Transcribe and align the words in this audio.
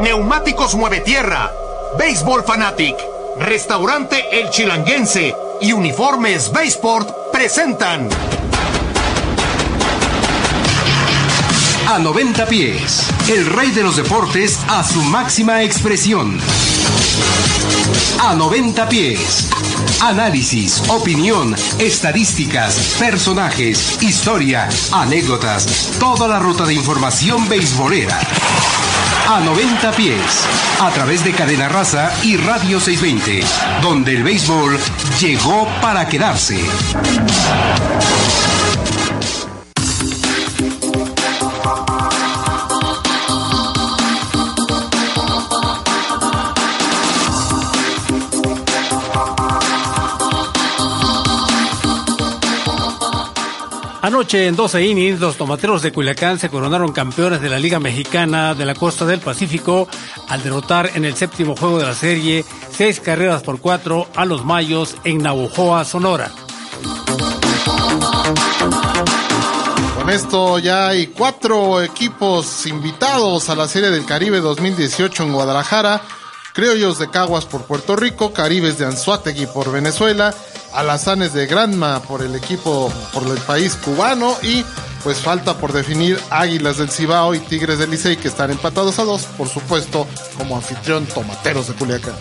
Neumáticos 0.00 0.74
Mueve 0.74 1.00
Tierra, 1.00 1.50
Béisbol 1.98 2.44
Fanatic, 2.44 2.96
Restaurante 3.38 4.24
El 4.30 4.50
Chilanguense 4.50 5.34
y 5.60 5.72
Uniformes 5.72 6.52
Baseport 6.52 7.08
presentan. 7.32 8.08
A 11.88 11.98
90 11.98 12.46
pies, 12.46 13.08
el 13.28 13.46
rey 13.46 13.70
de 13.70 13.82
los 13.82 13.96
deportes 13.96 14.58
a 14.68 14.84
su 14.84 15.00
máxima 15.02 15.62
expresión. 15.62 16.38
A 18.20 18.34
90 18.34 18.88
pies. 18.90 19.48
Análisis, 20.02 20.82
opinión, 20.88 21.56
estadísticas, 21.78 22.96
personajes, 22.98 24.02
historia, 24.02 24.68
anécdotas, 24.92 25.92
toda 25.98 26.28
la 26.28 26.38
ruta 26.38 26.66
de 26.66 26.74
información 26.74 27.48
beisbolera. 27.48 28.20
A 29.28 29.40
90 29.40 29.92
pies, 29.92 30.46
a 30.80 30.90
través 30.90 31.24
de 31.24 31.32
Cadena 31.32 31.68
Raza 31.68 32.12
y 32.22 32.36
Radio 32.36 32.78
620, 32.78 33.44
donde 33.82 34.14
el 34.14 34.22
béisbol 34.22 34.78
llegó 35.18 35.68
para 35.80 36.08
quedarse. 36.08 36.64
Anoche 54.06 54.46
en 54.46 54.54
12 54.54 54.86
innings, 54.86 55.18
los 55.18 55.36
tomateros 55.36 55.82
de 55.82 55.90
Culiacán 55.90 56.38
se 56.38 56.48
coronaron 56.48 56.92
campeones 56.92 57.40
de 57.40 57.48
la 57.48 57.58
Liga 57.58 57.80
Mexicana 57.80 58.54
de 58.54 58.64
la 58.64 58.76
Costa 58.76 59.04
del 59.04 59.18
Pacífico 59.18 59.88
al 60.28 60.44
derrotar 60.44 60.92
en 60.94 61.04
el 61.04 61.16
séptimo 61.16 61.56
juego 61.56 61.80
de 61.80 61.86
la 61.86 61.92
serie 61.92 62.44
seis 62.70 63.00
carreras 63.00 63.42
por 63.42 63.60
cuatro 63.60 64.06
a 64.14 64.24
los 64.24 64.44
Mayos 64.44 64.94
en 65.02 65.18
Navojoa, 65.18 65.84
Sonora. 65.84 66.30
Con 69.96 70.08
esto 70.10 70.60
ya 70.60 70.86
hay 70.86 71.08
cuatro 71.08 71.82
equipos 71.82 72.64
invitados 72.66 73.48
a 73.48 73.56
la 73.56 73.66
Serie 73.66 73.90
del 73.90 74.06
Caribe 74.06 74.38
2018 74.38 75.24
en 75.24 75.32
Guadalajara. 75.32 76.00
Criollos 76.54 77.00
de 77.00 77.10
Caguas 77.10 77.44
por 77.44 77.64
Puerto 77.64 77.96
Rico, 77.96 78.32
Caribes 78.32 78.78
de 78.78 78.86
Anzuategui 78.86 79.46
por 79.46 79.72
Venezuela, 79.72 80.32
Alazanes 80.76 81.32
de 81.32 81.46
Granma 81.46 82.02
por 82.02 82.22
el 82.22 82.34
equipo, 82.34 82.92
por 83.12 83.26
el 83.26 83.38
país 83.38 83.74
cubano 83.76 84.36
y 84.42 84.64
pues 85.02 85.18
falta 85.18 85.56
por 85.56 85.72
definir 85.72 86.18
Águilas 86.30 86.78
del 86.78 86.90
Cibao 86.90 87.34
y 87.34 87.38
Tigres 87.38 87.78
del 87.78 87.90
Licey 87.90 88.16
que 88.16 88.28
están 88.28 88.50
empatados 88.50 88.98
a 88.98 89.04
dos, 89.04 89.22
por 89.38 89.48
supuesto, 89.48 90.06
como 90.36 90.56
anfitrión 90.56 91.06
Tomateros 91.06 91.68
de 91.68 91.74
Culiacán. 91.74 92.14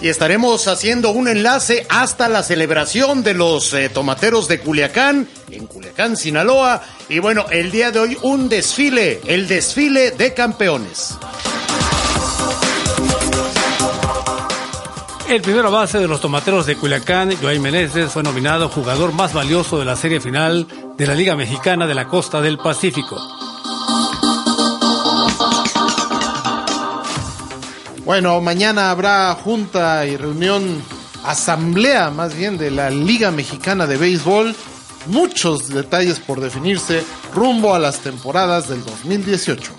Y 0.00 0.08
estaremos 0.08 0.68
haciendo 0.68 1.12
un 1.12 1.28
enlace 1.28 1.86
hasta 1.88 2.28
la 2.28 2.42
celebración 2.42 3.22
de 3.22 3.32
los 3.32 3.72
eh, 3.72 3.88
tomateros 3.88 4.48
de 4.48 4.60
Culiacán, 4.60 5.26
en 5.50 5.66
Culiacán, 5.66 6.18
Sinaloa. 6.18 6.82
Y 7.08 7.20
bueno, 7.20 7.46
el 7.50 7.70
día 7.70 7.90
de 7.90 8.00
hoy 8.00 8.18
un 8.20 8.50
desfile, 8.50 9.22
el 9.26 9.48
desfile 9.48 10.10
de 10.10 10.34
campeones. 10.34 11.14
El 15.34 15.42
primero 15.42 15.72
base 15.72 15.98
de 15.98 16.06
los 16.06 16.20
tomateros 16.20 16.64
de 16.64 16.76
Culiacán, 16.76 17.36
Joay 17.42 17.58
Meneses, 17.58 18.12
fue 18.12 18.22
nominado 18.22 18.68
jugador 18.68 19.12
más 19.12 19.32
valioso 19.32 19.80
de 19.80 19.84
la 19.84 19.96
serie 19.96 20.20
final 20.20 20.68
de 20.96 21.08
la 21.08 21.16
Liga 21.16 21.34
Mexicana 21.34 21.88
de 21.88 21.94
la 21.96 22.06
Costa 22.06 22.40
del 22.40 22.56
Pacífico. 22.56 23.20
Bueno, 28.04 28.40
mañana 28.40 28.92
habrá 28.92 29.34
junta 29.34 30.06
y 30.06 30.16
reunión, 30.16 30.80
asamblea 31.24 32.10
más 32.10 32.36
bien 32.36 32.56
de 32.56 32.70
la 32.70 32.90
Liga 32.90 33.32
Mexicana 33.32 33.88
de 33.88 33.96
Béisbol. 33.96 34.54
Muchos 35.06 35.66
detalles 35.68 36.20
por 36.20 36.40
definirse 36.40 37.02
rumbo 37.34 37.74
a 37.74 37.80
las 37.80 37.98
temporadas 37.98 38.68
del 38.68 38.84
2018. 38.84 39.72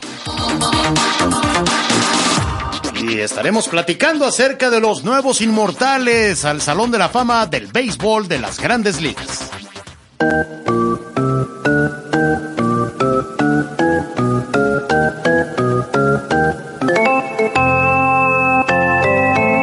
Y 3.07 3.19
estaremos 3.19 3.67
platicando 3.67 4.25
acerca 4.25 4.71
de 4.71 4.79
los 4.79 5.03
nuevos 5.03 5.39
inmortales 5.41 6.43
al 6.43 6.59
Salón 6.59 6.89
de 6.89 6.97
la 6.97 7.07
Fama 7.07 7.45
del 7.45 7.67
Béisbol 7.67 8.27
de 8.27 8.39
las 8.39 8.59
Grandes 8.59 8.99
Ligas. 8.99 9.51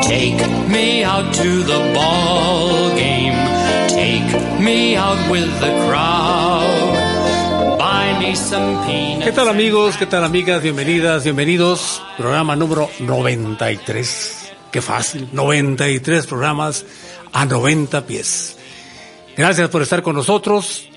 Take 0.03 0.47
me 0.69 1.03
out 1.03 1.35
to 1.35 1.65
the 1.65 1.93
ball 1.95 2.91
game. 2.95 3.35
Take 3.89 4.61
me 4.61 4.95
out 4.95 5.19
with 5.29 5.51
the 5.59 5.71
crowd. 5.89 6.12
Tal 9.43 9.49
amigos? 9.49 9.97
¿Qué 9.97 10.07
tal 10.07 10.23
amigas? 10.23 10.63
Bienvenidas, 10.63 11.25
bienvenidos. 11.25 12.01
Programa 12.17 12.55
número 12.55 12.89
93. 13.01 14.53
Qué 14.71 14.81
fácil. 14.81 15.31
93 15.33 16.29
programas 16.29 16.87
a 17.33 17.45
90 17.45 18.07
pies. 18.07 18.57
Gracias 19.37 19.69
por 19.69 19.83
estar 19.83 20.01
con 20.01 20.15
nosotros. 20.15 20.89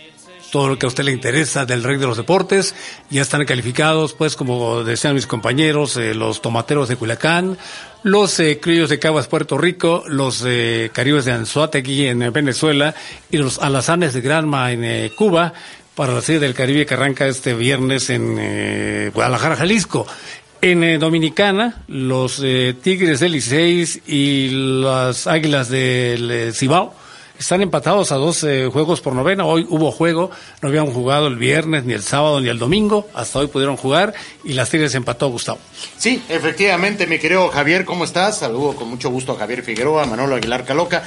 Todo 0.51 0.67
lo 0.67 0.77
que 0.77 0.85
a 0.85 0.89
usted 0.89 1.05
le 1.05 1.11
interesa 1.11 1.65
del 1.65 1.83
rey 1.83 1.97
de 1.97 2.05
los 2.05 2.17
deportes. 2.17 2.75
Ya 3.09 3.23
están 3.23 3.43
calificados, 3.45 4.13
pues, 4.13 4.35
como 4.35 4.83
decían 4.83 5.15
mis 5.15 5.25
compañeros, 5.25 5.97
eh, 5.97 6.13
los 6.13 6.43
tomateros 6.43 6.87
de 6.87 6.97
Culiacán, 6.97 7.57
los 8.03 8.39
eh, 8.39 8.59
criollos 8.61 8.91
de 8.91 8.99
Caguas, 8.99 9.27
Puerto 9.27 9.57
Rico, 9.57 10.03
los 10.07 10.43
eh, 10.45 10.91
caribes 10.93 11.25
de 11.25 11.31
Anzuategui 11.31 12.05
en 12.05 12.21
eh, 12.21 12.29
Venezuela 12.29 12.93
y 13.31 13.37
los 13.37 13.57
alazanes 13.57 14.13
de 14.13 14.21
Granma 14.21 14.71
en 14.71 15.09
Cuba 15.15 15.51
para 15.95 16.13
la 16.13 16.21
serie 16.21 16.39
del 16.39 16.53
Caribe 16.53 16.85
que 16.85 16.93
arranca 16.93 17.25
este 17.25 17.53
viernes 17.53 18.09
en 18.09 18.37
eh, 18.39 19.11
Guadalajara, 19.13 19.55
Jalisco. 19.55 20.05
En 20.61 20.83
eh, 20.83 20.97
Dominicana, 20.97 21.83
los 21.87 22.41
eh, 22.43 22.75
Tigres 22.81 23.19
del 23.19 23.33
Licey 23.33 23.85
y 24.07 24.49
las 24.81 25.27
Águilas 25.27 25.69
del 25.69 26.31
eh, 26.31 26.51
Cibao 26.53 26.93
están 27.37 27.61
empatados 27.61 28.11
a 28.11 28.15
dos 28.15 28.43
eh, 28.43 28.69
juegos 28.71 29.01
por 29.01 29.13
novena. 29.13 29.45
Hoy 29.45 29.65
hubo 29.69 29.91
juego, 29.91 30.31
no 30.61 30.69
habían 30.69 30.87
jugado 30.87 31.27
el 31.27 31.35
viernes, 31.35 31.83
ni 31.83 31.93
el 31.93 32.03
sábado, 32.03 32.39
ni 32.41 32.49
el 32.49 32.59
domingo. 32.59 33.07
Hasta 33.13 33.39
hoy 33.39 33.47
pudieron 33.47 33.77
jugar 33.77 34.13
y 34.43 34.53
las 34.53 34.69
Tigres 34.69 34.95
empató 34.95 35.29
Gustavo. 35.29 35.59
Sí, 35.97 36.23
efectivamente, 36.29 37.07
mi 37.07 37.19
querido 37.19 37.49
Javier, 37.49 37.85
¿cómo 37.85 38.05
estás? 38.05 38.39
Saludo 38.39 38.75
con 38.75 38.87
mucho 38.89 39.09
gusto 39.09 39.33
a 39.33 39.37
Javier 39.37 39.63
Figueroa, 39.63 40.03
a 40.03 40.05
Manolo 40.05 40.35
Aguilar 40.35 40.65
Caloca. 40.65 41.03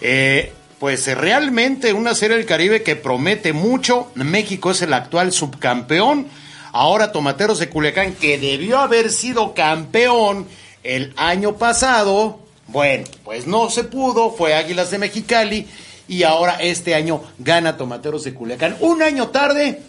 Eh, 0.00 0.52
pues 0.78 1.06
eh, 1.08 1.14
realmente 1.14 1.92
una 1.92 2.14
serie 2.14 2.36
del 2.36 2.46
Caribe 2.46 2.82
que 2.82 2.96
promete 2.96 3.52
mucho. 3.52 4.10
México 4.14 4.70
es 4.70 4.82
el 4.82 4.92
actual 4.92 5.32
subcampeón. 5.32 6.28
Ahora 6.72 7.12
Tomateros 7.12 7.58
de 7.58 7.68
Culiacán, 7.68 8.14
que 8.14 8.38
debió 8.38 8.78
haber 8.78 9.10
sido 9.10 9.54
campeón 9.54 10.46
el 10.84 11.12
año 11.16 11.56
pasado. 11.56 12.40
Bueno, 12.68 13.04
pues 13.24 13.46
no 13.46 13.70
se 13.70 13.84
pudo, 13.84 14.30
fue 14.30 14.54
Águilas 14.54 14.90
de 14.90 14.98
Mexicali. 14.98 15.66
Y 16.06 16.22
ahora 16.22 16.56
este 16.60 16.94
año 16.94 17.22
gana 17.38 17.76
Tomateros 17.76 18.24
de 18.24 18.34
Culiacán. 18.34 18.76
Un 18.80 19.02
año 19.02 19.28
tarde, 19.28 19.82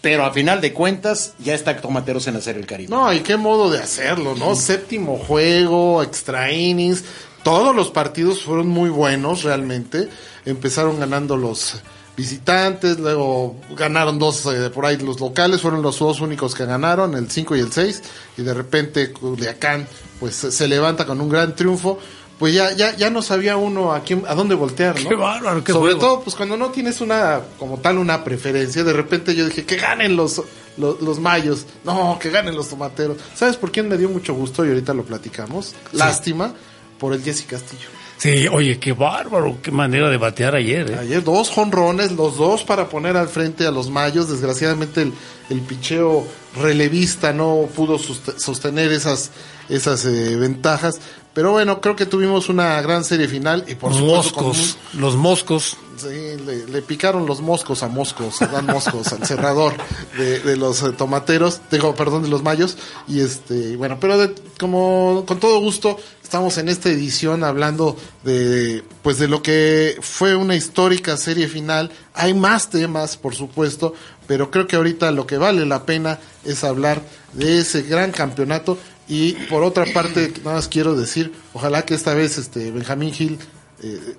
pero 0.00 0.24
a 0.24 0.32
final 0.32 0.60
de 0.60 0.72
cuentas 0.72 1.34
ya 1.38 1.54
está 1.54 1.76
Tomateros 1.76 2.26
en 2.26 2.34
la 2.34 2.40
serie 2.40 2.60
del 2.60 2.68
Caribe. 2.68 2.90
No, 2.90 3.12
y 3.12 3.20
qué 3.20 3.36
modo 3.36 3.70
de 3.70 3.78
hacerlo, 3.78 4.34
¿no? 4.34 4.54
Séptimo 4.54 5.18
juego, 5.18 6.02
extra 6.02 6.52
innings. 6.52 7.04
Todos 7.42 7.74
los 7.74 7.90
partidos 7.90 8.42
fueron 8.42 8.68
muy 8.68 8.90
buenos 8.90 9.42
realmente. 9.42 10.08
Empezaron 10.44 10.98
ganando 10.98 11.36
los 11.36 11.80
visitantes, 12.18 12.98
luego 12.98 13.54
ganaron 13.76 14.18
dos 14.18 14.44
eh, 14.46 14.70
por 14.70 14.84
ahí 14.84 14.96
los 14.96 15.20
locales, 15.20 15.60
fueron 15.62 15.82
los 15.82 16.00
dos 16.00 16.20
únicos 16.20 16.52
que 16.52 16.66
ganaron, 16.66 17.14
el 17.14 17.30
5 17.30 17.54
y 17.54 17.60
el 17.60 17.70
6, 17.70 18.02
y 18.38 18.42
de 18.42 18.54
repente 18.54 19.12
Culiacán 19.12 19.86
pues 20.18 20.34
se 20.34 20.66
levanta 20.66 21.06
con 21.06 21.20
un 21.20 21.28
gran 21.28 21.54
triunfo. 21.54 21.98
Pues 22.36 22.54
ya, 22.54 22.72
ya, 22.72 22.94
ya 22.96 23.10
no 23.10 23.20
sabía 23.20 23.56
uno 23.56 23.92
a 23.92 24.00
quién, 24.00 24.22
a 24.28 24.34
dónde 24.36 24.54
voltear, 24.54 25.00
¿no? 25.00 25.08
Qué 25.08 25.14
bárbaro, 25.16 25.64
qué 25.64 25.72
Sobre 25.72 25.94
juego. 25.94 26.06
todo, 26.06 26.20
pues 26.22 26.36
cuando 26.36 26.56
no 26.56 26.70
tienes 26.70 27.00
una, 27.00 27.40
como 27.58 27.78
tal, 27.78 27.98
una 27.98 28.22
preferencia, 28.22 28.84
de 28.84 28.92
repente 28.92 29.34
yo 29.34 29.44
dije, 29.44 29.64
que 29.64 29.74
ganen 29.76 30.14
los, 30.14 30.40
los, 30.76 31.00
los 31.00 31.18
mayos. 31.18 31.66
No, 31.82 32.16
que 32.20 32.30
ganen 32.30 32.54
los 32.54 32.68
tomateros. 32.68 33.16
¿Sabes 33.34 33.56
por 33.56 33.72
quién 33.72 33.88
me 33.88 33.96
dio 33.96 34.08
mucho 34.08 34.34
gusto? 34.34 34.64
Y 34.64 34.68
ahorita 34.68 34.94
lo 34.94 35.02
platicamos. 35.02 35.74
Lástima 35.92 36.54
por 36.98 37.12
el 37.12 37.22
Jesse 37.22 37.46
Castillo. 37.46 37.88
Sí, 38.18 38.48
oye, 38.48 38.80
qué 38.80 38.92
bárbaro, 38.92 39.58
qué 39.62 39.70
manera 39.70 40.10
de 40.10 40.16
batear 40.16 40.56
ayer. 40.56 40.90
¿eh? 40.90 40.98
Ayer 40.98 41.22
dos 41.22 41.50
jonrones, 41.50 42.10
los 42.10 42.36
dos 42.36 42.64
para 42.64 42.88
poner 42.88 43.16
al 43.16 43.28
frente 43.28 43.64
a 43.64 43.70
los 43.70 43.90
mayos. 43.90 44.28
Desgraciadamente 44.28 45.02
el, 45.02 45.12
el 45.50 45.60
picheo 45.60 46.26
relevista 46.60 47.32
no 47.32 47.68
pudo 47.76 47.96
sostener 47.96 48.90
esas, 48.90 49.30
esas 49.68 50.04
eh, 50.04 50.34
ventajas. 50.36 51.00
Pero 51.38 51.52
bueno, 51.52 51.80
creo 51.80 51.94
que 51.94 52.04
tuvimos 52.04 52.48
una 52.48 52.82
gran 52.82 53.04
serie 53.04 53.28
final 53.28 53.64
y 53.68 53.76
por 53.76 53.92
Los 53.92 54.00
supuesto 54.00 54.40
moscos, 54.42 54.76
los 54.94 55.14
moscos. 55.14 55.76
Sí, 55.96 56.08
le, 56.44 56.66
le 56.66 56.82
picaron 56.82 57.26
los 57.26 57.40
moscos 57.40 57.84
a 57.84 57.88
Moscos, 57.88 58.42
a 58.42 58.48
Dan 58.48 58.66
Moscos, 58.66 59.12
al 59.12 59.24
cerrador 59.24 59.74
de, 60.16 60.40
de 60.40 60.56
los 60.56 60.82
eh, 60.82 60.90
tomateros, 60.90 61.60
digo, 61.70 61.94
perdón, 61.94 62.24
de 62.24 62.28
los 62.28 62.42
mayos. 62.42 62.76
Y 63.06 63.20
este, 63.20 63.76
bueno, 63.76 63.98
pero 64.00 64.18
de- 64.18 64.34
como 64.58 65.22
con 65.28 65.38
todo 65.38 65.60
gusto, 65.60 65.96
estamos 66.24 66.58
en 66.58 66.68
esta 66.68 66.88
edición 66.88 67.44
hablando 67.44 67.96
de, 68.24 68.82
pues 69.02 69.18
de 69.20 69.28
lo 69.28 69.40
que 69.40 69.96
fue 70.00 70.34
una 70.34 70.56
histórica 70.56 71.16
serie 71.16 71.46
final. 71.46 71.92
Hay 72.14 72.34
más 72.34 72.68
temas, 72.68 73.16
por 73.16 73.36
supuesto, 73.36 73.94
pero 74.26 74.50
creo 74.50 74.66
que 74.66 74.74
ahorita 74.74 75.12
lo 75.12 75.24
que 75.24 75.38
vale 75.38 75.64
la 75.66 75.86
pena 75.86 76.18
es 76.44 76.64
hablar 76.64 77.00
de 77.34 77.58
ese 77.60 77.82
gran 77.82 78.10
campeonato. 78.10 78.76
Y 79.08 79.32
por 79.32 79.62
otra 79.62 79.86
parte, 79.86 80.32
nada 80.44 80.56
más 80.56 80.68
quiero 80.68 80.94
decir, 80.94 81.32
ojalá 81.54 81.84
que 81.84 81.94
esta 81.94 82.14
vez 82.14 82.36
este 82.36 82.70
Benjamín 82.70 83.12
Gil 83.12 83.38
eh, 83.82 84.16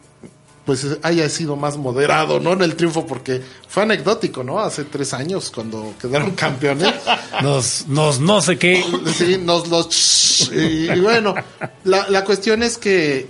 pues 0.66 0.86
haya 1.02 1.28
sido 1.30 1.56
más 1.56 1.78
moderado, 1.78 2.40
¿no? 2.40 2.54
En 2.54 2.62
el 2.62 2.76
triunfo, 2.76 3.08
porque 3.08 3.42
fue 3.68 3.84
anecdótico, 3.84 4.44
¿no? 4.44 4.60
Hace 4.60 4.84
tres 4.84 5.14
años, 5.16 5.50
cuando 5.50 5.96
quedaron 6.00 6.32
campeones. 6.32 6.94
Nos, 7.42 7.88
nos, 7.88 8.20
no 8.20 8.42
sé 8.42 8.58
qué. 8.58 8.84
Sí, 9.18 9.38
nos 9.38 9.70
los... 9.70 10.52
Y, 10.54 10.92
y 10.92 11.00
bueno, 11.00 11.34
la, 11.86 12.10
la 12.10 12.26
cuestión 12.26 12.62
es 12.64 12.78
que, 12.78 13.30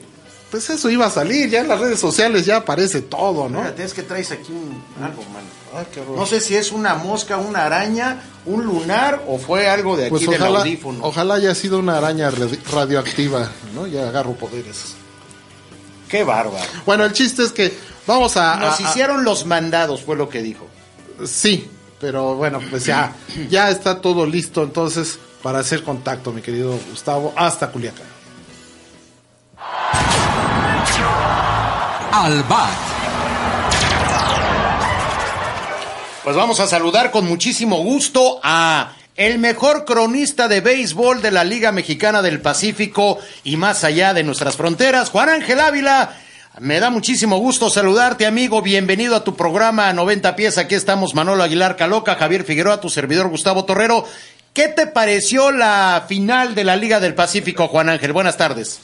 pues 0.49 0.69
eso 0.69 0.89
iba 0.89 1.05
a 1.05 1.11
salir, 1.11 1.49
ya 1.49 1.61
en 1.61 1.67
las 1.67 1.79
redes 1.79 1.99
sociales 1.99 2.45
ya 2.45 2.57
aparece 2.57 3.01
todo, 3.01 3.47
¿no? 3.49 3.61
Fíjate, 3.61 3.83
es 3.83 3.93
que 3.93 4.03
traes 4.03 4.31
aquí 4.31 4.51
un, 4.51 4.83
algo, 5.03 5.23
mano. 5.31 5.47
Ah. 5.75 5.83
No 6.15 6.25
sé 6.25 6.39
si 6.39 6.55
es 6.55 6.71
una 6.71 6.95
mosca, 6.95 7.37
una 7.37 7.65
araña, 7.65 8.23
un 8.45 8.65
lunar 8.65 9.23
o 9.27 9.37
fue 9.37 9.69
algo 9.69 9.95
de 9.97 10.05
aquí 10.05 10.09
Pues 10.11 10.27
del 10.29 10.41
ojalá, 10.41 10.59
audífono. 10.59 10.99
ojalá 11.03 11.35
haya 11.35 11.53
sido 11.55 11.79
una 11.79 11.97
araña 11.97 12.31
radi- 12.31 12.59
radioactiva, 12.71 13.49
¿no? 13.75 13.85
Ya 13.87 14.07
agarro 14.09 14.33
poderes. 14.33 14.95
Qué 16.07 16.23
bárbaro. 16.23 16.65
Bueno, 16.85 17.05
el 17.05 17.13
chiste 17.13 17.43
es 17.43 17.51
que 17.51 17.71
vamos 18.07 18.35
a... 18.37 18.55
Nos 18.55 18.79
a- 18.79 18.87
a- 18.87 18.89
hicieron 18.89 19.23
los 19.23 19.45
mandados, 19.45 20.01
fue 20.01 20.15
lo 20.15 20.27
que 20.27 20.41
dijo. 20.41 20.65
Sí, 21.25 21.69
pero 22.01 22.35
bueno, 22.35 22.59
pues 22.69 22.85
ya, 22.85 23.13
ya 23.49 23.69
está 23.69 24.01
todo 24.01 24.25
listo 24.25 24.63
entonces 24.63 25.19
para 25.43 25.59
hacer 25.59 25.83
contacto, 25.83 26.31
mi 26.31 26.41
querido 26.41 26.77
Gustavo, 26.89 27.31
hasta 27.35 27.69
Culiacán. 27.71 28.07
Al 32.11 32.43
bat, 32.43 32.69
Pues 36.23 36.35
vamos 36.35 36.59
a 36.59 36.67
saludar 36.67 37.11
con 37.11 37.25
muchísimo 37.25 37.77
gusto 37.77 38.39
a 38.43 38.93
el 39.15 39.39
mejor 39.39 39.85
cronista 39.85 40.47
de 40.47 40.61
béisbol 40.61 41.21
de 41.21 41.31
la 41.31 41.43
Liga 41.43 41.71
Mexicana 41.71 42.21
del 42.21 42.41
Pacífico 42.41 43.17
y 43.43 43.57
más 43.57 43.83
allá 43.83 44.13
de 44.13 44.23
nuestras 44.23 44.55
fronteras, 44.55 45.09
Juan 45.09 45.29
Ángel 45.29 45.59
Ávila. 45.59 46.13
Me 46.59 46.79
da 46.79 46.89
muchísimo 46.89 47.37
gusto 47.37 47.69
saludarte, 47.69 48.25
amigo. 48.25 48.61
Bienvenido 48.61 49.15
a 49.15 49.23
tu 49.23 49.35
programa 49.35 49.91
90 49.93 50.35
pies. 50.35 50.57
Aquí 50.57 50.75
estamos 50.75 51.15
Manolo 51.15 51.43
Aguilar 51.43 51.77
Caloca, 51.77 52.15
Javier 52.15 52.43
Figueroa, 52.43 52.81
tu 52.81 52.89
servidor 52.89 53.29
Gustavo 53.29 53.65
Torrero. 53.65 54.03
¿Qué 54.53 54.67
te 54.67 54.87
pareció 54.87 55.51
la 55.51 56.03
final 56.07 56.53
de 56.55 56.63
la 56.65 56.75
Liga 56.75 56.99
del 56.99 57.15
Pacífico, 57.15 57.67
Juan 57.69 57.87
Ángel? 57.89 58.11
Buenas 58.13 58.35
tardes. 58.35 58.81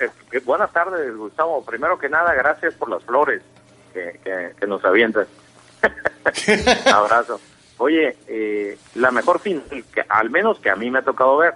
Eh, 0.00 0.08
que- 0.30 0.38
buenas 0.40 0.72
tardes, 0.72 1.16
Gustavo. 1.16 1.64
Primero 1.64 1.98
que 1.98 2.08
nada, 2.08 2.32
gracias 2.34 2.74
por 2.74 2.88
las 2.90 3.02
flores 3.02 3.42
que, 3.92 4.20
que, 4.22 4.52
que 4.60 4.66
nos 4.66 4.84
avientas. 4.84 5.26
Abrazo. 6.92 7.40
Oye, 7.78 8.16
eh, 8.26 8.78
la 8.94 9.10
mejor 9.10 9.38
final, 9.40 9.62
que, 9.92 10.04
al 10.08 10.30
menos 10.30 10.58
que 10.60 10.70
a 10.70 10.76
mí 10.76 10.90
me 10.90 11.00
ha 11.00 11.02
tocado 11.02 11.36
ver 11.38 11.54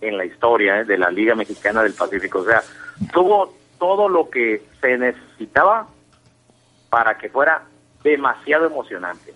en 0.00 0.16
la 0.16 0.24
historia 0.24 0.80
eh, 0.80 0.84
de 0.84 0.96
la 0.96 1.10
Liga 1.10 1.34
Mexicana 1.34 1.82
del 1.82 1.94
Pacífico. 1.94 2.40
O 2.40 2.44
sea, 2.44 2.62
tuvo 3.12 3.54
todo 3.78 4.08
lo 4.08 4.30
que 4.30 4.62
se 4.80 4.96
necesitaba 4.96 5.88
para 6.88 7.18
que 7.18 7.28
fuera 7.28 7.62
demasiado 8.02 8.66
emocionante. 8.66 9.34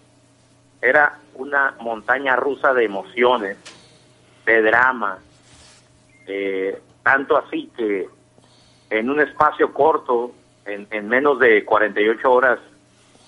Era 0.80 1.18
una 1.34 1.74
montaña 1.80 2.36
rusa 2.36 2.72
de 2.72 2.84
emociones, 2.84 3.56
de 4.46 4.62
drama, 4.62 5.18
eh, 6.26 6.80
tanto 7.02 7.36
así 7.36 7.70
que 7.76 8.08
en 8.90 9.10
un 9.10 9.20
espacio 9.20 9.72
corto, 9.72 10.32
en, 10.64 10.86
en 10.90 11.08
menos 11.08 11.38
de 11.38 11.64
48 11.64 12.30
horas, 12.30 12.58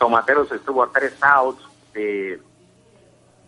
Tomateros 0.00 0.50
estuvo 0.50 0.82
a 0.82 0.90
tres 0.90 1.14
outs 1.20 1.62
de 1.92 2.40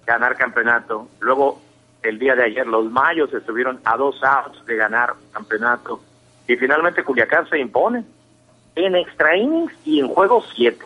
ganar 0.05 0.37
campeonato. 0.37 1.09
Luego, 1.19 1.59
el 2.03 2.19
día 2.19 2.37
de 2.37 2.45
ayer, 2.45 2.67
los 2.67 2.91
Mayos 2.91 3.33
estuvieron 3.33 3.81
a 3.85 3.97
dos 3.97 4.23
outs 4.23 4.63
de 4.67 4.77
ganar 4.77 5.15
campeonato. 5.33 6.03
Y 6.47 6.57
finalmente 6.57 7.05
Culiacán 7.05 7.49
se 7.49 7.59
impone 7.59 8.05
en 8.75 8.97
extra 8.97 9.35
innings 9.35 9.73
y 9.87 10.01
en 10.01 10.09
juego 10.09 10.45
7. 10.55 10.85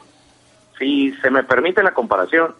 Si 0.78 1.12
se 1.14 1.30
me 1.30 1.42
permite 1.42 1.82
la 1.82 1.92
comparación, 1.92 2.54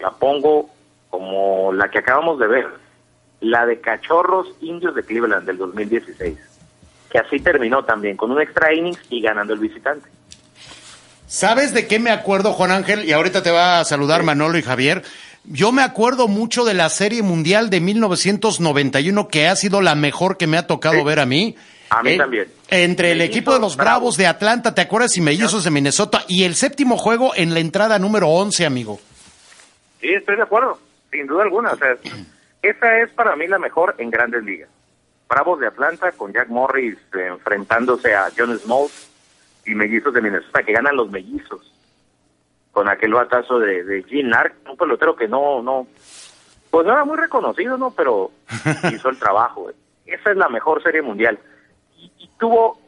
la 0.00 0.10
pongo 0.10 0.70
como 1.10 1.72
la 1.72 1.88
que 1.88 1.98
acabamos 1.98 2.40
de 2.40 2.48
ver, 2.48 2.68
la 3.40 3.64
de 3.64 3.80
Cachorros 3.80 4.48
Indios 4.60 4.96
de 4.96 5.04
Cleveland 5.04 5.46
del 5.46 5.58
2016, 5.58 6.36
que 7.10 7.18
así 7.18 7.38
terminó 7.38 7.84
también, 7.84 8.16
con 8.16 8.32
un 8.32 8.40
extra 8.40 8.74
innings 8.74 9.00
y 9.08 9.20
ganando 9.20 9.52
el 9.52 9.60
visitante. 9.60 10.17
¿Sabes 11.28 11.74
de 11.74 11.86
qué 11.86 11.98
me 11.98 12.10
acuerdo, 12.10 12.52
Juan 12.54 12.70
Ángel? 12.70 13.04
Y 13.04 13.12
ahorita 13.12 13.42
te 13.42 13.50
va 13.50 13.80
a 13.80 13.84
saludar 13.84 14.22
Manolo 14.22 14.56
y 14.58 14.62
Javier. 14.62 15.02
Yo 15.44 15.72
me 15.72 15.82
acuerdo 15.82 16.26
mucho 16.26 16.64
de 16.64 16.74
la 16.74 16.88
Serie 16.88 17.22
Mundial 17.22 17.70
de 17.70 17.80
1991, 17.80 19.28
que 19.28 19.46
ha 19.46 19.54
sido 19.56 19.80
la 19.82 19.94
mejor 19.94 20.36
que 20.36 20.46
me 20.46 20.56
ha 20.58 20.66
tocado 20.66 20.96
Sí. 20.96 21.04
ver 21.04 21.20
a 21.20 21.26
mí. 21.26 21.54
A 21.90 22.02
mí 22.02 22.12
Eh, 22.12 22.16
también. 22.18 22.48
Entre 22.70 23.12
el 23.12 23.20
equipo 23.22 23.52
de 23.54 23.60
los 23.60 23.76
Bravos 23.76 23.94
Bravos. 24.00 24.16
de 24.18 24.26
Atlanta, 24.26 24.74
¿te 24.74 24.80
acuerdas? 24.82 25.16
Y 25.16 25.20
Mellizos 25.22 25.64
de 25.64 25.70
Minnesota. 25.70 26.24
Y 26.28 26.44
el 26.44 26.54
séptimo 26.54 26.96
juego 26.98 27.32
en 27.34 27.54
la 27.54 27.60
entrada 27.60 27.98
número 27.98 28.28
11, 28.28 28.66
amigo. 28.66 28.98
Sí, 30.00 30.08
estoy 30.08 30.36
de 30.36 30.42
acuerdo, 30.42 30.78
sin 31.10 31.26
duda 31.26 31.42
alguna. 31.44 31.72
O 31.72 31.76
sea, 31.76 31.96
esa 32.62 32.98
es 33.00 33.10
para 33.12 33.36
mí 33.36 33.46
la 33.48 33.58
mejor 33.58 33.94
en 33.98 34.10
grandes 34.10 34.42
ligas. 34.44 34.68
Bravos 35.28 35.60
de 35.60 35.66
Atlanta 35.66 36.12
con 36.12 36.32
Jack 36.32 36.48
Morris 36.48 36.96
eh, 37.18 37.26
enfrentándose 37.28 38.14
a 38.14 38.28
John 38.36 38.58
Smoltz 38.58 39.08
y 39.68 39.74
Mellizos 39.74 40.14
de 40.14 40.22
Minnesota, 40.22 40.62
que 40.62 40.72
ganan 40.72 40.96
los 40.96 41.10
Mellizos. 41.10 41.72
Con 42.72 42.88
aquel 42.88 43.12
batazo 43.12 43.58
de, 43.58 43.84
de 43.84 44.02
Gene 44.04 44.36
un 44.68 44.76
pelotero 44.76 45.16
que 45.16 45.28
no, 45.28 45.62
no, 45.62 45.86
pues 46.70 46.86
no 46.86 46.92
era 46.92 47.04
muy 47.04 47.16
reconocido, 47.16 47.76
¿no? 47.76 47.90
Pero 47.90 48.30
hizo 48.92 49.08
el 49.08 49.18
trabajo. 49.18 49.70
Esa 50.06 50.30
es 50.30 50.36
la 50.36 50.48
mejor 50.48 50.82
serie 50.82 51.02
mundial. 51.02 51.38
Y, 51.96 52.12
y 52.18 52.30
tuvo 52.38 52.78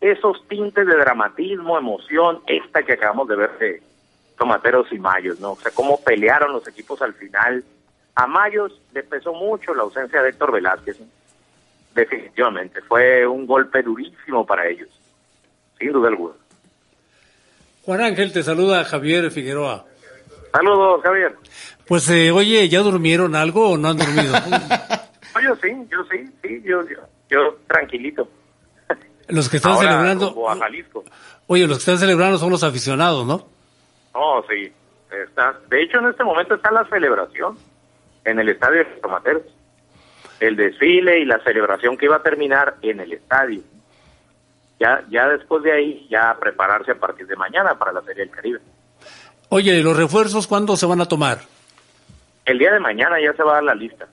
esos 0.00 0.46
tintes 0.48 0.86
de 0.86 0.96
dramatismo, 0.96 1.78
emoción, 1.78 2.40
esta 2.46 2.82
que 2.82 2.94
acabamos 2.94 3.28
de 3.28 3.36
ver 3.36 3.58
de 3.58 3.82
Tomateros 4.36 4.92
y 4.92 4.98
Mayos, 4.98 5.38
¿no? 5.40 5.52
O 5.52 5.56
sea, 5.56 5.70
cómo 5.72 6.00
pelearon 6.02 6.52
los 6.52 6.66
equipos 6.66 7.00
al 7.02 7.14
final. 7.14 7.64
A 8.14 8.26
Mayos 8.26 8.80
le 8.92 9.02
pesó 9.04 9.32
mucho 9.32 9.74
la 9.74 9.82
ausencia 9.82 10.22
de 10.22 10.30
Héctor 10.30 10.52
Velázquez. 10.52 11.00
¿no? 11.00 11.06
Definitivamente, 11.94 12.80
fue 12.82 13.26
un 13.26 13.46
golpe 13.46 13.82
durísimo 13.82 14.46
para 14.46 14.66
ellos, 14.66 14.88
sin 15.82 15.92
duda 15.92 16.08
alguna. 16.08 16.34
Juan 17.84 18.00
Ángel, 18.00 18.32
te 18.32 18.42
saluda 18.42 18.84
Javier 18.84 19.30
Figueroa. 19.30 19.84
Saludos, 20.52 21.02
Javier. 21.02 21.34
Pues 21.86 22.08
eh, 22.10 22.30
oye, 22.30 22.68
¿ya 22.68 22.80
durmieron 22.80 23.34
algo 23.34 23.70
o 23.70 23.76
no 23.76 23.88
han 23.88 23.96
dormido? 23.98 24.34
No, 25.34 25.40
yo 25.40 25.56
sí, 25.62 25.68
yo 25.90 26.04
sí, 26.10 26.30
sí, 26.42 26.62
yo, 26.62 26.82
yo, 26.86 26.98
yo 27.30 27.56
tranquilito. 27.66 28.28
Los 29.28 29.48
que 29.48 29.56
están 29.56 29.72
Ahora, 29.72 29.88
celebrando, 29.88 30.46
a 30.46 30.56
Jalisco. 30.58 31.04
oye, 31.46 31.66
los 31.66 31.78
que 31.78 31.80
están 31.80 31.96
celebrando 31.96 32.36
son 32.36 32.50
los 32.50 32.62
aficionados, 32.62 33.26
¿no? 33.26 33.48
No, 34.14 34.44
sí. 34.46 34.70
Está, 35.10 35.58
de 35.70 35.82
hecho, 35.82 36.00
en 36.00 36.08
este 36.08 36.22
momento 36.22 36.54
está 36.54 36.70
la 36.70 36.84
celebración 36.84 37.56
en 38.26 38.38
el 38.40 38.50
estadio 38.50 38.80
de 38.80 38.84
Tomateros. 39.00 39.42
El 40.38 40.54
desfile 40.54 41.20
y 41.20 41.24
la 41.24 41.42
celebración 41.42 41.96
que 41.96 42.04
iba 42.04 42.16
a 42.16 42.22
terminar 42.22 42.76
en 42.82 43.00
el 43.00 43.14
estadio. 43.14 43.62
Ya, 44.82 45.04
ya 45.10 45.28
después 45.28 45.62
de 45.62 45.70
ahí, 45.70 46.06
ya 46.10 46.36
prepararse 46.40 46.90
a 46.90 46.96
partir 46.96 47.24
de 47.28 47.36
mañana 47.36 47.78
para 47.78 47.92
la 47.92 48.02
Serie 48.02 48.24
del 48.24 48.34
Caribe. 48.34 48.58
Oye, 49.48 49.78
¿y 49.78 49.82
los 49.82 49.96
refuerzos 49.96 50.48
cuándo 50.48 50.74
se 50.74 50.86
van 50.86 51.00
a 51.00 51.06
tomar? 51.06 51.38
El 52.44 52.58
día 52.58 52.72
de 52.72 52.80
mañana 52.80 53.20
ya 53.22 53.32
se 53.34 53.44
va 53.44 53.52
a 53.52 53.54
dar 53.54 53.62
la 53.62 53.74
lista. 53.76 54.08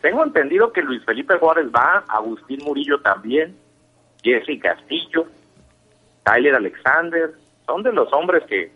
Tengo 0.00 0.24
entendido 0.24 0.72
que 0.72 0.82
Luis 0.82 1.04
Felipe 1.04 1.38
Juárez 1.38 1.66
va, 1.72 2.02
Agustín 2.08 2.64
Murillo 2.64 2.98
también, 3.00 3.54
Jesse 4.20 4.60
Castillo, 4.60 5.28
Tyler 6.24 6.56
Alexander, 6.56 7.30
son 7.64 7.84
de 7.84 7.92
los 7.92 8.12
hombres 8.12 8.42
que, 8.48 8.72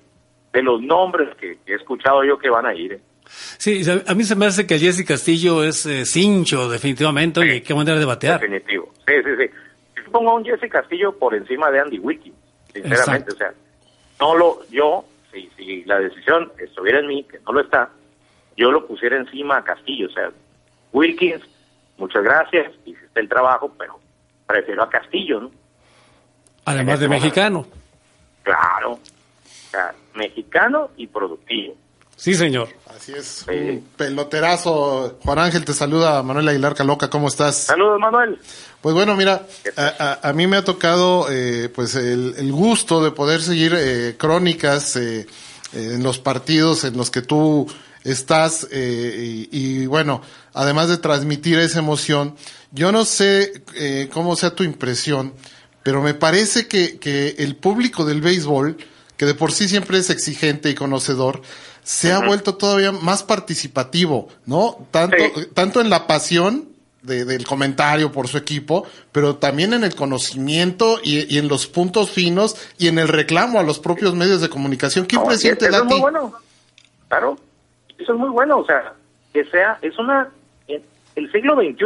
de 0.53 0.63
los 0.63 0.81
nombres 0.81 1.35
que 1.39 1.59
he 1.67 1.75
escuchado 1.75 2.23
yo 2.23 2.39
que 2.39 2.51
van 2.51 2.67
a 2.67 2.75
ir. 2.75 2.93
¿eh? 2.93 3.01
Sí, 3.27 3.83
a 4.07 4.15
mí 4.15 4.23
se 4.23 4.37
me 4.37 4.47
hace 4.47 4.65
que 4.65 4.79
Jesse 4.79 5.05
Castillo 5.05 5.65
es 5.65 5.87
eh, 5.87 6.07
cincho, 6.07 6.71
definitivamente. 6.71 7.41
Oye, 7.41 7.65
qué 7.65 7.75
manera 7.75 7.99
de 7.99 8.05
batear. 8.05 8.39
Definitivo. 8.39 8.93
Sí, 9.09 9.15
sí, 9.25 9.31
sí. 9.41 9.51
Pongo 10.13 10.31
a 10.31 10.35
un 10.35 10.45
Jesse 10.45 10.71
Castillo 10.71 11.19
por 11.19 11.35
encima 11.35 11.71
de 11.71 11.81
Andy 11.81 11.99
Wilkins, 11.99 12.37
sinceramente. 12.73 13.33
Exacto. 13.33 13.35
O 13.35 13.37
sea, 13.39 13.53
no 14.21 14.37
lo, 14.37 14.59
yo, 14.71 15.05
si, 15.33 15.49
si 15.57 15.85
la 15.85 15.99
decisión 15.99 16.53
estuviera 16.59 17.01
en 17.01 17.07
mí, 17.09 17.25
que 17.25 17.41
no 17.41 17.53
lo 17.53 17.61
está, 17.63 17.89
yo 18.57 18.71
lo 18.71 18.87
pusiera 18.87 19.17
encima 19.17 19.57
a 19.59 19.65
Castillo. 19.65 20.07
O 20.09 20.13
sea, 20.13 20.31
Wilkins, 20.93 21.43
muchas 21.97 22.23
gracias, 22.23 22.71
hiciste 22.85 23.19
el 23.21 23.29
trabajo, 23.29 23.73
pero 23.79 23.99
prefiero 24.47 24.83
a 24.85 24.91
Castillo, 24.91 25.41
¿no? 25.41 25.51
Además 26.67 27.01
de 27.01 27.09
mexicano. 27.09 27.67
Claro. 28.43 28.93
O 28.93 29.71
sea, 29.71 29.93
mexicano 30.15 30.91
y 30.97 31.07
productivo. 31.07 31.75
Sí, 32.15 32.35
señor. 32.35 32.69
Así 32.95 33.13
es, 33.15 33.45
Sí. 33.49 33.51
un 33.51 33.89
peloterazo. 33.97 35.19
Juan 35.25 35.39
Ángel 35.41 35.65
te 35.65 35.73
saluda, 35.73 36.23
Manuel 36.23 36.49
Aguilar 36.49 36.75
Caloca, 36.75 37.09
¿cómo 37.11 37.27
estás? 37.29 37.57
Saludos, 37.65 37.99
Manuel. 37.99 38.39
Pues 38.83 38.95
bueno, 38.95 39.15
mira, 39.17 39.47
a, 39.77 40.19
a- 40.23 40.29
a 40.29 40.33
mí 40.33 40.47
me 40.47 40.57
ha 40.57 40.65
tocado 40.65 41.29
eh, 41.31 41.69
pues 41.75 41.95
el, 41.95 42.35
el 42.37 42.53
gusto 42.53 43.03
de 43.03 43.13
poder 43.13 43.41
seguir 43.41 43.75
eh, 43.77 44.17
crónicas 44.19 44.97
eh, 44.97 45.21
eh, 45.21 45.27
en 45.95 46.03
los 46.03 46.19
partidos 46.19 46.83
en 46.85 46.97
los 46.97 47.11
que 47.11 47.23
tú 47.23 47.67
estás 48.05 48.67
eh, 48.73 49.47
y, 49.53 49.83
y, 49.83 49.87
bueno, 49.87 50.21
además 50.53 50.89
de 50.89 50.99
transmitir 50.99 51.59
esa 51.61 51.79
emoción, 51.79 52.35
yo 52.73 52.91
no 52.91 53.05
sé 53.05 53.63
eh, 53.77 54.09
cómo 54.13 54.35
sea 54.35 54.55
tu 54.57 54.65
impresión, 54.65 55.33
pero 55.85 56.03
me 56.03 56.15
parece 56.15 56.67
que, 56.67 56.99
que 56.99 57.37
el 57.39 57.55
público 57.55 58.05
del 58.05 58.21
béisbol, 58.21 58.77
que 59.17 59.27
de 59.27 59.35
por 59.35 59.53
sí 59.53 59.69
siempre 59.69 59.99
es 59.99 60.11
exigente 60.11 60.69
y 60.71 60.75
conocedor, 60.75 61.43
se 61.85 62.11
ha 62.13 62.19
vuelto 62.19 62.57
todavía 62.57 62.91
más 62.91 63.23
participativo, 63.23 64.29
¿no? 64.47 64.89
Tanto, 64.91 65.17
Sí. 65.37 65.47
tanto 65.55 65.81
en 65.81 65.89
la 65.91 66.09
pasión 66.09 66.69
de- 67.03 67.25
del 67.25 67.45
comentario 67.47 68.11
por 68.13 68.29
su 68.29 68.39
equipo, 68.39 68.87
pero 69.13 69.37
también 69.37 69.73
en 69.73 69.85
el 69.85 69.95
conocimiento 69.95 70.99
y, 71.03 71.35
y 71.35 71.39
en 71.39 71.49
los 71.49 71.67
puntos 71.67 72.11
finos 72.11 72.57
y 72.79 72.89
en 72.89 72.99
el 72.99 73.09
reclamo 73.09 73.59
a 73.61 73.63
los 73.63 73.79
propios 73.79 74.15
medios 74.15 74.41
de 74.41 74.49
comunicación. 74.49 75.07
¿Qué 75.07 75.17
No, 75.17 75.23
impresión 75.23 75.57
te 75.59 75.69
da 75.71 75.79
es 75.79 75.85
muy 75.85 76.01
bueno. 76.01 76.33
Claro, 77.09 77.37
eso 77.99 78.13
es 78.13 78.19
muy 78.19 78.31
bueno. 78.31 78.59
O 78.59 78.65
sea, 78.65 78.95
que 79.33 79.45
sea, 79.47 79.79
es 79.83 79.99
una. 79.99 80.29
El 81.15 81.31
siglo 81.31 81.57
XXI 81.57 81.85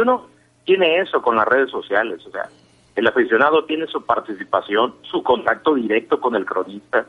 tiene 0.63 0.99
eso 1.01 1.21
con 1.21 1.35
las 1.35 1.45
redes 1.47 1.69
sociales. 1.69 2.25
O 2.25 2.31
sea, 2.31 2.49
el 2.95 3.05
aficionado 3.07 3.65
tiene 3.65 3.85
su 3.87 4.01
participación, 4.05 4.95
su 5.11 5.21
contacto 5.21 5.75
directo 5.75 6.21
con 6.21 6.33
el 6.35 6.45
cronista. 6.45 7.05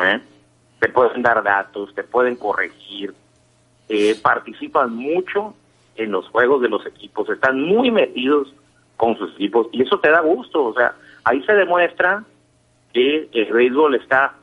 ¿eh? 0.00 0.20
Te 0.78 0.88
pueden 0.90 1.22
dar 1.22 1.42
datos, 1.42 1.92
te 1.94 2.04
pueden 2.04 2.36
corregir, 2.36 3.12
eh, 3.88 4.14
participan 4.22 4.94
mucho 4.94 5.54
en 5.96 6.12
los 6.12 6.28
juegos 6.28 6.62
de 6.62 6.68
los 6.68 6.84
equipos, 6.86 7.28
están 7.28 7.60
muy 7.60 7.90
metidos 7.90 8.52
con 8.96 9.16
sus 9.16 9.32
equipos 9.34 9.68
y 9.72 9.82
eso 9.82 9.98
te 10.00 10.10
da 10.10 10.20
gusto. 10.20 10.64
O 10.64 10.74
sea, 10.74 10.94
ahí 11.24 11.42
se 11.44 11.52
demuestra 11.54 12.24
que 12.92 13.28
el 13.32 13.52
béisbol 13.52 13.96
está 13.96 14.34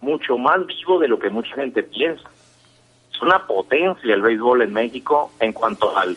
mucho 0.00 0.38
más 0.38 0.66
vivo 0.66 0.98
de 0.98 1.08
lo 1.08 1.18
que 1.18 1.30
mucha 1.30 1.54
gente 1.54 1.82
piensa. 1.82 2.28
Es 3.12 3.22
una 3.22 3.46
potencia 3.46 4.14
el 4.14 4.22
béisbol 4.22 4.62
en 4.62 4.72
México 4.72 5.32
en 5.40 5.52
cuanto 5.52 5.96
al, 5.96 6.16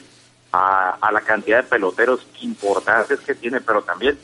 a, 0.52 1.10
la 1.12 1.22
cantidad 1.22 1.64
de 1.64 1.70
peloteros 1.70 2.26
importantes 2.42 3.20
que 3.22 3.36
tiene, 3.36 3.60
pero 3.62 3.82
también 3.82 4.18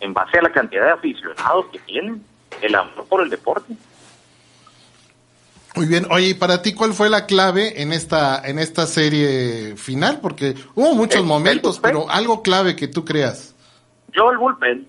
en 0.00 0.12
base 0.12 0.38
a 0.38 0.42
la 0.42 0.52
cantidad 0.52 0.84
de 0.84 0.92
aficionados 0.92 1.66
que 1.66 1.78
tienen, 1.80 2.24
el 2.60 2.74
amor 2.74 3.06
por 3.08 3.22
el 3.22 3.30
deporte. 3.30 3.74
Muy 5.76 5.86
bien. 5.86 6.06
Oye, 6.10 6.28
¿y 6.30 6.34
para 6.34 6.62
ti 6.62 6.72
cuál 6.74 6.92
fue 6.94 7.08
la 7.10 7.26
clave 7.26 7.82
en 7.82 7.92
esta 7.92 8.40
en 8.44 8.58
esta 8.58 8.86
serie 8.86 9.76
final? 9.76 10.18
Porque 10.20 10.54
hubo 10.74 10.94
muchos 10.94 11.20
El- 11.20 11.26
momentos, 11.26 11.76
el 11.76 11.82
pero 11.82 12.10
algo 12.10 12.42
clave 12.42 12.74
que 12.74 12.88
tú 12.88 13.04
creas. 13.04 13.54
Yo 14.12 14.30
el 14.30 14.38
bullpen, 14.38 14.88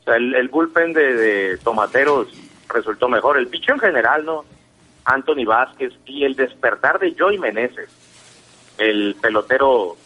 o 0.00 0.04
sea, 0.04 0.16
el, 0.16 0.34
el 0.34 0.48
bullpen 0.48 0.92
de, 0.92 1.14
de 1.14 1.56
Tomateros 1.58 2.28
resultó 2.68 3.08
mejor. 3.08 3.38
El 3.38 3.48
picho 3.48 3.72
en 3.72 3.80
general, 3.80 4.24
¿no? 4.24 4.44
Anthony 5.04 5.44
Vázquez 5.46 5.92
y 6.04 6.24
el 6.24 6.36
despertar 6.36 6.98
de 7.00 7.16
Joey 7.18 7.38
Meneses, 7.38 7.88
el 8.78 9.16
pelotero 9.20 9.96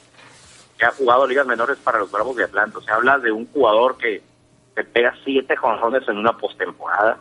que 0.78 0.87
ha 0.87 0.90
jugado 0.93 1.26
ligas 1.26 1.47
menores 1.47 1.76
para 1.78 1.99
los 1.99 2.11
Bravos 2.11 2.37
de 2.37 2.45
Atlanta. 2.45 2.78
O 2.78 2.81
sea, 2.81 2.95
habla 2.95 3.19
de 3.19 3.33
un 3.33 3.47
jugador 3.49 3.99
que 3.99 4.23
te 4.75 4.85
pega 4.85 5.14
siete 5.25 5.57
jonrones 5.57 6.09
en 6.09 6.16
una 6.16 6.37
postemporada, 6.38 7.19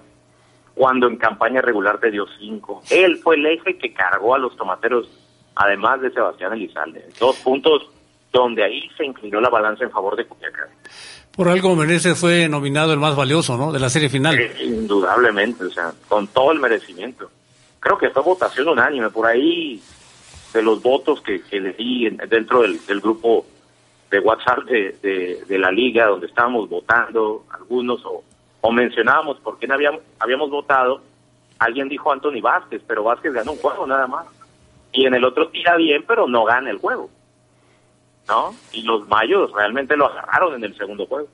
cuando 0.76 1.08
en 1.08 1.18
campaña 1.18 1.62
regular 1.62 2.00
te 2.00 2.12
dio 2.12 2.26
cinco. 2.40 2.82
Él 2.90 3.18
fue 3.18 3.36
el 3.36 3.46
eje 3.46 3.78
que 3.78 3.94
cargó 3.94 4.36
a 4.36 4.40
los 4.40 4.56
Tomateros, 4.58 5.08
además 5.56 6.02
de 6.02 6.12
Sebastián 6.12 6.54
Elizalde. 6.54 7.06
Dos 7.20 7.36
puntos 7.38 7.90
donde 8.32 8.64
ahí 8.64 8.90
se 8.98 9.06
inclinó 9.06 9.40
la 9.40 9.50
balanza 9.50 9.84
en 9.84 9.92
favor 9.92 10.16
de 10.16 10.26
Culiacán. 10.26 10.68
Por 11.36 11.48
algo 11.50 11.76
Meneses 11.76 12.20
fue 12.20 12.48
nominado 12.50 12.94
el 12.94 13.00
más 13.00 13.16
valioso, 13.16 13.58
¿no? 13.58 13.72
De 13.72 13.80
la 13.80 13.90
serie 13.90 14.10
final. 14.10 14.38
Eh, 14.40 14.52
Indudablemente, 14.64 15.66
o 15.66 15.70
sea, 15.70 15.92
con 16.08 16.28
todo 16.28 16.52
el 16.52 16.60
merecimiento. 16.60 17.30
Creo 17.80 17.98
que 17.98 18.10
fue 18.12 18.22
votación 18.24 18.70
unánime, 18.70 19.10
por 19.10 19.26
ahí 19.28 19.82
de 20.54 20.62
los 20.62 20.82
votos 20.82 21.22
que, 21.22 21.42
que 21.42 21.60
le 21.60 21.74
di 21.74 22.06
en- 22.08 22.18
dentro 22.30 22.62
del, 22.62 22.84
del 22.86 23.00
grupo 23.02 23.46
de 24.12 24.20
WhatsApp 24.20 24.60
de, 24.66 24.96
de, 25.02 25.44
de 25.48 25.58
la 25.58 25.72
liga, 25.72 26.06
donde 26.08 26.28
estábamos 26.28 26.70
votando 26.70 27.46
algunos 27.52 28.04
o, 28.06 28.24
o 28.66 28.72
mencionábamos 28.72 29.40
por 29.42 29.60
quién 29.60 29.74
habíamos, 29.74 30.02
habíamos 30.20 30.50
votado, 30.50 31.02
alguien 31.60 31.90
dijo 31.90 32.12
Anthony 32.14 32.40
Vázquez, 32.42 32.82
pero 32.88 33.04
Vázquez 33.04 33.34
ganó 33.34 33.52
un 33.52 33.58
juego 33.58 33.86
nada 33.86 34.08
más. 34.08 34.26
Y 34.94 35.06
en 35.06 35.14
el 35.16 35.26
otro 35.26 35.50
tira 35.50 35.76
bien, 35.76 36.06
pero 36.08 36.28
no 36.28 36.46
gana 36.46 36.70
el 36.70 36.78
juego. 36.78 37.10
¿No? 38.28 38.56
Y 38.72 38.84
los 38.84 39.06
mayos 39.10 39.52
realmente 39.52 39.98
lo 39.98 40.06
agarraron 40.06 40.56
en 40.56 40.64
el 40.64 40.78
segundo 40.78 41.06
juego. 41.08 41.28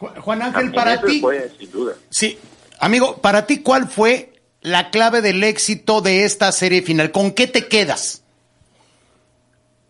Ju- 0.00 0.18
Juan 0.20 0.40
Ángel, 0.42 0.72
También 0.72 0.74
para 0.74 1.00
ti, 1.02 1.20
fue, 1.20 1.48
sin 1.58 1.70
duda. 1.70 1.94
sí, 2.08 2.38
amigo, 2.80 3.18
para 3.18 3.44
ti, 3.46 3.62
¿cuál 3.62 3.86
fue 3.88 4.32
la 4.62 4.90
clave 4.90 5.20
del 5.20 5.44
éxito 5.44 6.00
de 6.00 6.24
esta 6.24 6.52
serie 6.52 6.80
final? 6.80 7.12
¿Con 7.12 7.32
qué 7.32 7.46
te 7.46 7.68
quedas? 7.68 8.22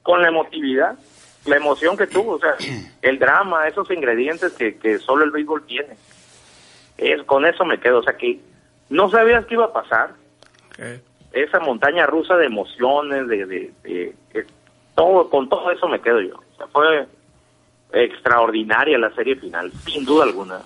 con 0.03 0.23
la 0.23 0.29
emotividad, 0.29 0.97
la 1.47 1.57
emoción 1.57 1.97
que 1.97 2.07
tuvo, 2.07 2.35
o 2.35 2.39
sea, 2.39 2.55
el 3.03 3.19
drama, 3.19 3.67
esos 3.67 3.91
ingredientes 3.91 4.53
que, 4.53 4.77
que 4.79 4.99
solo 5.01 5.25
el 5.25 5.33
béisbol 5.33 5.67
tiene. 5.67 5.97
Es, 6.99 7.23
con 7.25 7.45
eso 7.47 7.65
me 7.65 7.79
quedo, 7.81 7.99
o 7.99 8.03
sea 8.03 8.17
que 8.17 8.41
no 8.89 9.11
sabías 9.11 9.45
qué 9.47 9.55
iba 9.55 9.67
a 9.67 9.73
pasar. 9.73 10.15
Esa 11.33 11.61
montaña 11.61 12.07
rusa 12.07 12.37
de 12.37 12.47
emociones, 12.47 13.29
de, 13.29 13.45
de, 13.47 13.73
de- 13.83 14.15
de- 14.33 14.47
todo, 14.95 15.29
con 15.29 15.49
todo 15.49 15.71
eso 15.71 15.89
me 15.89 16.01
quedo 16.01 16.21
yo. 16.21 16.37
O 16.37 16.57
sea, 16.57 16.67
fue 16.69 17.07
extraordinaria 17.93 18.99
la 18.99 19.15
serie 19.15 19.37
final, 19.37 19.71
sin 19.87 20.05
duda 20.05 20.25
alguna. 20.25 20.61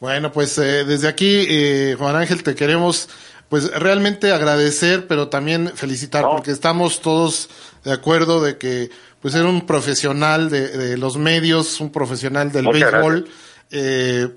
Bueno, 0.00 0.32
pues 0.32 0.58
eh, 0.58 0.84
desde 0.84 1.08
aquí, 1.08 1.46
eh, 1.48 1.96
Juan 1.98 2.16
Ángel, 2.16 2.42
te 2.42 2.54
queremos 2.54 3.08
pues 3.48 3.70
realmente 3.78 4.32
agradecer, 4.32 5.06
pero 5.06 5.28
también 5.28 5.68
felicitar, 5.74 6.22
No. 6.22 6.30
porque 6.32 6.50
estamos 6.50 7.00
todos 7.02 7.48
de 7.84 7.92
acuerdo 7.92 8.42
de 8.42 8.58
que 8.58 8.90
pues 9.20 9.34
era 9.34 9.46
un 9.48 9.66
profesional 9.66 10.50
de, 10.50 10.68
de 10.68 10.96
los 10.98 11.16
medios, 11.16 11.80
un 11.80 11.92
profesional 11.92 12.50
del 12.52 12.64
Muchas 12.64 12.90
béisbol. 12.92 13.28
Eh, 13.70 14.28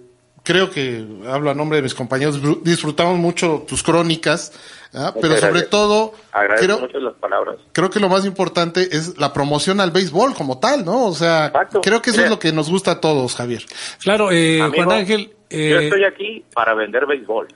creo 0.47 0.71
que 0.71 1.05
hablo 1.27 1.49
a 1.49 1.53
nombre 1.53 1.75
de 1.75 1.81
mis 1.81 1.93
compañeros, 1.93 2.39
disfrutamos 2.63 3.17
mucho 3.17 3.65
tus 3.67 3.83
crónicas, 3.83 4.53
¿ah? 4.93 5.13
pero 5.21 5.35
sobre 5.35 5.63
todo 5.63 6.13
Agradezco 6.31 6.65
creo, 6.65 6.79
mucho 6.79 6.99
las 7.01 7.15
palabras. 7.15 7.57
creo 7.73 7.89
que 7.89 7.99
lo 7.99 8.07
más 8.07 8.25
importante 8.25 8.95
es 8.95 9.19
la 9.19 9.33
promoción 9.33 9.81
al 9.81 9.91
béisbol 9.91 10.33
como 10.35 10.57
tal, 10.57 10.85
¿no? 10.85 11.07
O 11.07 11.13
sea, 11.13 11.47
Exacto. 11.47 11.81
creo 11.81 12.01
que 12.01 12.11
eso 12.11 12.19
Mira. 12.19 12.27
es 12.27 12.31
lo 12.31 12.39
que 12.39 12.53
nos 12.53 12.69
gusta 12.69 12.91
a 12.91 13.01
todos, 13.01 13.35
Javier. 13.35 13.63
Claro, 14.01 14.31
eh, 14.31 14.61
Amigo, 14.61 14.85
Juan 14.85 14.99
Ángel, 14.99 15.31
yo 15.49 15.57
eh, 15.57 15.83
estoy 15.83 16.05
aquí 16.05 16.45
para 16.53 16.73
vender 16.75 17.05
béisbol. 17.05 17.49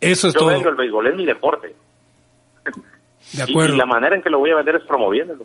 eso 0.00 0.28
es 0.28 0.32
Yo 0.32 0.40
todo. 0.40 0.48
vendo 0.48 0.70
el 0.70 0.76
béisbol, 0.76 1.06
es 1.06 1.16
mi 1.16 1.26
deporte. 1.26 1.76
De 3.34 3.42
acuerdo. 3.42 3.74
Y, 3.74 3.76
la 3.76 3.84
manera 3.84 4.16
en 4.16 4.22
que 4.22 4.30
lo 4.30 4.38
voy 4.38 4.52
a 4.52 4.56
vender 4.56 4.76
es 4.76 4.84
promoviéndolo. 4.84 5.44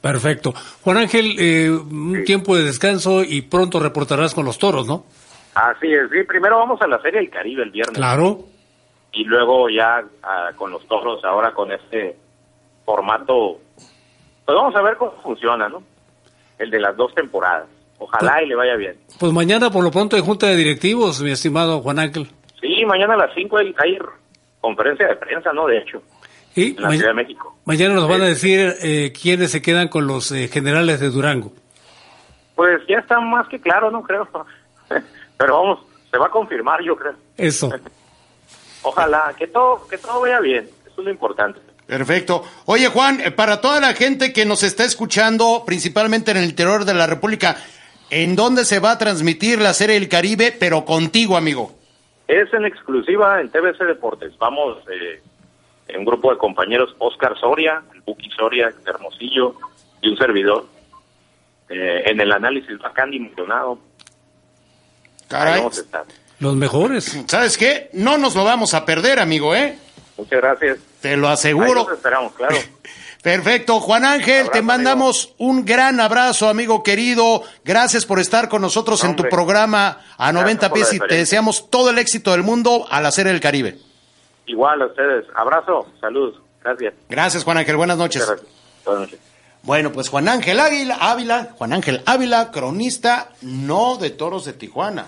Perfecto. 0.00 0.52
Juan 0.82 0.96
Ángel, 0.96 1.36
eh, 1.38 1.70
un 1.70 2.24
tiempo 2.24 2.56
de 2.56 2.64
descanso 2.64 3.22
y 3.22 3.42
pronto 3.42 3.78
reportarás 3.78 4.34
con 4.34 4.44
los 4.44 4.58
toros, 4.58 4.88
¿no? 4.88 5.04
Así 5.54 5.92
es, 5.92 6.10
sí, 6.10 6.22
primero 6.26 6.58
vamos 6.58 6.80
a 6.80 6.86
la 6.86 7.00
Serie 7.02 7.20
del 7.20 7.30
Caribe 7.30 7.62
el 7.62 7.70
viernes. 7.70 7.96
Claro. 7.96 8.38
Y 9.12 9.24
luego 9.24 9.68
ya 9.68 10.02
ah, 10.22 10.50
con 10.56 10.70
los 10.70 10.86
toros, 10.88 11.22
ahora 11.24 11.52
con 11.52 11.70
este 11.70 12.16
formato, 12.84 13.58
pues 13.76 14.56
vamos 14.56 14.74
a 14.74 14.82
ver 14.82 14.96
cómo 14.96 15.12
funciona, 15.22 15.68
¿no? 15.68 15.82
El 16.58 16.70
de 16.70 16.80
las 16.80 16.96
dos 16.96 17.14
temporadas. 17.14 17.66
Ojalá 17.98 18.42
y 18.42 18.48
le 18.48 18.56
vaya 18.56 18.74
bien. 18.76 18.96
Pues 19.20 19.32
mañana 19.32 19.70
por 19.70 19.84
lo 19.84 19.90
pronto 19.90 20.16
hay 20.16 20.22
junta 20.22 20.46
de 20.46 20.56
directivos, 20.56 21.20
mi 21.22 21.30
estimado 21.30 21.80
Juan 21.80 21.98
Ángel. 21.98 22.28
Sí, 22.60 22.84
mañana 22.86 23.14
a 23.14 23.18
las 23.18 23.34
5 23.34 23.58
hay, 23.58 23.74
hay 23.78 23.98
conferencia 24.60 25.06
de 25.06 25.16
prensa, 25.16 25.52
¿no? 25.52 25.66
De 25.66 25.78
hecho, 25.78 26.02
Y 26.54 26.76
en 26.76 26.82
la 26.82 26.90
Ciudad 26.90 27.08
de 27.08 27.14
México. 27.14 27.56
mañana 27.64 27.94
nos 27.94 28.08
van 28.08 28.22
a 28.22 28.26
decir 28.26 28.74
eh, 28.82 29.12
quiénes 29.12 29.50
se 29.50 29.62
quedan 29.62 29.88
con 29.88 30.06
los 30.06 30.32
eh, 30.32 30.48
generales 30.48 30.98
de 31.00 31.10
Durango. 31.10 31.52
Pues 32.54 32.80
ya 32.88 32.98
está 32.98 33.20
más 33.20 33.46
que 33.48 33.60
claro, 33.60 33.90
¿no? 33.90 34.02
Creo. 34.02 34.28
Pero 35.42 35.60
vamos, 35.60 35.80
se 36.10 36.18
va 36.18 36.26
a 36.26 36.30
confirmar, 36.30 36.80
yo 36.82 36.94
creo. 36.94 37.14
Eso. 37.36 37.70
Ojalá, 38.82 39.34
que 39.36 39.48
todo, 39.48 39.86
que 39.88 39.98
todo 39.98 40.20
vaya 40.20 40.40
bien. 40.40 40.70
Eso 40.86 41.00
es 41.00 41.04
lo 41.04 41.10
importante. 41.10 41.60
Perfecto. 41.86 42.44
Oye, 42.66 42.86
Juan, 42.88 43.20
eh, 43.20 43.30
para 43.32 43.60
toda 43.60 43.80
la 43.80 43.92
gente 43.92 44.32
que 44.32 44.44
nos 44.44 44.62
está 44.62 44.84
escuchando, 44.84 45.64
principalmente 45.66 46.30
en 46.30 46.36
el 46.38 46.44
interior 46.44 46.84
de 46.84 46.94
la 46.94 47.06
República, 47.06 47.56
¿En 48.12 48.36
dónde 48.36 48.66
se 48.66 48.78
va 48.78 48.90
a 48.90 48.98
transmitir 48.98 49.58
la 49.58 49.72
Serie 49.72 49.94
del 49.98 50.06
Caribe, 50.06 50.54
pero 50.60 50.84
contigo, 50.84 51.34
amigo? 51.34 51.72
Es 52.28 52.52
en 52.52 52.66
exclusiva 52.66 53.40
en 53.40 53.48
TBC 53.48 53.86
Deportes. 53.86 54.36
Vamos 54.36 54.76
eh, 54.90 55.22
en 55.88 56.00
un 56.00 56.04
grupo 56.04 56.30
de 56.30 56.36
compañeros, 56.36 56.94
Oscar 56.98 57.34
Soria, 57.40 57.82
el 57.94 58.02
Buki 58.02 58.28
Soria, 58.32 58.70
Hermosillo, 58.84 59.54
y 60.02 60.10
un 60.10 60.18
servidor. 60.18 60.66
Eh, 61.70 62.02
en 62.04 62.20
el 62.20 62.32
análisis 62.32 62.78
bacán 62.80 63.14
y 63.14 63.16
Ahí 65.32 65.38
Caray. 65.40 65.58
vamos 65.60 65.78
a 65.78 65.80
estar. 65.80 66.04
Los 66.38 66.56
mejores. 66.56 67.18
¿Sabes 67.26 67.56
qué? 67.56 67.88
No 67.92 68.18
nos 68.18 68.34
lo 68.34 68.44
vamos 68.44 68.74
a 68.74 68.84
perder, 68.84 69.20
amigo, 69.20 69.54
¿eh? 69.54 69.78
Muchas 70.16 70.40
gracias. 70.40 70.78
Te 71.00 71.16
lo 71.16 71.28
Ahí 71.28 71.34
aseguro. 71.34 71.84
los 71.84 71.92
esperamos, 71.92 72.32
claro. 72.34 72.56
Perfecto, 73.22 73.78
Juan 73.78 74.04
Ángel, 74.04 74.38
Abrazo, 74.40 74.50
te 74.52 74.62
mandamos 74.62 75.34
un 75.38 75.64
gran 75.64 76.00
abrazo, 76.00 76.48
amigo 76.48 76.82
querido. 76.82 77.44
Gracias 77.64 78.04
por 78.04 78.18
estar 78.18 78.48
con 78.48 78.62
nosotros 78.62 79.00
No, 79.04 79.10
en 79.10 79.16
tu 79.16 79.22
programa 79.28 80.00
a 80.18 80.32
90 80.32 80.68
por 80.68 80.78
la 80.80 80.84
pies 80.84 80.94
y 80.94 80.98
te 80.98 81.14
deseamos 81.18 81.70
todo 81.70 81.90
el 81.90 81.98
éxito 81.98 82.32
del 82.32 82.42
mundo 82.42 82.84
a 82.90 83.00
la 83.00 83.12
Serie 83.12 83.30
del 83.30 83.40
Caribe. 83.40 83.78
Igual 84.46 84.82
a 84.82 84.86
ustedes. 84.86 85.26
Abrazo, 85.36 85.86
salud. 86.00 86.34
Gracias. 86.64 86.94
Gracias, 87.08 87.44
Juan 87.44 87.58
Ángel. 87.58 87.76
Buenas 87.76 87.96
noches. 87.96 88.26
Buenas 88.84 89.02
noches. 89.04 89.20
Bueno, 89.62 89.92
pues 89.92 90.08
Juan 90.08 90.28
Ángel 90.28 90.58
Águila, 90.58 90.96
Ávila, 91.00 91.50
Juan 91.56 91.72
Ángel 91.72 92.02
Ávila, 92.06 92.50
cronista 92.50 93.28
no 93.42 93.98
de 93.98 94.10
Toros 94.10 94.44
de 94.44 94.52
Tijuana, 94.54 95.06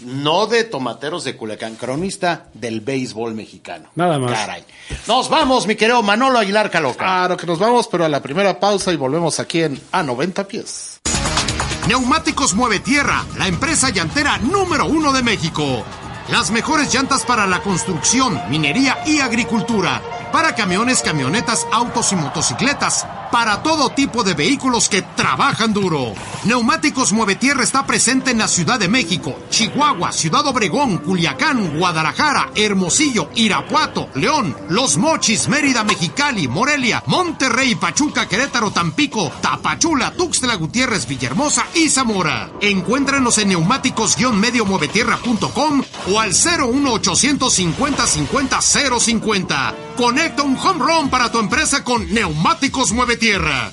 no 0.00 0.46
de 0.46 0.64
Tomateros 0.64 1.24
de 1.24 1.36
Culiacán, 1.36 1.76
cronista 1.76 2.46
del 2.54 2.80
béisbol 2.80 3.34
mexicano. 3.34 3.88
Nada 3.94 4.18
más. 4.18 4.32
Caray. 4.32 4.64
Nos 5.06 5.28
vamos, 5.28 5.66
mi 5.66 5.76
querido 5.76 6.02
Manolo 6.02 6.38
Aguilar 6.38 6.70
Caloca. 6.70 7.04
Claro 7.04 7.36
que 7.36 7.46
nos 7.46 7.58
vamos, 7.58 7.88
pero 7.88 8.04
a 8.04 8.08
la 8.08 8.22
primera 8.22 8.58
pausa 8.58 8.92
y 8.92 8.96
volvemos 8.96 9.40
aquí 9.40 9.62
en 9.62 9.80
A 9.92 10.02
90 10.02 10.46
pies. 10.48 11.00
Neumáticos 11.88 12.54
Mueve 12.54 12.80
Tierra, 12.80 13.24
la 13.36 13.46
empresa 13.46 13.90
llantera 13.90 14.38
número 14.38 14.86
uno 14.86 15.12
de 15.12 15.22
México. 15.22 15.84
Las 16.30 16.50
mejores 16.50 16.92
llantas 16.92 17.24
para 17.26 17.46
la 17.46 17.60
construcción, 17.60 18.40
minería 18.48 18.98
y 19.06 19.20
agricultura. 19.20 20.00
Para 20.32 20.54
camiones, 20.54 21.02
camionetas, 21.02 21.66
autos 21.70 22.10
y 22.12 22.16
motocicletas. 22.16 23.06
Para 23.34 23.62
todo 23.64 23.90
tipo 23.90 24.22
de 24.22 24.34
vehículos 24.34 24.88
que 24.88 25.02
trabajan 25.02 25.72
duro. 25.72 26.14
Neumáticos 26.44 27.12
Mueve 27.12 27.34
Tierra 27.34 27.64
está 27.64 27.84
presente 27.84 28.30
en 28.30 28.38
la 28.38 28.46
Ciudad 28.46 28.78
de 28.78 28.86
México, 28.86 29.36
Chihuahua, 29.50 30.12
Ciudad 30.12 30.46
Obregón, 30.46 30.98
Culiacán, 30.98 31.76
Guadalajara, 31.76 32.50
Hermosillo, 32.54 33.30
Irapuato, 33.34 34.08
León, 34.14 34.56
Los 34.68 34.98
Mochis, 34.98 35.48
Mérida, 35.48 35.82
Mexicali, 35.82 36.46
Morelia, 36.46 37.02
Monterrey, 37.06 37.74
Pachuca, 37.74 38.28
Querétaro, 38.28 38.70
Tampico, 38.70 39.32
Tapachula, 39.40 40.12
Tuxtla 40.12 40.54
Gutiérrez, 40.54 41.08
Villahermosa 41.08 41.66
y 41.74 41.88
Zamora. 41.88 42.52
Encuéntrenos 42.60 43.38
en 43.38 43.48
neumáticos-muevetierra.com 43.48 45.82
o 46.12 46.20
al 46.20 46.30
01850 46.30 48.06
50 48.06 48.62
050. 48.62 49.74
Conecta 49.96 50.42
un 50.42 50.56
home 50.56 50.84
run 50.84 51.08
para 51.08 51.30
tu 51.30 51.38
empresa 51.38 51.84
con 51.84 52.12
Neumáticos 52.12 52.90
Mueve 52.92 53.16
Tierra. 53.16 53.70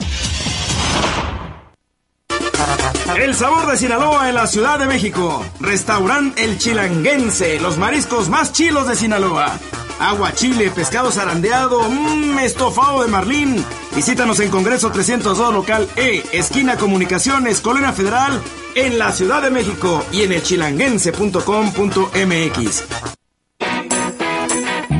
El 3.18 3.34
sabor 3.34 3.70
de 3.70 3.78
Sinaloa 3.78 4.30
en 4.30 4.36
la 4.36 4.46
Ciudad 4.46 4.78
de 4.78 4.86
México. 4.86 5.44
Restaurant 5.60 6.38
El 6.38 6.60
Chilanguense, 6.60 7.60
los 7.60 7.78
mariscos 7.78 8.30
más 8.30 8.54
chilos 8.54 8.88
de 8.88 8.96
Sinaloa. 8.96 9.58
Agua 10.00 10.34
chile, 10.34 10.70
pescado 10.70 11.12
zarandeado, 11.12 11.90
mmm, 11.90 12.38
estofado 12.40 13.02
de 13.02 13.08
marlín. 13.08 13.66
Visítanos 13.96 14.40
en 14.40 14.50
Congreso 14.50 14.92
302 14.92 15.54
local 15.54 15.90
E, 15.96 16.24
esquina 16.34 16.78
Comunicaciones, 16.78 17.62
Colonia 17.62 17.94
Federal, 17.94 18.42
en 18.76 19.00
la 19.00 19.12
Ciudad 19.12 19.42
de 19.42 19.50
México 19.50 20.06
y 20.12 20.22
en 20.22 20.34
elchilanguense.com.mx. 20.34 23.21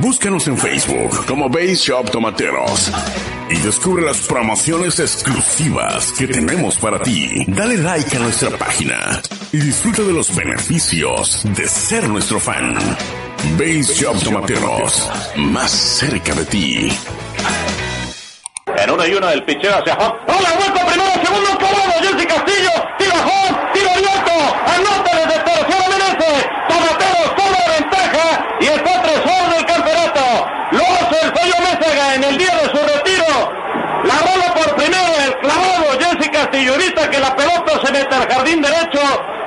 Búscanos 0.02 0.48
en 0.48 0.58
Facebook 0.58 1.26
como 1.28 1.48
Base 1.48 1.76
Shop 1.76 2.10
Tomateros 2.10 2.92
y 3.50 3.56
descubre 3.58 4.04
las 4.04 4.18
promociones 4.22 5.00
exclusivas 5.00 6.12
que 6.14 6.28
tenemos 6.28 6.76
para 6.78 7.00
ti. 7.00 7.46
Dale 7.48 7.78
like 7.78 8.18
a 8.18 8.20
nuestra 8.20 8.50
página 8.58 9.22
y 9.52 9.58
disfruta 9.58 10.02
de 10.02 10.14
los 10.14 10.36
beneficios 10.36 11.44
de 11.56 11.68
ser 11.68 12.10
nuestro 12.10 12.40
fan. 12.40 12.74
Base 13.60 13.94
Shop 13.94 14.22
Tomateros, 14.24 15.08
más 15.36 15.70
cerca 15.70 16.34
de 16.34 16.46
ti. 16.46 16.92
En 18.78 18.90
una 18.90 19.08
y 19.08 19.14
una 19.14 19.30
del 19.30 19.46
picheo 19.46 19.78
hacia 19.78 19.94
home. 19.94 20.20
¡Hola, 20.28 20.50
vuelta 20.58 20.86
primero, 20.88 21.14
segundo, 21.24 21.58
clavado! 21.60 21.92
Jesse 22.02 22.26
Castillo, 22.26 22.72
tira 22.98 23.16
home, 23.16 23.58
tiro 23.74 23.90
abierto, 23.92 24.32
anota 24.66 25.12
desde 25.16 25.40
tercera 25.44 25.90
Menezes. 25.90 26.46
Tomatero 26.68 27.22
solo 27.38 27.58
de 27.62 27.80
ventaja 27.80 28.58
y 28.60 28.66
está 28.66 29.02
tres 29.04 29.20
horas 29.26 29.56
del 29.56 29.66
campeonato. 29.66 30.22
Lo 30.72 30.80
hace 30.80 31.26
el 31.26 31.32
Fello 31.34 31.56
Mésaga 31.60 32.16
en 32.16 32.24
el 32.24 32.38
día 32.38 32.56
de 32.56 32.70
su 32.70 32.78
retiro. 32.78 33.54
La 34.06 34.16
bola 34.16 34.54
por 34.56 34.76
primero, 34.76 35.14
el 35.28 35.38
clavado 35.38 36.00
Jesse 36.00 36.30
Castillo. 36.32 36.72
Ahorita 36.74 37.01
que 37.12 37.20
la 37.20 37.36
pelota 37.36 37.86
se 37.86 37.92
mete 37.92 38.16
al 38.16 38.28
jardín 38.28 38.62
derecho, 38.62 39.00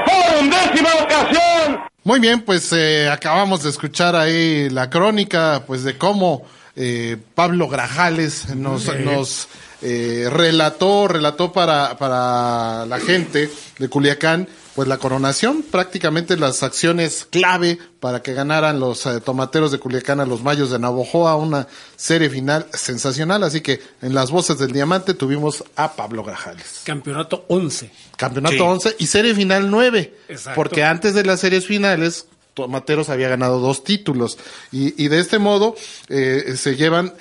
Por 0.05 0.29
undécima 0.41 0.91
ocasión. 1.03 1.67
Muy 2.11 2.18
bien, 2.18 2.40
pues 2.40 2.73
eh, 2.73 3.09
acabamos 3.09 3.62
de 3.62 3.70
escuchar 3.70 4.16
ahí 4.16 4.68
la 4.68 4.90
crónica, 4.90 5.62
pues 5.64 5.85
de 5.85 5.96
cómo 5.96 6.44
eh, 6.75 7.16
Pablo 7.37 7.68
Grajales 7.68 8.53
nos, 8.57 8.92
nos 8.99 9.46
eh, 9.81 10.27
relató, 10.29 11.07
relató 11.07 11.53
para, 11.53 11.96
para 11.99 12.85
la 12.87 12.99
gente 12.99 13.49
de 13.79 13.88
Culiacán, 13.88 14.49
pues 14.75 14.89
la 14.89 14.99
coronación, 14.99 15.63
prácticamente 15.63 16.37
las 16.37 16.63
acciones 16.63 17.27
clave 17.29 17.79
para 17.99 18.23
que 18.23 18.35
ganaran 18.35 18.81
los 18.81 19.05
eh, 19.07 19.21
tomateros 19.21 19.73
de 19.73 19.79
Culiacán 19.79 20.21
a 20.21 20.27
los 20.27 20.43
Mayos 20.43 20.71
de 20.71 20.79
Navojoa, 20.79 21.37
una 21.37 21.67
serie 21.97 22.31
final 22.31 22.67
sensacional, 22.73 23.43
así 23.43 23.61
que 23.61 23.81
en 24.03 24.15
las 24.15 24.31
voces 24.31 24.59
del 24.59 24.73
diamante 24.73 25.15
tuvimos 25.15 25.65
a 25.77 25.95
Pablo 25.95 26.23
Grajales. 26.23 26.83
Campeonato 26.85 27.45
11. 27.49 27.91
Campeonato 28.17 28.55
Sí. 28.55 28.61
11 28.61 28.97
y 28.99 29.07
serie 29.07 29.35
final 29.35 29.71
9. 29.71 30.15
Exacto. 30.29 30.57
Porque 30.57 30.85
antes 30.85 31.15
de 31.15 31.25
las 31.25 31.41
series 31.41 31.67
finales, 31.67 32.27
Tomateros 32.55 33.09
había 33.09 33.29
ganado 33.29 33.61
dos 33.61 33.85
títulos. 33.85 34.39
Y, 34.73 35.03
y 35.03 35.09
de 35.09 35.21
este 35.21 35.39
modo 35.39 35.77
eh, 36.09 36.55
se 36.57 36.77
llevan 36.77 37.15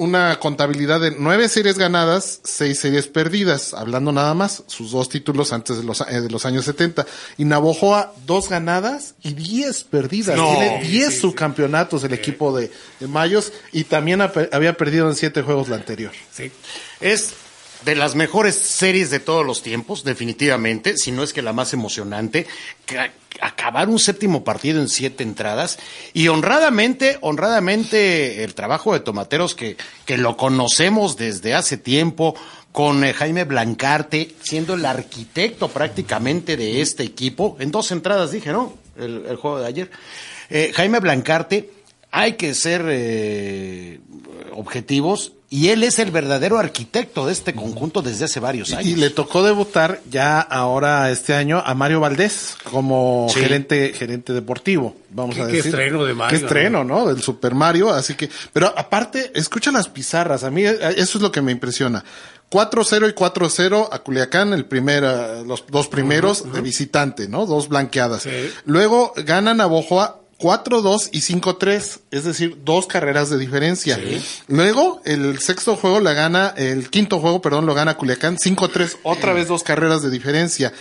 una 0.00 0.40
contabilidad 0.40 0.98
de 0.98 1.10
nueve 1.10 1.46
series 1.50 1.76
ganadas, 1.76 2.40
seis 2.42 2.78
series 2.78 3.06
perdidas, 3.06 3.74
hablando 3.74 4.12
nada 4.12 4.32
más, 4.32 4.62
sus 4.66 4.92
dos 4.92 5.10
títulos 5.10 5.52
antes 5.52 5.76
de 5.76 5.84
los, 5.84 6.00
eh, 6.00 6.22
de 6.22 6.30
los 6.30 6.46
años 6.46 6.64
70. 6.64 7.04
Y 7.36 7.44
Navojoa, 7.44 8.14
dos 8.24 8.48
ganadas 8.48 9.14
y 9.22 9.34
diez 9.34 9.84
perdidas. 9.84 10.38
No. 10.38 10.56
Tiene 10.56 10.82
diez 10.84 11.20
subcampeonatos 11.20 12.02
el 12.04 12.14
equipo 12.14 12.56
de, 12.56 12.72
de 12.98 13.06
Mayos 13.08 13.52
y 13.72 13.84
también 13.84 14.22
había 14.22 14.74
perdido 14.78 15.06
en 15.06 15.16
siete 15.16 15.42
juegos 15.42 15.68
la 15.68 15.76
anterior. 15.76 16.12
Sí. 16.32 16.50
Es 17.02 17.34
de 17.84 17.94
las 17.94 18.14
mejores 18.14 18.54
series 18.54 19.10
de 19.10 19.20
todos 19.20 19.44
los 19.44 19.62
tiempos, 19.62 20.04
definitivamente, 20.04 20.96
si 20.96 21.12
no 21.12 21.22
es 21.22 21.32
que 21.32 21.42
la 21.42 21.52
más 21.52 21.72
emocionante. 21.72 22.46
Acabar 23.40 23.88
un 23.88 23.98
séptimo 23.98 24.44
partido 24.44 24.80
en 24.80 24.88
siete 24.88 25.22
entradas 25.22 25.78
y 26.12 26.28
honradamente, 26.28 27.16
honradamente 27.22 28.44
el 28.44 28.54
trabajo 28.54 28.92
de 28.92 29.00
Tomateros 29.00 29.54
que, 29.54 29.76
que 30.04 30.18
lo 30.18 30.36
conocemos 30.36 31.16
desde 31.16 31.54
hace 31.54 31.78
tiempo 31.78 32.34
con 32.72 33.02
eh, 33.02 33.14
Jaime 33.14 33.44
Blancarte, 33.44 34.34
siendo 34.42 34.74
el 34.74 34.84
arquitecto 34.84 35.68
prácticamente 35.68 36.56
de 36.56 36.82
este 36.82 37.02
equipo. 37.02 37.56
En 37.60 37.70
dos 37.70 37.90
entradas 37.92 38.30
dije, 38.30 38.52
¿no? 38.52 38.74
El, 38.98 39.24
el 39.26 39.36
juego 39.36 39.60
de 39.60 39.66
ayer. 39.66 39.90
Eh, 40.50 40.72
Jaime 40.74 41.00
Blancarte, 41.00 41.70
hay 42.10 42.34
que 42.34 42.54
ser 42.54 42.84
eh, 42.88 44.00
objetivos 44.52 45.32
y 45.52 45.68
él 45.70 45.82
es 45.82 45.98
el 45.98 46.12
verdadero 46.12 46.58
arquitecto 46.58 47.26
de 47.26 47.32
este 47.32 47.54
conjunto 47.56 48.02
desde 48.02 48.24
hace 48.26 48.38
varios 48.38 48.72
años. 48.72 48.86
Y 48.86 48.94
le 48.94 49.10
tocó 49.10 49.42
debutar 49.42 50.00
ya 50.08 50.40
ahora 50.40 51.10
este 51.10 51.34
año 51.34 51.60
a 51.66 51.74
Mario 51.74 51.98
Valdés 51.98 52.54
como 52.70 53.26
Sí. 53.34 53.40
gerente 53.40 53.92
gerente 53.92 54.32
deportivo, 54.32 54.96
vamos 55.10 55.34
Qué- 55.34 55.42
a 55.42 55.46
qué 55.46 55.52
decir. 55.54 55.70
estreno 55.74 56.04
de 56.04 56.14
Mario, 56.14 56.38
Qué 56.38 56.44
estreno, 56.46 56.84
¿no? 56.84 57.06
Del 57.08 57.20
Super 57.20 57.54
Mario, 57.56 57.90
así 57.92 58.14
que 58.14 58.30
pero 58.52 58.72
aparte, 58.76 59.32
escucha 59.34 59.72
las 59.72 59.88
pizarras, 59.88 60.44
a 60.44 60.50
mí 60.50 60.64
eh, 60.64 60.78
eso 60.96 61.18
es 61.18 61.22
lo 61.22 61.32
que 61.32 61.42
me 61.42 61.50
impresiona. 61.52 62.04
4-0 62.48 63.08
y 63.08 63.12
4-0 63.12 63.88
a 63.92 63.98
Culiacán, 64.00 64.52
el 64.52 64.64
primer, 64.64 65.04
eh, 65.04 65.42
los 65.46 65.64
dos 65.68 65.86
primeros 65.88 66.52
de 66.52 66.60
visitante, 66.60 67.28
¿no? 67.28 67.46
Dos 67.46 67.68
blanqueadas. 67.68 68.22
Sí. 68.22 68.30
Luego 68.64 69.12
ganan 69.24 69.60
a 69.60 69.66
Bojoa 69.66 70.19
4-2 70.40 71.10
y 71.12 71.20
5-3, 71.20 72.00
es 72.10 72.24
decir, 72.24 72.56
dos 72.64 72.86
carreras 72.86 73.28
de 73.28 73.38
diferencia. 73.38 74.00
Luego, 74.48 75.02
el 75.04 75.38
sexto 75.38 75.76
juego 75.76 76.00
la 76.00 76.14
gana, 76.14 76.54
el 76.56 76.88
quinto 76.88 77.20
juego, 77.20 77.42
perdón, 77.42 77.66
lo 77.66 77.74
gana 77.74 77.96
Culiacán 77.96 78.38
5-3, 78.38 78.96
otra 79.02 79.34
vez 79.34 79.48
dos 79.48 79.62
carreras 79.62 80.02
de 80.02 80.10
diferencia. 80.10 80.72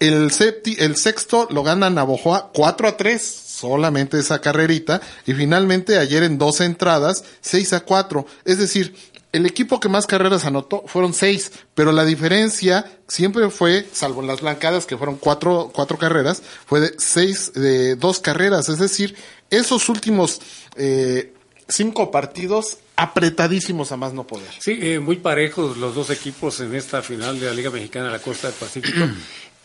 El 0.00 0.32
septi, 0.32 0.76
el 0.80 0.96
sexto 0.96 1.46
lo 1.50 1.62
gana 1.62 1.88
Navojoa 1.88 2.50
4 2.52 2.88
a 2.88 2.96
3, 2.96 3.22
solamente 3.22 4.18
esa 4.18 4.40
carrerita. 4.40 5.00
Y 5.26 5.34
finalmente 5.34 5.98
ayer 5.98 6.24
en 6.24 6.38
dos 6.38 6.60
entradas, 6.60 7.22
6 7.42 7.74
a 7.74 7.80
4. 7.80 8.26
Es 8.44 8.58
decir, 8.58 8.96
el 9.32 9.46
equipo 9.46 9.80
que 9.80 9.88
más 9.88 10.06
carreras 10.06 10.44
anotó 10.44 10.84
fueron 10.86 11.14
seis, 11.14 11.52
pero 11.74 11.90
la 11.90 12.04
diferencia 12.04 12.98
siempre 13.08 13.48
fue, 13.48 13.86
salvo 13.92 14.20
en 14.20 14.26
las 14.26 14.42
blancadas 14.42 14.84
que 14.84 14.98
fueron 14.98 15.16
cuatro, 15.16 15.70
cuatro 15.72 15.96
carreras, 15.98 16.42
fue 16.66 16.80
de 16.80 16.94
seis, 16.98 17.52
de 17.54 17.96
dos 17.96 18.20
carreras. 18.20 18.68
Es 18.68 18.78
decir, 18.78 19.16
esos 19.50 19.88
últimos 19.88 20.40
eh, 20.76 21.32
cinco 21.66 22.10
partidos 22.10 22.78
apretadísimos 22.96 23.90
a 23.90 23.96
más 23.96 24.12
no 24.12 24.26
poder. 24.26 24.50
Sí, 24.60 24.78
eh, 24.80 25.00
muy 25.00 25.16
parejos 25.16 25.78
los 25.78 25.94
dos 25.94 26.10
equipos 26.10 26.60
en 26.60 26.74
esta 26.74 27.00
final 27.00 27.40
de 27.40 27.46
la 27.46 27.54
Liga 27.54 27.70
Mexicana 27.70 28.06
de 28.06 28.12
la 28.12 28.18
Costa 28.18 28.48
del 28.48 28.56
Pacífico. 28.56 29.06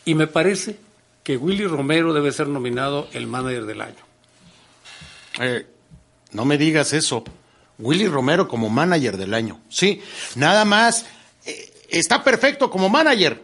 y 0.06 0.16
me 0.16 0.28
parece 0.28 0.78
que 1.24 1.36
Willy 1.36 1.68
Romero 1.68 2.14
debe 2.14 2.32
ser 2.32 2.48
nominado 2.48 3.10
el 3.12 3.28
manager 3.28 3.66
del 3.66 3.82
año. 3.82 4.08
Eh, 5.42 5.66
no 6.32 6.46
me 6.46 6.58
digas 6.58 6.94
eso. 6.94 7.26
Willy 7.80 8.08
Romero 8.08 8.48
como 8.48 8.70
manager 8.70 9.18
del 9.18 9.34
año. 9.34 9.60
Sí, 9.70 10.02
nada 10.36 10.66
más. 10.66 11.06
eh, 11.46 11.72
está 11.90 12.24
perfecto 12.24 12.70
como 12.70 12.90
manager. 12.90 13.42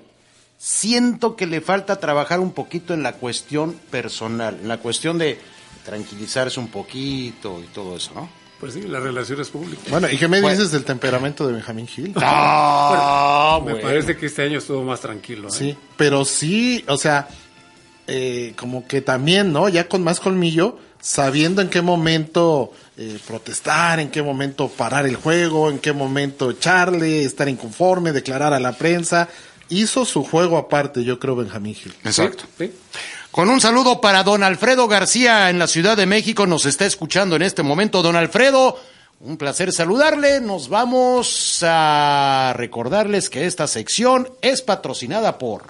Siento 0.58 1.36
que 1.36 1.46
le 1.46 1.60
falta 1.62 1.98
trabajar 2.00 2.40
un 2.40 2.52
poquito 2.52 2.94
en 2.94 3.04
la 3.04 3.14
cuestión 3.14 3.74
personal, 3.92 4.58
en 4.62 4.68
la 4.70 4.78
cuestión 4.78 5.18
de 5.18 5.38
tranquilizarse 5.86 6.60
un 6.60 6.70
poquito 6.70 7.60
y 7.62 7.68
todo 7.74 7.98
eso, 7.98 8.12
¿no? 8.16 8.30
Pues 8.62 8.74
sí, 8.76 8.82
las 8.84 9.04
relaciones 9.04 9.50
públicas. 9.50 9.84
Bueno, 9.90 10.10
¿y 10.10 10.18
qué 10.18 10.30
me 10.30 10.40
Bueno. 10.40 10.56
dices 10.56 10.72
del 10.72 10.86
temperamento 10.86 11.46
de 11.46 11.52
Benjamín 11.54 11.86
Gil? 11.86 12.14
Ah, 12.18 13.60
me 13.66 13.74
bueno. 13.74 13.88
parece 13.88 14.16
que 14.16 14.28
este 14.28 14.44
año 14.44 14.60
estuvo 14.60 14.82
más 14.84 15.02
tranquilo. 15.02 15.50
¿eh? 15.50 15.52
Sí, 15.52 15.78
pero 15.98 16.24
sí, 16.24 16.86
o 16.88 16.96
sea, 16.96 17.28
eh, 18.08 18.54
como 18.56 18.88
que 18.88 19.02
también, 19.02 19.52
¿no? 19.52 19.68
Ya 19.68 19.90
con 19.90 20.02
más 20.02 20.22
colmillo, 20.22 20.80
sabiendo 21.04 21.62
en 21.62 21.70
qué 21.70 21.82
momento 21.82 22.72
eh, 22.96 23.20
protestar, 23.28 24.00
en 24.00 24.10
qué 24.10 24.24
momento 24.24 24.70
parar 24.70 25.06
el 25.06 25.18
juego, 25.18 25.70
en 25.70 25.80
qué 25.80 25.92
momento 25.92 26.50
echarle, 26.50 27.26
estar 27.26 27.50
inconforme, 27.50 28.14
declarar 28.14 28.54
a 28.54 28.60
la 28.60 28.72
prensa. 28.72 29.28
Hizo 29.68 30.06
su 30.06 30.24
juego 30.24 30.58
aparte, 30.58 31.04
yo 31.04 31.20
creo, 31.20 31.36
Benjamín 31.36 31.76
Gil. 31.76 31.94
Exacto. 32.06 32.46
Sí. 32.58 32.72
Con 33.32 33.50
un 33.50 33.60
saludo 33.60 34.00
para 34.00 34.24
don 34.24 34.44
Alfredo 34.44 34.88
García 34.88 35.50
en 35.50 35.60
la 35.60 35.68
Ciudad 35.68 35.98
de 35.98 36.06
México, 36.06 36.46
nos 36.48 36.66
está 36.66 36.86
escuchando 36.86 37.36
en 37.36 37.42
este 37.42 37.64
momento. 37.64 38.02
Don 38.02 38.16
Alfredo, 38.16 38.80
un 39.20 39.36
placer 39.36 39.74
saludarle. 39.74 40.40
Nos 40.40 40.70
vamos 40.70 41.60
a 41.64 42.54
recordarles 42.56 43.30
que 43.30 43.46
esta 43.46 43.68
sección 43.68 44.30
es 44.42 44.62
patrocinada 44.62 45.38
por... 45.38 45.64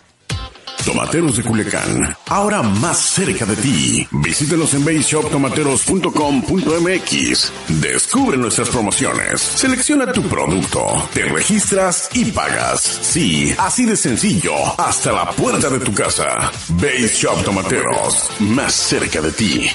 Tomateros 0.85 1.37
de 1.37 1.43
Culiacán, 1.43 2.15
ahora 2.27 2.61
más 2.61 2.97
cerca 2.97 3.45
de 3.45 3.55
ti. 3.55 4.07
Visítenos 4.11 4.73
en 4.73 4.83
baseshoptomateros.com.mx. 4.85 7.53
Descubre 7.81 8.37
nuestras 8.37 8.69
promociones. 8.69 9.41
Selecciona 9.41 10.11
tu 10.11 10.21
producto, 10.23 10.85
te 11.13 11.23
registras 11.25 12.09
y 12.13 12.25
pagas. 12.25 12.81
Sí, 12.81 13.55
así 13.57 13.85
de 13.85 13.95
sencillo, 13.95 14.53
hasta 14.79 15.11
la 15.11 15.29
puerta 15.31 15.69
de 15.69 15.79
tu 15.79 15.93
casa. 15.93 16.51
Base 16.69 17.07
Shop 17.07 17.43
Tomateros, 17.43 18.29
más 18.39 18.73
cerca 18.73 19.21
de 19.21 19.31
ti. 19.31 19.69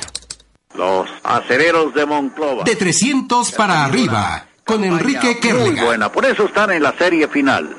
Los 0.74 1.08
acereros 1.24 1.94
de 1.94 2.06
Monclova. 2.06 2.64
De 2.64 2.76
300 2.76 3.52
para 3.52 3.84
arriba, 3.86 4.46
con 4.64 4.84
Enrique 4.84 5.26
Muy 5.26 5.40
Kerlegan. 5.40 5.84
buena, 5.86 6.12
por 6.12 6.24
eso 6.26 6.44
están 6.44 6.70
en 6.72 6.82
la 6.82 6.96
serie 6.96 7.26
final. 7.28 7.74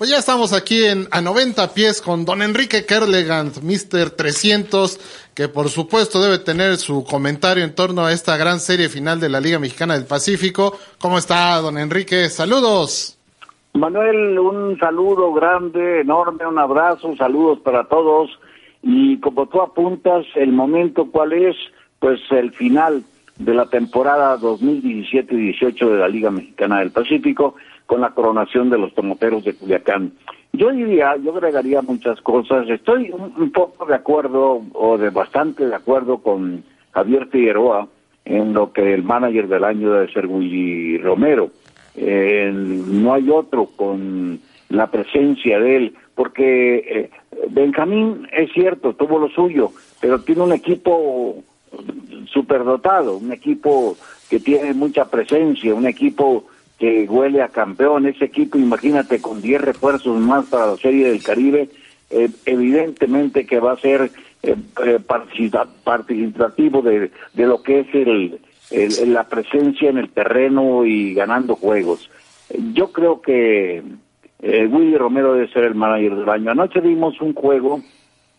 Pues 0.00 0.08
ya 0.08 0.16
estamos 0.16 0.54
aquí 0.54 0.82
en 0.82 1.08
a 1.10 1.20
90 1.20 1.74
pies 1.74 2.00
con 2.00 2.24
don 2.24 2.40
Enrique 2.40 2.86
Kerlegand, 2.86 3.62
Mr. 3.62 4.08
300, 4.08 5.28
que 5.34 5.46
por 5.46 5.68
supuesto 5.68 6.22
debe 6.22 6.38
tener 6.38 6.78
su 6.78 7.04
comentario 7.04 7.64
en 7.64 7.74
torno 7.74 8.06
a 8.06 8.12
esta 8.14 8.38
gran 8.38 8.60
serie 8.60 8.88
final 8.88 9.20
de 9.20 9.28
la 9.28 9.42
Liga 9.42 9.58
Mexicana 9.58 9.92
del 9.92 10.06
Pacífico. 10.06 10.72
¿Cómo 10.98 11.18
está, 11.18 11.60
don 11.60 11.76
Enrique? 11.76 12.30
Saludos. 12.30 13.18
Manuel, 13.74 14.38
un 14.38 14.78
saludo 14.78 15.34
grande, 15.34 16.00
enorme, 16.00 16.46
un 16.46 16.58
abrazo, 16.58 17.14
saludos 17.16 17.58
para 17.58 17.84
todos. 17.84 18.30
Y 18.82 19.18
como 19.18 19.48
tú 19.48 19.60
apuntas, 19.60 20.24
el 20.34 20.52
momento 20.52 21.10
cuál 21.10 21.34
es, 21.34 21.56
pues 21.98 22.20
el 22.30 22.52
final 22.52 23.04
de 23.36 23.52
la 23.52 23.66
temporada 23.66 24.38
2017-18 24.38 25.90
de 25.90 25.98
la 25.98 26.08
Liga 26.08 26.30
Mexicana 26.30 26.78
del 26.78 26.90
Pacífico 26.90 27.54
con 27.90 28.02
la 28.02 28.10
coronación 28.10 28.70
de 28.70 28.78
los 28.78 28.94
tomoteros 28.94 29.42
de 29.42 29.52
Culiacán. 29.52 30.12
Yo 30.52 30.70
diría, 30.70 31.16
yo 31.16 31.34
agregaría 31.34 31.82
muchas 31.82 32.20
cosas. 32.20 32.70
Estoy 32.70 33.10
un, 33.10 33.34
un 33.36 33.50
poco 33.50 33.84
de 33.84 33.96
acuerdo, 33.96 34.62
o 34.74 34.96
de 34.96 35.10
bastante 35.10 35.66
de 35.66 35.74
acuerdo 35.74 36.18
con 36.18 36.62
Javier 36.92 37.26
Figueroa 37.26 37.88
en 38.24 38.52
lo 38.52 38.72
que 38.72 38.94
el 38.94 39.02
manager 39.02 39.48
del 39.48 39.64
año 39.64 39.90
debe 39.90 40.12
ser 40.12 40.28
Willy 40.28 40.98
Romero. 40.98 41.50
Eh, 41.96 42.52
no 42.54 43.12
hay 43.12 43.28
otro 43.28 43.66
con 43.74 44.38
la 44.68 44.88
presencia 44.88 45.58
de 45.58 45.76
él, 45.76 45.94
porque 46.14 46.76
eh, 46.76 47.10
Benjamín 47.48 48.28
es 48.32 48.52
cierto, 48.52 48.92
tuvo 48.94 49.18
lo 49.18 49.30
suyo, 49.30 49.72
pero 50.00 50.20
tiene 50.20 50.42
un 50.42 50.52
equipo 50.52 51.42
superdotado, 52.26 53.16
un 53.16 53.32
equipo 53.32 53.96
que 54.28 54.38
tiene 54.38 54.74
mucha 54.74 55.10
presencia, 55.10 55.74
un 55.74 55.88
equipo 55.88 56.44
que 56.80 57.06
huele 57.08 57.42
a 57.42 57.48
campeón, 57.48 58.06
ese 58.06 58.24
equipo, 58.24 58.58
imagínate, 58.58 59.20
con 59.20 59.40
10 59.42 59.60
refuerzos 59.60 60.18
más 60.18 60.46
para 60.46 60.66
la 60.66 60.76
Serie 60.78 61.10
del 61.10 61.22
Caribe, 61.22 61.68
eh, 62.10 62.30
evidentemente 62.46 63.44
que 63.46 63.60
va 63.60 63.72
a 63.72 63.76
ser 63.76 64.10
eh, 64.42 64.56
eh, 64.86 64.98
participa- 65.06 65.68
participativo 65.84 66.80
de, 66.82 67.10
de 67.34 67.46
lo 67.46 67.62
que 67.62 67.80
es 67.80 67.86
el, 67.94 68.40
la 69.12 69.24
presencia 69.28 69.90
en 69.90 69.98
el 69.98 70.08
terreno 70.08 70.84
y 70.86 71.12
ganando 71.14 71.54
juegos. 71.54 72.10
Yo 72.72 72.90
creo 72.92 73.20
que 73.20 73.82
eh, 74.40 74.66
Willy 74.66 74.96
Romero 74.96 75.34
debe 75.34 75.52
ser 75.52 75.64
el 75.64 75.74
manager 75.74 76.16
del 76.16 76.28
año. 76.30 76.50
Anoche 76.50 76.80
vimos 76.80 77.20
un 77.20 77.34
juego 77.34 77.82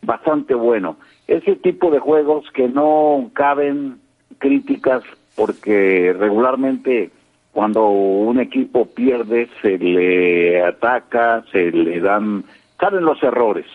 bastante 0.02 0.56
bueno. 0.56 0.98
Ese 1.28 1.56
tipo 1.58 1.92
de 1.92 2.00
juegos 2.00 2.46
que 2.54 2.68
no 2.68 3.30
caben 3.34 3.98
críticas 4.40 5.04
porque 5.36 6.12
regularmente 6.18 7.12
cuando 7.52 7.90
un 7.90 8.40
equipo 8.40 8.86
pierde 8.86 9.50
se 9.62 9.78
le 9.78 10.64
ataca, 10.64 11.44
se 11.52 11.72
le 11.72 12.00
dan, 12.00 12.44
caben 12.78 13.04
los 13.04 13.22
errores. 13.24 13.66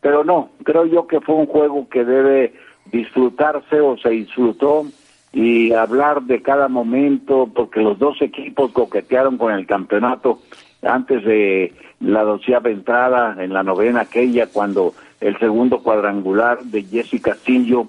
Pero 0.00 0.24
no, 0.24 0.50
creo 0.64 0.86
yo 0.86 1.06
que 1.06 1.20
fue 1.20 1.34
un 1.34 1.46
juego 1.46 1.88
que 1.88 2.04
debe 2.04 2.54
disfrutarse 2.86 3.80
o 3.80 3.98
se 3.98 4.10
disfrutó 4.10 4.86
y 5.32 5.72
hablar 5.72 6.22
de 6.22 6.40
cada 6.40 6.68
momento 6.68 7.50
porque 7.54 7.80
los 7.80 7.98
dos 7.98 8.22
equipos 8.22 8.72
coquetearon 8.72 9.36
con 9.36 9.52
el 9.52 9.66
campeonato 9.66 10.40
antes 10.82 11.24
de 11.24 11.74
la 12.00 12.22
doceava 12.22 12.70
entrada 12.70 13.36
en 13.42 13.52
la 13.52 13.62
novena 13.62 14.02
aquella 14.02 14.46
cuando 14.46 14.94
el 15.20 15.38
segundo 15.38 15.82
cuadrangular 15.82 16.62
de 16.62 16.84
Jesse 16.84 17.20
Castillo 17.20 17.88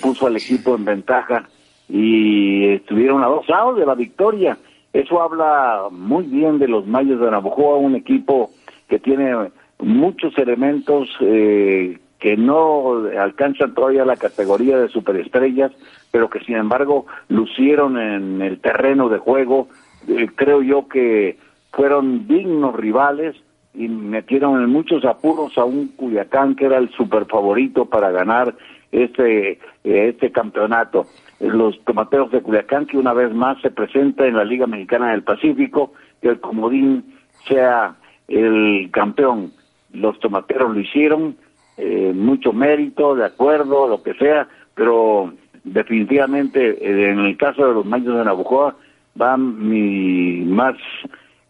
puso 0.00 0.26
al 0.26 0.36
equipo 0.36 0.74
en 0.74 0.84
ventaja 0.84 1.48
y 1.90 2.68
estuvieron 2.68 3.22
a 3.22 3.26
dos 3.26 3.48
lados 3.48 3.76
de 3.78 3.86
la 3.86 3.94
victoria. 3.94 4.56
Eso 4.92 5.20
habla 5.20 5.88
muy 5.90 6.24
bien 6.24 6.58
de 6.58 6.68
los 6.68 6.86
Mayos 6.86 7.20
de 7.20 7.30
Navajo, 7.30 7.78
un 7.78 7.96
equipo 7.96 8.50
que 8.88 8.98
tiene 8.98 9.34
muchos 9.78 10.36
elementos 10.38 11.08
eh, 11.20 11.98
que 12.18 12.36
no 12.36 13.06
alcanzan 13.18 13.74
todavía 13.74 14.04
la 14.04 14.16
categoría 14.16 14.78
de 14.78 14.88
superestrellas, 14.88 15.72
pero 16.10 16.28
que 16.28 16.40
sin 16.40 16.56
embargo 16.56 17.06
lucieron 17.28 17.98
en 17.98 18.42
el 18.42 18.60
terreno 18.60 19.08
de 19.08 19.18
juego. 19.18 19.68
Eh, 20.08 20.28
creo 20.34 20.62
yo 20.62 20.86
que 20.88 21.38
fueron 21.72 22.26
dignos 22.26 22.74
rivales 22.74 23.36
y 23.74 23.88
metieron 23.88 24.62
en 24.62 24.70
muchos 24.70 25.04
apuros 25.04 25.56
a 25.56 25.64
un 25.64 25.88
Culiacán 25.88 26.56
que 26.56 26.66
era 26.66 26.78
el 26.78 26.90
super 26.90 27.26
favorito 27.26 27.86
para 27.86 28.10
ganar 28.10 28.54
este, 28.92 29.52
eh, 29.52 29.58
este 29.84 30.30
campeonato. 30.32 31.06
Los 31.40 31.82
tomateros 31.84 32.30
de 32.30 32.42
Culiacán 32.42 32.86
que 32.86 32.98
una 32.98 33.12
vez 33.12 33.32
más 33.32 33.60
se 33.62 33.70
presenta 33.70 34.26
en 34.26 34.36
la 34.36 34.44
Liga 34.44 34.66
Mexicana 34.66 35.10
del 35.10 35.22
Pacífico, 35.22 35.92
que 36.20 36.28
el 36.28 36.40
comodín 36.40 37.14
sea 37.48 37.96
el 38.28 38.90
campeón. 38.92 39.52
Los 39.92 40.18
tomateros 40.20 40.74
lo 40.74 40.80
hicieron, 40.80 41.36
eh, 41.76 42.12
mucho 42.14 42.52
mérito, 42.52 43.14
de 43.14 43.24
acuerdo, 43.24 43.88
lo 43.88 44.02
que 44.02 44.14
sea, 44.14 44.48
pero 44.74 45.32
definitivamente 45.64 46.70
eh, 46.70 47.10
en 47.10 47.20
el 47.20 47.36
caso 47.36 47.66
de 47.66 47.74
los 47.74 47.86
Mayos 47.86 48.16
de 48.16 48.24
Nabucoa 48.24 48.76
va 49.20 49.36
mi 49.36 50.42
más 50.44 50.76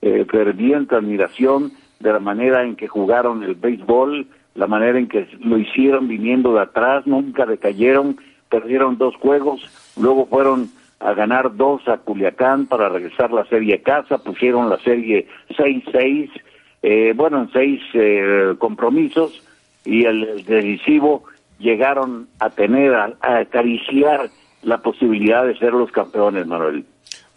eh, 0.03 0.25
ferviente 0.31 0.95
admiración 0.95 1.73
de 2.01 2.13
la 2.13 2.19
manera 2.19 2.65
en 2.65 2.77
que 2.77 2.89
jugaron 2.89 3.43
el 3.43 3.55
béisbol, 3.55 4.27
la 4.55 4.67
manera 4.67 4.99
en 4.99 5.09
que 5.09 5.29
lo 5.41 5.59
hicieron 5.59 6.09
viniendo 6.09 6.55
de 6.55 6.63
atrás, 6.63 7.07
nunca 7.07 7.47
decayeron, 7.47 8.17
perdieron 8.51 8.99
dos 8.99 9.15
juegos, 9.17 9.63
luego 9.97 10.27
fueron 10.27 10.71
a 10.99 11.15
ganar 11.15 11.57
dos 11.57 11.87
a 11.89 11.99
Culiacán 11.99 12.67
para 12.67 12.91
regresar 12.91 13.33
la 13.33 13.47
serie 13.47 13.77
a 13.77 13.83
casa, 13.83 14.19
pusieron 14.19 14.69
la 14.69 14.79
serie 14.81 15.27
6-6, 15.57 16.31
eh, 16.83 17.13
bueno, 17.17 17.43
en 17.43 17.53
seis 17.53 17.81
eh, 17.95 18.55
compromisos, 18.59 19.43
y 19.85 20.05
el, 20.05 20.45
decisivo 20.45 21.25
llegaron 21.59 22.29
a 22.39 22.51
tener, 22.51 22.95
a, 22.95 23.17
acariciar 23.23 24.31
la 24.63 24.83
posibilidad 24.83 25.47
de 25.47 25.57
ser 25.59 25.73
los 25.73 25.91
campeones, 25.91 26.47
Manuel. 26.47 26.85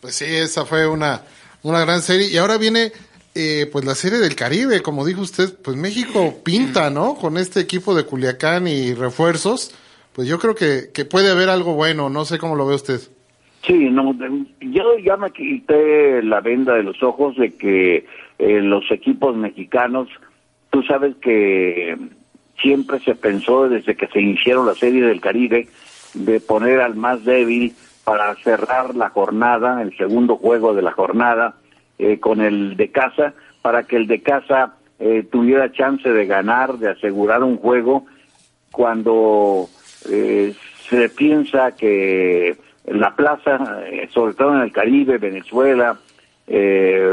Pues 0.01 0.15
sí, 0.15 0.25
esa 0.25 0.65
fue 0.65 0.87
una, 0.87 1.21
una 1.61 1.79
gran 1.81 2.01
serie. 2.01 2.27
Y 2.29 2.37
ahora 2.37 2.57
viene 2.57 2.91
eh, 3.35 3.69
pues 3.71 3.85
la 3.85 3.95
serie 3.95 4.19
del 4.19 4.35
Caribe, 4.35 4.81
como 4.81 5.05
dijo 5.05 5.21
usted, 5.21 5.55
pues 5.63 5.77
México 5.77 6.41
pinta, 6.43 6.89
¿no? 6.89 7.15
Con 7.15 7.37
este 7.37 7.61
equipo 7.61 7.95
de 7.95 8.03
Culiacán 8.03 8.67
y 8.67 8.93
refuerzos, 8.93 9.73
pues 10.13 10.27
yo 10.27 10.39
creo 10.39 10.55
que, 10.55 10.91
que 10.93 11.05
puede 11.05 11.31
haber 11.31 11.49
algo 11.49 11.73
bueno, 11.73 12.09
no 12.09 12.25
sé 12.25 12.37
cómo 12.37 12.55
lo 12.55 12.65
ve 12.65 12.75
usted. 12.75 12.99
Sí, 13.65 13.89
no, 13.89 14.13
yo 14.59 14.97
ya 14.99 15.15
me 15.15 15.31
quité 15.31 16.21
la 16.21 16.41
venda 16.41 16.75
de 16.75 16.83
los 16.83 17.01
ojos 17.01 17.37
de 17.37 17.53
que 17.53 18.05
eh, 18.37 18.61
los 18.61 18.91
equipos 18.91 19.35
mexicanos, 19.37 20.09
tú 20.69 20.83
sabes 20.83 21.15
que 21.21 21.97
siempre 22.61 22.99
se 22.99 23.15
pensó 23.15 23.69
desde 23.69 23.95
que 23.95 24.07
se 24.07 24.19
iniciaron 24.19 24.65
la 24.65 24.75
serie 24.75 25.01
del 25.03 25.21
Caribe 25.21 25.67
de 26.13 26.39
poner 26.41 26.81
al 26.81 26.95
más 26.95 27.23
débil 27.23 27.73
para 28.03 28.35
cerrar 28.35 28.95
la 28.95 29.09
jornada, 29.09 29.81
el 29.81 29.95
segundo 29.95 30.35
juego 30.35 30.73
de 30.73 30.81
la 30.81 30.91
jornada, 30.91 31.55
eh, 31.97 32.19
con 32.19 32.41
el 32.41 32.75
de 32.75 32.91
casa, 32.91 33.33
para 33.61 33.83
que 33.83 33.95
el 33.95 34.07
de 34.07 34.21
casa 34.21 34.75
eh, 34.99 35.25
tuviera 35.31 35.71
chance 35.71 36.09
de 36.09 36.25
ganar, 36.25 36.77
de 36.79 36.89
asegurar 36.89 37.43
un 37.43 37.57
juego, 37.57 38.05
cuando 38.71 39.69
eh, 40.09 40.53
se 40.89 41.09
piensa 41.09 41.75
que 41.75 42.57
la 42.85 43.15
plaza, 43.15 43.83
sobre 44.09 44.33
todo 44.33 44.55
en 44.55 44.61
el 44.61 44.71
Caribe, 44.71 45.17
Venezuela, 45.17 45.97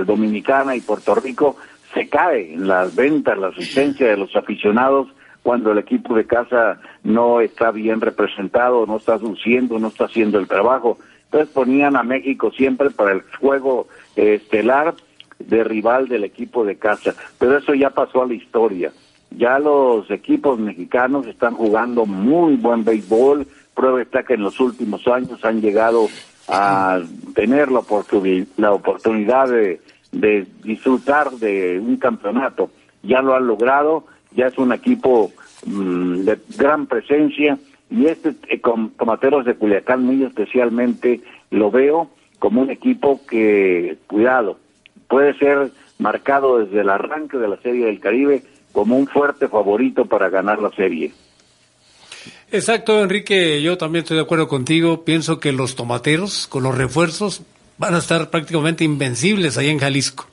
Dominicana 0.04 0.74
y 0.74 0.80
Puerto 0.80 1.14
Rico, 1.14 1.56
se 1.94 2.08
cae 2.08 2.54
en 2.54 2.66
las 2.66 2.94
ventas, 2.96 3.38
la 3.38 3.48
asistencia 3.48 4.08
de 4.08 4.16
los 4.16 4.34
aficionados 4.34 5.08
cuando 5.42 5.72
el 5.72 5.78
equipo 5.78 6.14
de 6.14 6.26
casa 6.26 6.80
no 7.02 7.40
está 7.40 7.70
bien 7.70 8.00
representado, 8.00 8.86
no 8.86 8.98
está 8.98 9.16
luciendo, 9.16 9.78
no 9.78 9.88
está 9.88 10.04
haciendo 10.04 10.38
el 10.38 10.48
trabajo. 10.48 10.98
Entonces 11.24 11.48
ponían 11.50 11.96
a 11.96 12.02
México 12.02 12.50
siempre 12.50 12.90
para 12.90 13.12
el 13.12 13.22
juego 13.40 13.88
estelar 14.16 14.94
de 15.38 15.64
rival 15.64 16.08
del 16.08 16.24
equipo 16.24 16.64
de 16.64 16.76
casa. 16.76 17.14
Pero 17.38 17.56
eso 17.56 17.74
ya 17.74 17.90
pasó 17.90 18.22
a 18.22 18.26
la 18.26 18.34
historia. 18.34 18.92
Ya 19.36 19.58
los 19.58 20.10
equipos 20.10 20.58
mexicanos 20.58 21.26
están 21.26 21.54
jugando 21.54 22.06
muy 22.06 22.56
buen 22.56 22.84
béisbol. 22.84 23.46
Prueba 23.74 24.02
está 24.02 24.22
que 24.22 24.34
en 24.34 24.42
los 24.42 24.58
últimos 24.60 25.06
años 25.08 25.44
han 25.44 25.60
llegado 25.60 26.08
a 26.48 27.00
tener 27.34 27.70
la, 27.70 27.80
oportunidad 27.80 29.48
de, 29.48 29.80
de 30.12 30.46
disfrutar 30.64 31.30
de 31.32 31.78
un 31.78 31.96
campeonato. 31.96 32.70
Ya 33.02 33.22
lo 33.22 33.34
han 33.34 33.46
logrado 33.46 34.04
ya 34.32 34.46
es 34.46 34.58
un 34.58 34.72
equipo 34.72 35.32
mm, 35.66 36.20
de 36.20 36.38
gran 36.56 36.86
presencia 36.86 37.58
y 37.90 38.06
este 38.06 38.34
eh, 38.48 38.60
con 38.60 38.90
Tomateros 38.90 39.44
de 39.44 39.54
Culiacán 39.54 40.04
muy 40.04 40.22
especialmente 40.22 41.20
lo 41.50 41.70
veo 41.70 42.10
como 42.38 42.62
un 42.62 42.70
equipo 42.70 43.20
que, 43.28 43.98
cuidado, 44.06 44.58
puede 45.08 45.34
ser 45.34 45.72
marcado 45.98 46.58
desde 46.58 46.80
el 46.80 46.88
arranque 46.88 47.36
de 47.36 47.48
la 47.48 47.58
Serie 47.58 47.86
del 47.86 48.00
Caribe 48.00 48.42
como 48.72 48.96
un 48.96 49.06
fuerte 49.06 49.48
favorito 49.48 50.06
para 50.06 50.28
ganar 50.28 50.60
la 50.60 50.70
serie. 50.70 51.12
Exacto, 52.52 53.02
Enrique, 53.02 53.62
yo 53.62 53.78
también 53.78 54.02
estoy 54.02 54.16
de 54.16 54.24
acuerdo 54.24 54.48
contigo. 54.48 55.04
Pienso 55.04 55.38
que 55.38 55.52
los 55.52 55.76
tomateros, 55.76 56.46
con 56.48 56.64
los 56.64 56.76
refuerzos, 56.76 57.42
van 57.78 57.94
a 57.94 57.98
estar 57.98 58.30
prácticamente 58.30 58.84
invencibles 58.84 59.56
ahí 59.56 59.68
en 59.68 59.78
Jalisco. 59.78 60.26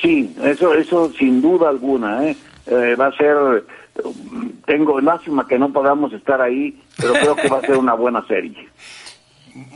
Sí, 0.00 0.34
eso, 0.42 0.72
eso 0.74 1.12
sin 1.12 1.42
duda 1.42 1.68
alguna, 1.68 2.26
¿eh? 2.26 2.36
Eh, 2.66 2.94
va 2.94 3.06
a 3.06 3.16
ser, 3.16 3.64
tengo 4.64 5.00
lástima 5.00 5.46
que 5.46 5.58
no 5.58 5.72
podamos 5.72 6.12
estar 6.12 6.40
ahí, 6.40 6.80
pero 6.96 7.12
creo 7.14 7.36
que 7.36 7.48
va 7.48 7.58
a 7.58 7.62
ser 7.62 7.76
una 7.76 7.94
buena 7.94 8.24
serie. 8.26 8.68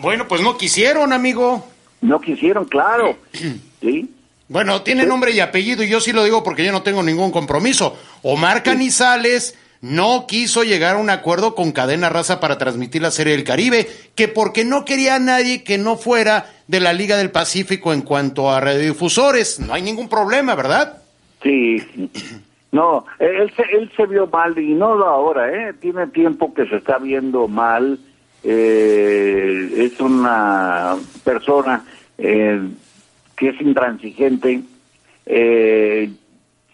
Bueno, 0.00 0.26
pues 0.28 0.40
no 0.40 0.57
quisieron, 0.57 1.12
amigo. 1.12 1.66
No 2.00 2.20
quisieron, 2.20 2.64
claro. 2.66 3.16
¿Sí? 3.80 4.13
Bueno, 4.48 4.83
tiene 4.83 5.07
nombre 5.07 5.33
y 5.33 5.40
apellido 5.40 5.83
y 5.83 5.88
yo 5.88 6.00
sí 6.00 6.12
lo 6.12 6.24
digo 6.24 6.42
porque 6.42 6.64
yo 6.64 6.72
no 6.72 6.83
tengo 6.83 7.02
ningún 7.02 7.30
compromiso. 7.30 7.96
Omar 8.22 8.62
Canizales 8.62 9.59
no 9.80 10.26
quiso 10.26 10.64
llegar 10.64 10.96
a 10.96 10.98
un 10.98 11.11
acuerdo 11.11 11.54
con 11.54 11.72
Cadena 11.72 12.09
Raza 12.09 12.40
para 12.40 12.59
transmitir 12.59 13.02
la 13.02 13.11
Serie 13.11 13.35
del 13.35 13.44
Caribe, 13.44 13.87
que 14.14 14.28
porque 14.28 14.64
no 14.64 14.85
quería 14.85 15.16
a 15.16 15.18
nadie 15.18 15.62
que 15.62 15.78
no 15.78 15.96
fuera 15.96 16.46
de 16.68 16.80
la 16.80 16.92
Liga 16.92 17.16
del 17.16 17.30
Pacífico 17.30 17.92
en 17.92 18.02
cuanto 18.02 18.50
a 18.50 18.61
radiodifusores. 18.61 19.61
No 19.61 19.74
hay 19.74 19.83
ningún 19.83 20.09
problema, 20.09 20.54
¿verdad? 20.54 21.02
Sí. 21.42 21.83
No, 22.72 23.04
él 23.18 23.52
se, 23.54 23.62
él 23.76 23.90
se 23.96 24.07
vio 24.07 24.26
mal 24.26 24.59
y 24.59 24.74
no 24.74 24.87
ahora, 25.04 25.52
¿eh? 25.52 25.74
Tiene 25.74 26.07
tiempo 26.09 26.52
que 26.52 26.66
se 26.66 26.76
está 26.76 26.98
viendo 26.98 27.46
mal. 27.46 27.98
Eh, 28.42 29.70
es 29.76 30.00
una 30.00 30.96
persona 31.22 31.85
eh, 32.18 32.61
que 33.37 33.49
es 33.51 33.61
intransigente. 33.61 34.62
Eh, 35.27 36.11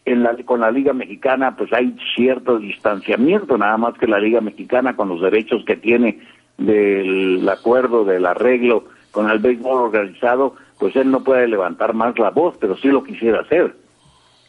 en 0.07 0.23
la, 0.23 0.35
con 0.44 0.61
la 0.61 0.70
Liga 0.70 0.92
Mexicana, 0.92 1.57
pues 1.57 1.73
hay 1.73 1.94
cierto 2.16 2.59
distanciamiento, 2.59 3.57
nada 3.59 3.77
más 3.77 3.96
que 3.99 4.07
la 4.07 4.18
Liga 4.18 4.40
Mexicana 4.40 4.96
con 4.96 5.09
los 5.09 5.20
derechos 5.20 5.64
que 5.64 5.77
tiene 5.77 6.20
del 6.57 7.49
acuerdo, 7.49 8.05
del 8.05 8.27
arreglo 8.27 8.85
con 9.11 9.31
el 9.31 9.38
béisbol 9.38 9.83
organizado, 9.83 10.57
pues 10.79 10.94
él 10.96 11.11
no 11.11 11.23
puede 11.23 11.49
levantar 11.49 11.94
más 11.94 12.18
la 12.18 12.31
voz, 12.31 12.57
pero 12.61 12.77
sí 12.77 12.88
lo 12.88 13.03
quisiera 13.03 13.40
hacer. 13.40 13.75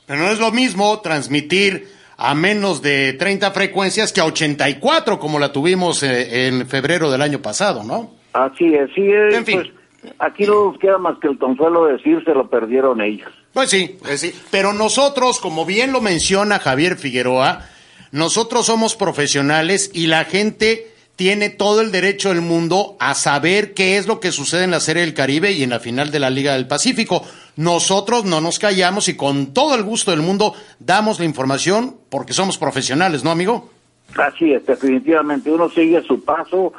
Pero 0.06 0.19
no 0.19 0.30
es 0.30 0.39
lo 0.39 0.52
mismo 0.52 1.00
transmitir 1.02 1.88
a 2.17 2.36
menos 2.36 2.82
de 2.82 3.13
30 3.13 3.52
frecuencias 3.52 4.13
que 4.13 4.21
a 4.21 4.26
84 4.26 5.19
como 5.19 5.39
la 5.39 5.52
tuvimos 5.52 6.04
eh, 6.04 6.47
en 6.47 6.67
febrero 6.67 7.10
del 7.10 7.21
año 7.21 7.41
pasado, 7.41 7.84
¿no? 7.84 8.12
Así 8.34 8.74
es, 8.74 8.89
sí 8.93 9.10
es. 9.12 9.36
En 9.36 9.45
fin. 9.45 9.60
Pues, 9.62 9.81
aquí 10.19 10.45
no 10.45 10.71
nos 10.71 10.79
queda 10.79 10.97
más 10.97 11.17
que 11.19 11.27
el 11.27 11.37
consuelo 11.37 11.85
de 11.85 11.93
decir 11.93 12.23
se 12.25 12.33
lo 12.33 12.49
perdieron 12.49 13.01
ellos. 13.01 13.31
Pues 13.53 13.69
sí, 13.69 13.97
pues 14.01 14.21
sí. 14.21 14.33
Pero 14.49 14.73
nosotros, 14.73 15.39
como 15.39 15.65
bien 15.65 15.91
lo 15.91 16.01
menciona 16.01 16.59
Javier 16.59 16.97
Figueroa, 16.97 17.65
nosotros 18.11 18.65
somos 18.65 18.95
profesionales 18.95 19.91
y 19.93 20.07
la 20.07 20.25
gente 20.25 20.91
tiene 21.15 21.49
todo 21.49 21.81
el 21.81 21.91
derecho 21.91 22.29
del 22.29 22.41
mundo 22.41 22.95
a 22.99 23.13
saber 23.13 23.73
qué 23.73 23.97
es 23.97 24.07
lo 24.07 24.19
que 24.19 24.31
sucede 24.31 24.63
en 24.63 24.71
la 24.71 24.79
Serie 24.79 25.03
del 25.03 25.13
Caribe 25.13 25.51
y 25.51 25.63
en 25.63 25.69
la 25.69 25.79
final 25.79 26.09
de 26.09 26.19
la 26.19 26.29
Liga 26.29 26.53
del 26.53 26.67
Pacífico. 26.67 27.23
Nosotros 27.57 28.25
no 28.25 28.41
nos 28.41 28.57
callamos 28.57 29.07
y 29.07 29.15
con 29.15 29.53
todo 29.53 29.75
el 29.75 29.83
gusto 29.83 30.11
del 30.11 30.21
mundo 30.21 30.55
damos 30.79 31.19
la 31.19 31.25
información 31.25 31.97
porque 32.09 32.33
somos 32.33 32.57
profesionales, 32.57 33.23
¿no, 33.23 33.29
amigo? 33.29 33.69
Así 34.17 34.54
es, 34.54 34.65
definitivamente. 34.65 35.52
Uno 35.52 35.69
sigue 35.69 36.02
su 36.02 36.24
paso, 36.24 36.74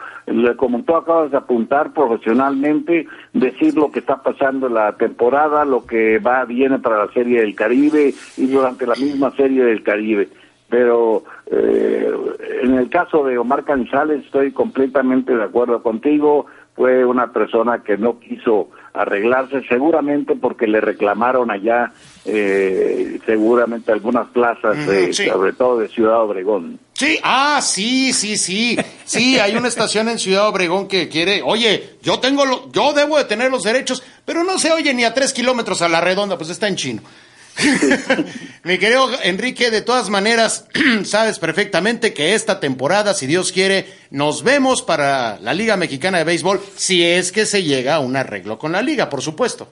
como 0.56 0.82
tú 0.82 0.94
acabas 0.96 1.30
de 1.30 1.38
apuntar 1.38 1.92
profesionalmente, 1.92 3.06
decir 3.32 3.74
lo 3.74 3.90
que 3.90 4.00
está 4.00 4.22
pasando 4.22 4.66
en 4.66 4.74
la 4.74 4.96
temporada, 4.96 5.64
lo 5.64 5.86
que 5.86 6.18
va, 6.18 6.44
viene 6.44 6.78
para 6.78 7.06
la 7.06 7.12
Serie 7.12 7.40
del 7.40 7.54
Caribe 7.54 8.14
y 8.36 8.46
durante 8.46 8.86
la 8.86 8.94
misma 8.94 9.30
Serie 9.32 9.64
del 9.64 9.82
Caribe 9.82 10.28
pero 10.72 11.24
eh, 11.50 12.10
en 12.62 12.76
el 12.76 12.88
caso 12.88 13.24
de 13.24 13.36
Omar 13.36 13.62
Canizales 13.62 14.24
estoy 14.24 14.52
completamente 14.52 15.36
de 15.36 15.44
acuerdo 15.44 15.82
contigo, 15.82 16.46
fue 16.82 17.04
una 17.04 17.32
persona 17.32 17.84
que 17.84 17.96
no 17.96 18.18
quiso 18.18 18.70
arreglarse, 18.92 19.62
seguramente 19.68 20.34
porque 20.34 20.66
le 20.66 20.80
reclamaron 20.80 21.48
allá, 21.48 21.92
eh, 22.24 23.20
seguramente 23.24 23.92
algunas 23.92 24.28
plazas, 24.30 24.76
sobre 25.14 25.52
todo 25.52 25.78
de 25.78 25.86
Ciudad 25.86 26.22
Obregón. 26.22 26.80
Sí, 26.94 27.20
ah, 27.22 27.60
sí, 27.62 28.12
sí, 28.12 28.36
sí, 28.36 28.76
sí, 29.04 29.38
hay 29.38 29.54
una 29.54 29.68
estación 29.68 30.08
en 30.08 30.18
Ciudad 30.18 30.48
Obregón 30.48 30.88
que 30.88 31.08
quiere, 31.08 31.40
oye, 31.44 31.98
yo 32.02 32.18
tengo, 32.18 32.44
lo, 32.44 32.72
yo 32.72 32.92
debo 32.92 33.16
de 33.16 33.26
tener 33.26 33.48
los 33.48 33.62
derechos, 33.62 34.02
pero 34.24 34.42
no 34.42 34.58
se 34.58 34.72
oye 34.72 34.92
ni 34.92 35.04
a 35.04 35.14
tres 35.14 35.32
kilómetros 35.32 35.82
a 35.82 35.88
la 35.88 36.00
redonda, 36.00 36.36
pues 36.36 36.50
está 36.50 36.66
en 36.66 36.74
chino. 36.74 37.02
Mi 38.64 38.78
querido 38.78 39.08
Enrique, 39.22 39.70
de 39.70 39.82
todas 39.82 40.10
maneras, 40.10 40.68
sabes 41.04 41.38
perfectamente 41.38 42.14
que 42.14 42.34
esta 42.34 42.60
temporada, 42.60 43.14
si 43.14 43.26
Dios 43.26 43.52
quiere, 43.52 43.86
nos 44.10 44.42
vemos 44.42 44.82
para 44.82 45.38
la 45.40 45.54
Liga 45.54 45.76
Mexicana 45.76 46.18
de 46.18 46.24
Béisbol, 46.24 46.60
si 46.76 47.04
es 47.04 47.32
que 47.32 47.46
se 47.46 47.62
llega 47.62 47.96
a 47.96 48.00
un 48.00 48.16
arreglo 48.16 48.58
con 48.58 48.72
la 48.72 48.82
liga, 48.82 49.08
por 49.08 49.22
supuesto. 49.22 49.68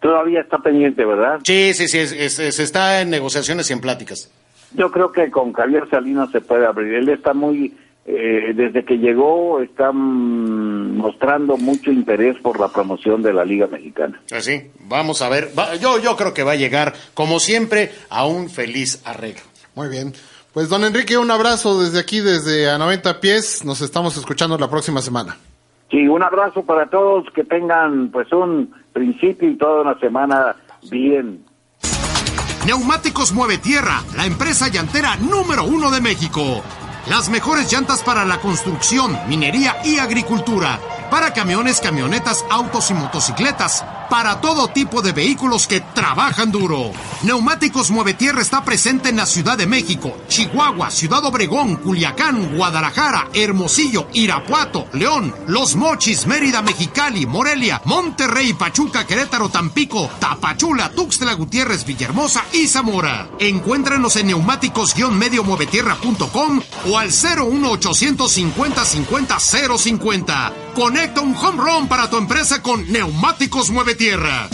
Todavía 0.00 0.40
está 0.40 0.58
pendiente, 0.58 1.04
¿verdad? 1.04 1.40
Sí, 1.44 1.74
sí, 1.74 1.86
sí, 1.86 2.06
se 2.06 2.62
está 2.62 3.02
en 3.02 3.10
negociaciones 3.10 3.68
y 3.70 3.74
en 3.74 3.80
pláticas. 3.80 4.30
Yo 4.72 4.90
creo 4.90 5.12
que 5.12 5.30
con 5.30 5.52
Javier 5.52 5.88
Salinas 5.90 6.30
se 6.30 6.40
puede 6.40 6.64
abrir. 6.64 6.94
Él 6.94 7.08
está 7.08 7.34
muy 7.34 7.74
eh, 8.06 8.52
desde 8.54 8.84
que 8.84 8.98
llegó 8.98 9.60
están 9.60 10.96
mostrando 10.96 11.56
mucho 11.56 11.92
interés 11.92 12.36
por 12.42 12.58
la 12.58 12.68
promoción 12.68 13.22
de 13.22 13.32
la 13.32 13.44
Liga 13.44 13.66
Mexicana. 13.66 14.20
Así, 14.32 14.58
pues 14.58 14.88
vamos 14.88 15.22
a 15.22 15.28
ver. 15.28 15.50
yo, 15.80 15.98
yo 15.98 16.16
creo 16.16 16.34
que 16.34 16.42
va 16.42 16.52
a 16.52 16.56
llegar, 16.56 16.94
como 17.14 17.38
siempre, 17.38 17.90
a 18.08 18.26
un 18.26 18.48
feliz 18.48 19.02
arreglo. 19.06 19.42
Muy 19.74 19.88
bien. 19.88 20.12
Pues 20.52 20.68
don 20.68 20.82
Enrique, 20.82 21.16
un 21.16 21.30
abrazo 21.30 21.80
desde 21.80 22.00
aquí, 22.00 22.20
desde 22.20 22.68
a 22.68 22.78
90 22.78 23.20
pies. 23.20 23.64
Nos 23.64 23.80
estamos 23.82 24.16
escuchando 24.16 24.58
la 24.58 24.68
próxima 24.68 25.00
semana. 25.00 25.36
Sí, 25.90 26.08
un 26.08 26.22
abrazo 26.22 26.64
para 26.64 26.86
todos, 26.88 27.26
que 27.34 27.44
tengan 27.44 28.10
pues 28.10 28.32
un 28.32 28.74
principio 28.92 29.48
y 29.48 29.56
toda 29.56 29.82
una 29.82 29.98
semana 29.98 30.56
bien. 30.90 31.44
Neumáticos 32.66 33.32
Mueve 33.32 33.58
Tierra, 33.58 34.02
la 34.16 34.26
empresa 34.26 34.68
llantera 34.68 35.16
número 35.16 35.64
uno 35.64 35.90
de 35.90 36.00
México. 36.00 36.62
Las 37.06 37.28
mejores 37.28 37.72
llantas 37.72 38.02
para 38.02 38.24
la 38.24 38.38
construcción, 38.40 39.18
minería 39.26 39.76
y 39.84 39.98
agricultura. 39.98 40.78
Para 41.10 41.32
camiones, 41.32 41.80
camionetas, 41.80 42.44
autos 42.50 42.90
y 42.90 42.94
motocicletas 42.94 43.84
para 44.10 44.40
todo 44.40 44.68
tipo 44.68 45.00
de 45.02 45.12
vehículos 45.12 45.68
que 45.68 45.80
trabajan 45.80 46.50
duro. 46.50 46.90
Neumáticos 47.22 47.92
Mueve 47.92 48.14
Tierra 48.14 48.42
está 48.42 48.64
presente 48.64 49.08
en 49.08 49.16
la 49.16 49.24
Ciudad 49.24 49.56
de 49.56 49.68
México, 49.68 50.16
Chihuahua, 50.28 50.90
Ciudad 50.90 51.24
Obregón, 51.24 51.76
Culiacán, 51.76 52.56
Guadalajara, 52.56 53.28
Hermosillo, 53.32 54.08
Irapuato, 54.12 54.88
León, 54.92 55.32
Los 55.46 55.76
Mochis, 55.76 56.26
Mérida, 56.26 56.60
Mexicali, 56.60 57.24
Morelia, 57.24 57.80
Monterrey, 57.84 58.52
Pachuca, 58.52 59.06
Querétaro, 59.06 59.48
Tampico, 59.48 60.10
Tapachula, 60.18 60.90
Tuxtla 60.90 61.34
Gutiérrez, 61.34 61.84
Villahermosa 61.84 62.44
y 62.52 62.66
Zamora. 62.66 63.28
Encuéntrenos 63.38 64.16
en 64.16 64.26
neumáticos-muevetierra.com 64.26 66.60
o 66.90 66.98
al 66.98 67.10
01850 67.10 68.84
50 68.84 69.38
050. 69.38 70.52
Conecta 71.00 71.22
un 71.22 71.34
home 71.34 71.62
run 71.62 71.88
para 71.88 72.10
tu 72.10 72.18
empresa 72.18 72.60
con 72.60 72.92
Neumáticos 72.92 73.70
Mueve 73.70 73.94
Tierra. 73.94 74.50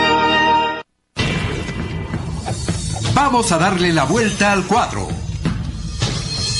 Vamos 3.24 3.52
a 3.52 3.56
darle 3.58 3.92
la 3.92 4.02
vuelta 4.02 4.50
al 4.50 4.66
cuadro. 4.66 5.06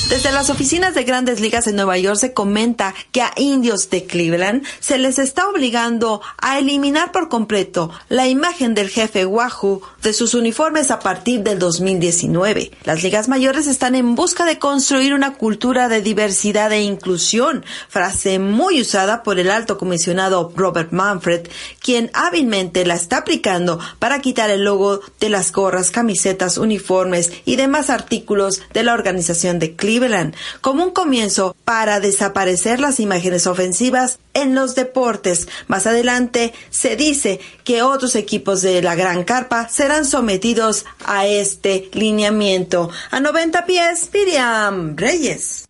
Desde 0.09 0.31
las 0.31 0.49
oficinas 0.49 0.95
de 0.95 1.03
grandes 1.03 1.41
ligas 1.41 1.67
en 1.67 1.75
Nueva 1.75 1.97
York 1.97 2.15
se 2.15 2.33
comenta 2.33 2.93
que 3.11 3.21
a 3.21 3.33
indios 3.35 3.89
de 3.89 4.05
Cleveland 4.05 4.63
se 4.79 4.97
les 4.97 5.19
está 5.19 5.49
obligando 5.49 6.21
a 6.37 6.59
eliminar 6.59 7.11
por 7.11 7.27
completo 7.27 7.91
la 8.07 8.27
imagen 8.27 8.75
del 8.75 8.87
jefe 8.89 9.25
Wahoo 9.25 9.81
de 10.03 10.13
sus 10.13 10.33
uniformes 10.33 10.91
a 10.91 10.99
partir 10.99 11.41
del 11.41 11.59
2019. 11.59 12.71
Las 12.83 13.03
ligas 13.03 13.29
mayores 13.29 13.67
están 13.67 13.95
en 13.95 14.15
busca 14.15 14.45
de 14.45 14.59
construir 14.59 15.13
una 15.13 15.35
cultura 15.35 15.87
de 15.87 16.01
diversidad 16.01 16.71
e 16.71 16.81
inclusión, 16.81 17.65
frase 17.87 18.37
muy 18.37 18.81
usada 18.81 19.23
por 19.23 19.39
el 19.39 19.49
alto 19.49 19.77
comisionado 19.77 20.51
Robert 20.55 20.91
Manfred, 20.91 21.47
quien 21.79 22.11
hábilmente 22.13 22.85
la 22.85 22.95
está 22.95 23.19
aplicando 23.19 23.79
para 23.99 24.19
quitar 24.19 24.49
el 24.49 24.63
logo 24.63 24.99
de 25.19 25.29
las 25.29 25.51
gorras, 25.51 25.89
camisetas, 25.89 26.57
uniformes 26.57 27.31
y 27.45 27.55
demás 27.55 27.89
artículos 27.89 28.61
de 28.73 28.83
la 28.83 28.93
organización 28.93 29.59
de 29.59 29.75
Cleveland 29.75 30.35
como 30.61 30.83
un 30.83 30.91
comienzo 30.91 31.55
para 31.63 31.99
desaparecer 31.99 32.79
las 32.79 32.99
imágenes 32.99 33.47
ofensivas 33.47 34.19
en 34.33 34.55
los 34.55 34.75
deportes. 34.75 35.47
Más 35.67 35.87
adelante 35.87 36.53
se 36.69 36.95
dice 36.95 37.39
que 37.63 37.81
otros 37.81 38.15
equipos 38.15 38.61
de 38.61 38.81
la 38.81 38.95
Gran 38.95 39.23
Carpa 39.23 39.69
serán 39.69 40.05
sometidos 40.05 40.85
a 41.05 41.25
este 41.25 41.89
lineamiento. 41.93 42.89
A 43.11 43.19
90 43.19 43.65
pies, 43.65 44.09
Miriam 44.13 44.95
Reyes. 44.95 45.65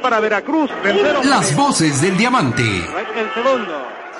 Para 0.00 0.20
Veracruz, 0.20 0.70
Las 1.24 1.54
voces 1.54 2.00
del 2.00 2.16
diamante. 2.16 2.64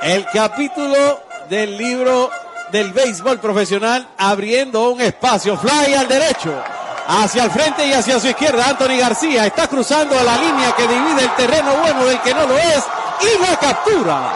El 0.02 0.26
capítulo 0.32 1.20
del 1.48 1.76
libro 1.76 2.30
del 2.70 2.92
béisbol 2.92 3.40
profesional 3.40 4.08
abriendo 4.18 4.90
un 4.90 5.00
espacio. 5.00 5.56
Fly 5.56 5.94
al 5.94 6.06
derecho 6.06 6.62
hacia 7.08 7.44
el 7.44 7.50
frente 7.50 7.86
y 7.86 7.92
hacia 7.92 8.20
su 8.20 8.28
izquierda. 8.28 8.68
Anthony 8.68 8.98
García 8.98 9.46
está 9.46 9.66
cruzando 9.68 10.14
la 10.22 10.36
línea 10.36 10.72
que 10.76 10.86
divide 10.86 11.22
el 11.22 11.34
terreno 11.36 11.74
bueno 11.76 12.04
del 12.04 12.20
que 12.20 12.34
no 12.34 12.46
lo 12.46 12.56
es 12.56 12.84
y 13.22 13.38
la 13.42 13.56
captura. 13.58 14.32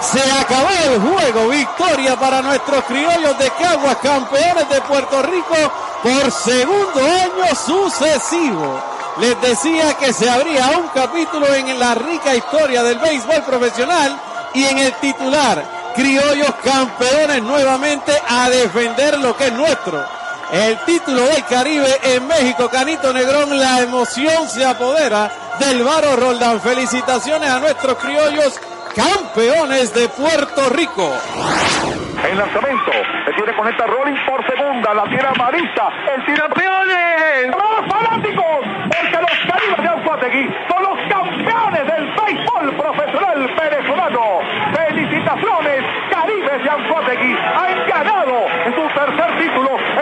Se 0.00 0.20
acabó 0.32 0.68
el 0.86 1.00
juego. 1.00 1.48
Victoria 1.48 2.16
para 2.16 2.42
nuestros 2.42 2.84
criollos 2.84 3.38
de 3.38 3.50
Caguas, 3.50 3.96
campeones 4.02 4.68
de 4.68 4.80
Puerto 4.82 5.22
Rico 5.22 5.54
por 6.02 6.32
segundo 6.32 7.00
año 7.00 7.54
sucesivo. 7.54 8.80
Les 9.18 9.40
decía 9.40 9.94
que 9.94 10.12
se 10.12 10.30
abría 10.30 10.78
un 10.78 10.88
capítulo 10.88 11.52
en 11.54 11.78
la 11.78 11.94
rica 11.94 12.34
historia 12.34 12.82
del 12.82 12.98
béisbol 12.98 13.42
profesional 13.42 14.18
y 14.54 14.64
en 14.64 14.78
el 14.78 14.92
titular. 14.94 15.92
Criollos 15.94 16.54
campeones 16.64 17.42
nuevamente 17.42 18.12
a 18.28 18.48
defender 18.48 19.18
lo 19.18 19.36
que 19.36 19.48
es 19.48 19.52
nuestro 19.52 20.19
el 20.52 20.78
título 20.84 21.22
del 21.22 21.44
Caribe 21.44 21.98
en 22.02 22.26
México. 22.26 22.68
Canito 22.70 23.12
Negrón, 23.12 23.58
la 23.58 23.80
emoción 23.80 24.48
se 24.48 24.64
apodera 24.64 25.30
del 25.58 25.82
Baro 25.82 26.16
Roldán. 26.16 26.60
Felicitaciones 26.60 27.48
a 27.48 27.60
nuestros 27.60 27.96
criollos 27.98 28.60
campeones 28.94 29.94
de 29.94 30.08
Puerto 30.08 30.68
Rico. 30.70 31.12
El 32.28 32.36
lanzamiento 32.36 32.92
se 33.24 33.32
tiene 33.32 33.54
con 33.56 33.68
esta 33.68 33.86
rolling 33.86 34.16
por 34.26 34.44
segunda, 34.46 34.92
la 34.92 35.04
tira 35.04 35.32
Marista, 35.38 35.88
el 36.14 36.24
tirapeones, 36.26 37.48
los 37.48 37.88
fanáticos, 37.88 38.60
porque 38.84 39.18
los 39.20 39.38
caribes 39.46 39.82
de 39.82 39.88
Anzuategui 39.88 40.54
son 40.68 40.82
los 40.82 40.98
campeones 41.08 41.86
del 41.86 42.06
béisbol 42.14 42.76
profesional 42.76 43.54
venezolano. 43.58 44.40
Felicitaciones, 44.74 45.84
Caribes 46.10 46.62
de 46.62 46.70
Anzuategui 46.70 47.36
han 47.38 47.88
ganado 47.88 48.09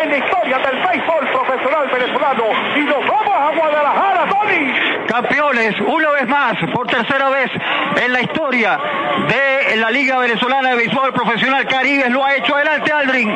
en 0.03 0.11
la 0.11 0.19
historia 0.19 0.59
del 0.59 0.87
béisbol 0.87 1.29
profesional 1.33 1.89
venezolano 1.93 2.45
y 2.77 2.81
nos 2.81 3.07
vamos 3.07 3.35
a 3.35 3.51
Guadalajara, 3.57 4.29
Tony. 4.29 5.07
Campeones, 5.07 5.75
una 5.81 6.11
vez 6.11 6.29
más, 6.29 6.55
por 6.73 6.87
tercera 6.87 7.29
vez 7.31 7.51
en 8.03 8.13
la 8.13 8.21
historia 8.21 8.79
de 9.29 9.77
la 9.77 9.91
Liga 9.91 10.19
Venezolana 10.19 10.71
de 10.71 10.77
Béisbol 10.77 11.13
Profesional 11.13 11.67
Caribe, 11.67 12.11
lo 12.11 12.25
ha 12.25 12.37
hecho 12.37 12.55
adelante 12.55 12.93
Aldrin. 12.93 13.29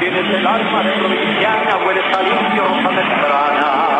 Tienes 0.00 0.34
el 0.34 0.46
alma 0.46 0.82
de 0.82 0.92
provinciana, 0.92 1.76
hueles 1.84 2.04
a 2.16 2.22
limpio, 2.22 2.68
rosa 2.68 2.88
temprana. 2.88 3.90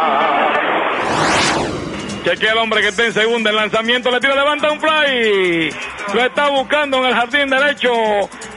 Chequea 2.25 2.53
el 2.53 2.59
hombre 2.59 2.81
que 2.83 2.89
está 2.89 3.07
en 3.07 3.13
segunda. 3.13 3.51
El 3.51 3.57
lanzamiento 3.57 4.11
le 4.11 4.21
tira, 4.21 4.35
levanta 4.35 4.71
un 4.71 4.81
fly. 4.81 5.71
Lo 6.15 6.21
está 6.21 6.49
buscando 6.51 6.99
en 6.99 7.07
el 7.07 7.15
jardín 7.15 7.49
derecho. 7.49 7.91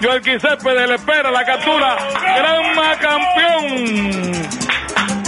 Joel 0.03 0.21
Céspedes 0.21 0.89
le 0.89 0.95
espera 0.95 1.31
la 1.31 1.45
captura. 1.45 1.95
Gran 2.35 2.97
campeón. 2.99 4.33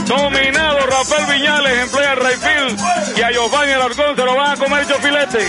Dominado 0.06 0.80
Rafael 0.88 1.26
Viñales 1.28 1.80
en 1.82 1.90
Playa 1.90 2.16
Rayfield. 2.16 3.18
Y 3.18 3.22
a 3.22 3.32
Giovanni 3.32 3.72
Alarcón 3.72 4.18
se 4.18 4.26
lo 4.26 4.36
van 4.36 4.52
a 4.52 4.58
comer 4.58 4.84
hecho 4.84 4.96
filete. 4.96 5.48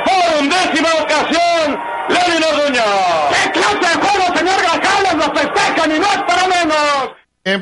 Por 0.05 0.27
undécima 0.41 0.91
ocasión. 1.03 1.67
Lenin 2.09 2.45
Orduño. 2.45 2.85
¡Qué 3.31 3.43
clase 3.51 3.79
de 3.79 3.95
juego, 4.07 4.25
señor 4.37 4.59
Grajales! 4.63 5.15
¡Lo 5.15 5.27
festejan 5.35 5.91
y 5.91 5.99
no 5.99 6.07
es 6.07 6.23
para 6.23 6.47
menos! 6.47 7.11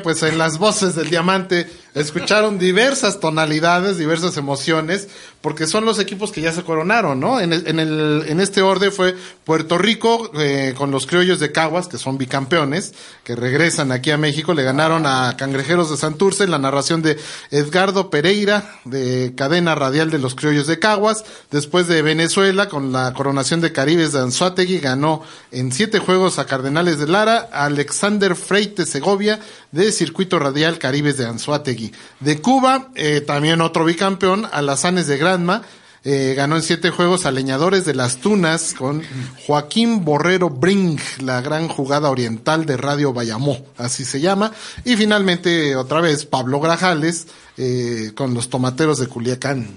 Pues 0.01 0.23
en 0.23 0.39
las 0.39 0.57
voces 0.57 0.95
del 0.95 1.11
diamante 1.11 1.69
escucharon 1.95 2.59
diversas 2.59 3.19
tonalidades, 3.19 3.97
diversas 3.97 4.35
emociones, 4.37 5.07
porque 5.41 5.65
son 5.65 5.85
los 5.85 5.97
equipos 5.99 6.31
que 6.31 6.41
ya 6.41 6.51
se 6.51 6.63
coronaron, 6.63 7.19
¿no? 7.19 7.39
En, 7.39 7.53
este 7.53 8.61
orden 8.61 8.91
fue 8.91 9.15
Puerto 9.43 9.77
Rico 9.77 10.29
eh, 10.37 10.73
con 10.77 10.91
los 10.91 11.05
criollos 11.05 11.39
de 11.39 11.51
Caguas, 11.51 11.87
que 11.87 11.97
son 11.97 12.17
bicampeones, 12.17 12.93
que 13.23 13.35
regresan 13.35 13.91
aquí 13.91 14.11
a 14.11 14.17
México, 14.17 14.53
le 14.53 14.63
ganaron 14.63 15.05
a 15.05 15.35
Cangrejeros 15.37 15.89
de 15.89 15.97
Santurce 15.97 16.43
en 16.43 16.51
la 16.51 16.57
narración 16.57 17.01
de 17.01 17.17
Edgardo 17.51 18.09
Pereira, 18.09 18.79
de 18.83 19.33
cadena 19.37 19.75
radial 19.75 20.11
de 20.11 20.19
los 20.19 20.35
criollos 20.35 20.67
de 20.67 20.79
Caguas. 20.79 21.23
Después 21.51 21.87
de 21.87 22.01
Venezuela, 22.01 22.67
con 22.67 22.91
la 22.91 23.13
coronación 23.13 23.61
de 23.61 23.71
Caribes 23.71 24.11
de 24.11 24.19
Anzuategui, 24.19 24.79
ganó 24.79 25.23
en 25.51 25.71
siete 25.71 25.99
juegos 25.99 26.39
a 26.39 26.45
Cardenales 26.45 26.99
de 26.99 27.07
Lara, 27.07 27.49
Alexander 27.53 28.35
Freite 28.35 28.85
Segovia, 28.85 29.39
de 29.71 29.91
Circuito 29.91 30.39
Radial 30.39 30.79
Caribes 30.79 31.17
de 31.17 31.25
Anzuategui. 31.25 31.84
De 32.19 32.41
Cuba, 32.41 32.89
eh, 32.95 33.21
también 33.21 33.61
otro 33.61 33.85
bicampeón, 33.85 34.47
Alazanes 34.51 35.07
de 35.07 35.17
Granma, 35.17 35.63
eh, 36.07 36.35
ganó 36.35 36.55
en 36.55 36.61
siete 36.61 36.91
juegos 36.91 37.25
a 37.25 37.31
Leñadores 37.31 37.83
de 37.83 37.95
las 37.95 38.17
Tunas 38.17 38.75
con 38.75 39.01
Joaquín 39.47 40.05
Borrero 40.05 40.51
Brink, 40.51 41.01
la 41.19 41.41
gran 41.41 41.67
jugada 41.67 42.11
oriental 42.11 42.67
de 42.67 42.77
Radio 42.77 43.11
Bayamó, 43.11 43.65
así 43.75 44.05
se 44.05 44.21
llama. 44.21 44.51
Y 44.83 44.97
finalmente, 44.97 45.75
otra 45.75 46.01
vez, 46.01 46.27
Pablo 46.27 46.59
Grajales 46.59 47.25
eh, 47.57 48.11
con 48.13 48.35
los 48.35 48.51
Tomateros 48.51 48.99
de 48.99 49.07
Culiacán. 49.07 49.67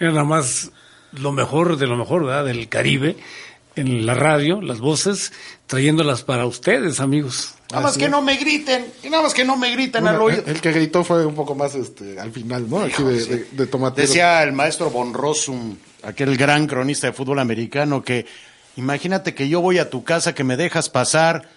Era 0.00 0.10
nada 0.10 0.24
más 0.24 0.72
lo 1.12 1.30
mejor 1.30 1.76
de 1.76 1.86
lo 1.86 1.96
mejor 1.96 2.26
¿verdad? 2.26 2.44
del 2.44 2.68
Caribe 2.68 3.16
en 3.76 4.04
la 4.04 4.14
radio, 4.14 4.60
las 4.60 4.80
voces, 4.80 5.32
trayéndolas 5.68 6.22
para 6.22 6.46
ustedes, 6.46 6.98
amigos. 6.98 7.55
Nada 7.70 7.82
más 7.82 7.98
que 7.98 8.08
no 8.08 8.22
me 8.22 8.36
griten, 8.36 8.86
y 9.02 9.10
nada 9.10 9.24
más 9.24 9.34
que 9.34 9.44
no 9.44 9.56
me 9.56 9.70
griten 9.72 10.02
Bueno, 10.02 10.16
al 10.18 10.22
oído. 10.22 10.42
el, 10.46 10.50
el 10.56 10.60
que 10.60 10.72
gritó 10.72 11.02
fue 11.02 11.26
un 11.26 11.34
poco 11.34 11.54
más 11.54 11.74
este, 11.74 12.18
al 12.20 12.30
final, 12.30 12.68
¿no? 12.70 12.80
Aquí 12.82 13.02
de, 13.02 13.24
de, 13.24 13.46
de 13.50 13.66
Tomateros. 13.66 14.08
Decía 14.08 14.42
el 14.44 14.52
maestro 14.52 14.90
Von 14.90 15.12
Rossum, 15.12 15.76
aquel 16.04 16.36
gran 16.36 16.66
cronista 16.66 17.08
de 17.08 17.12
fútbol 17.12 17.40
americano, 17.40 18.02
que 18.04 18.26
imagínate 18.76 19.34
que 19.34 19.48
yo 19.48 19.60
voy 19.60 19.78
a 19.78 19.90
tu 19.90 20.04
casa, 20.04 20.34
que 20.34 20.44
me 20.44 20.56
dejas 20.56 20.88
pasar 20.90 21.48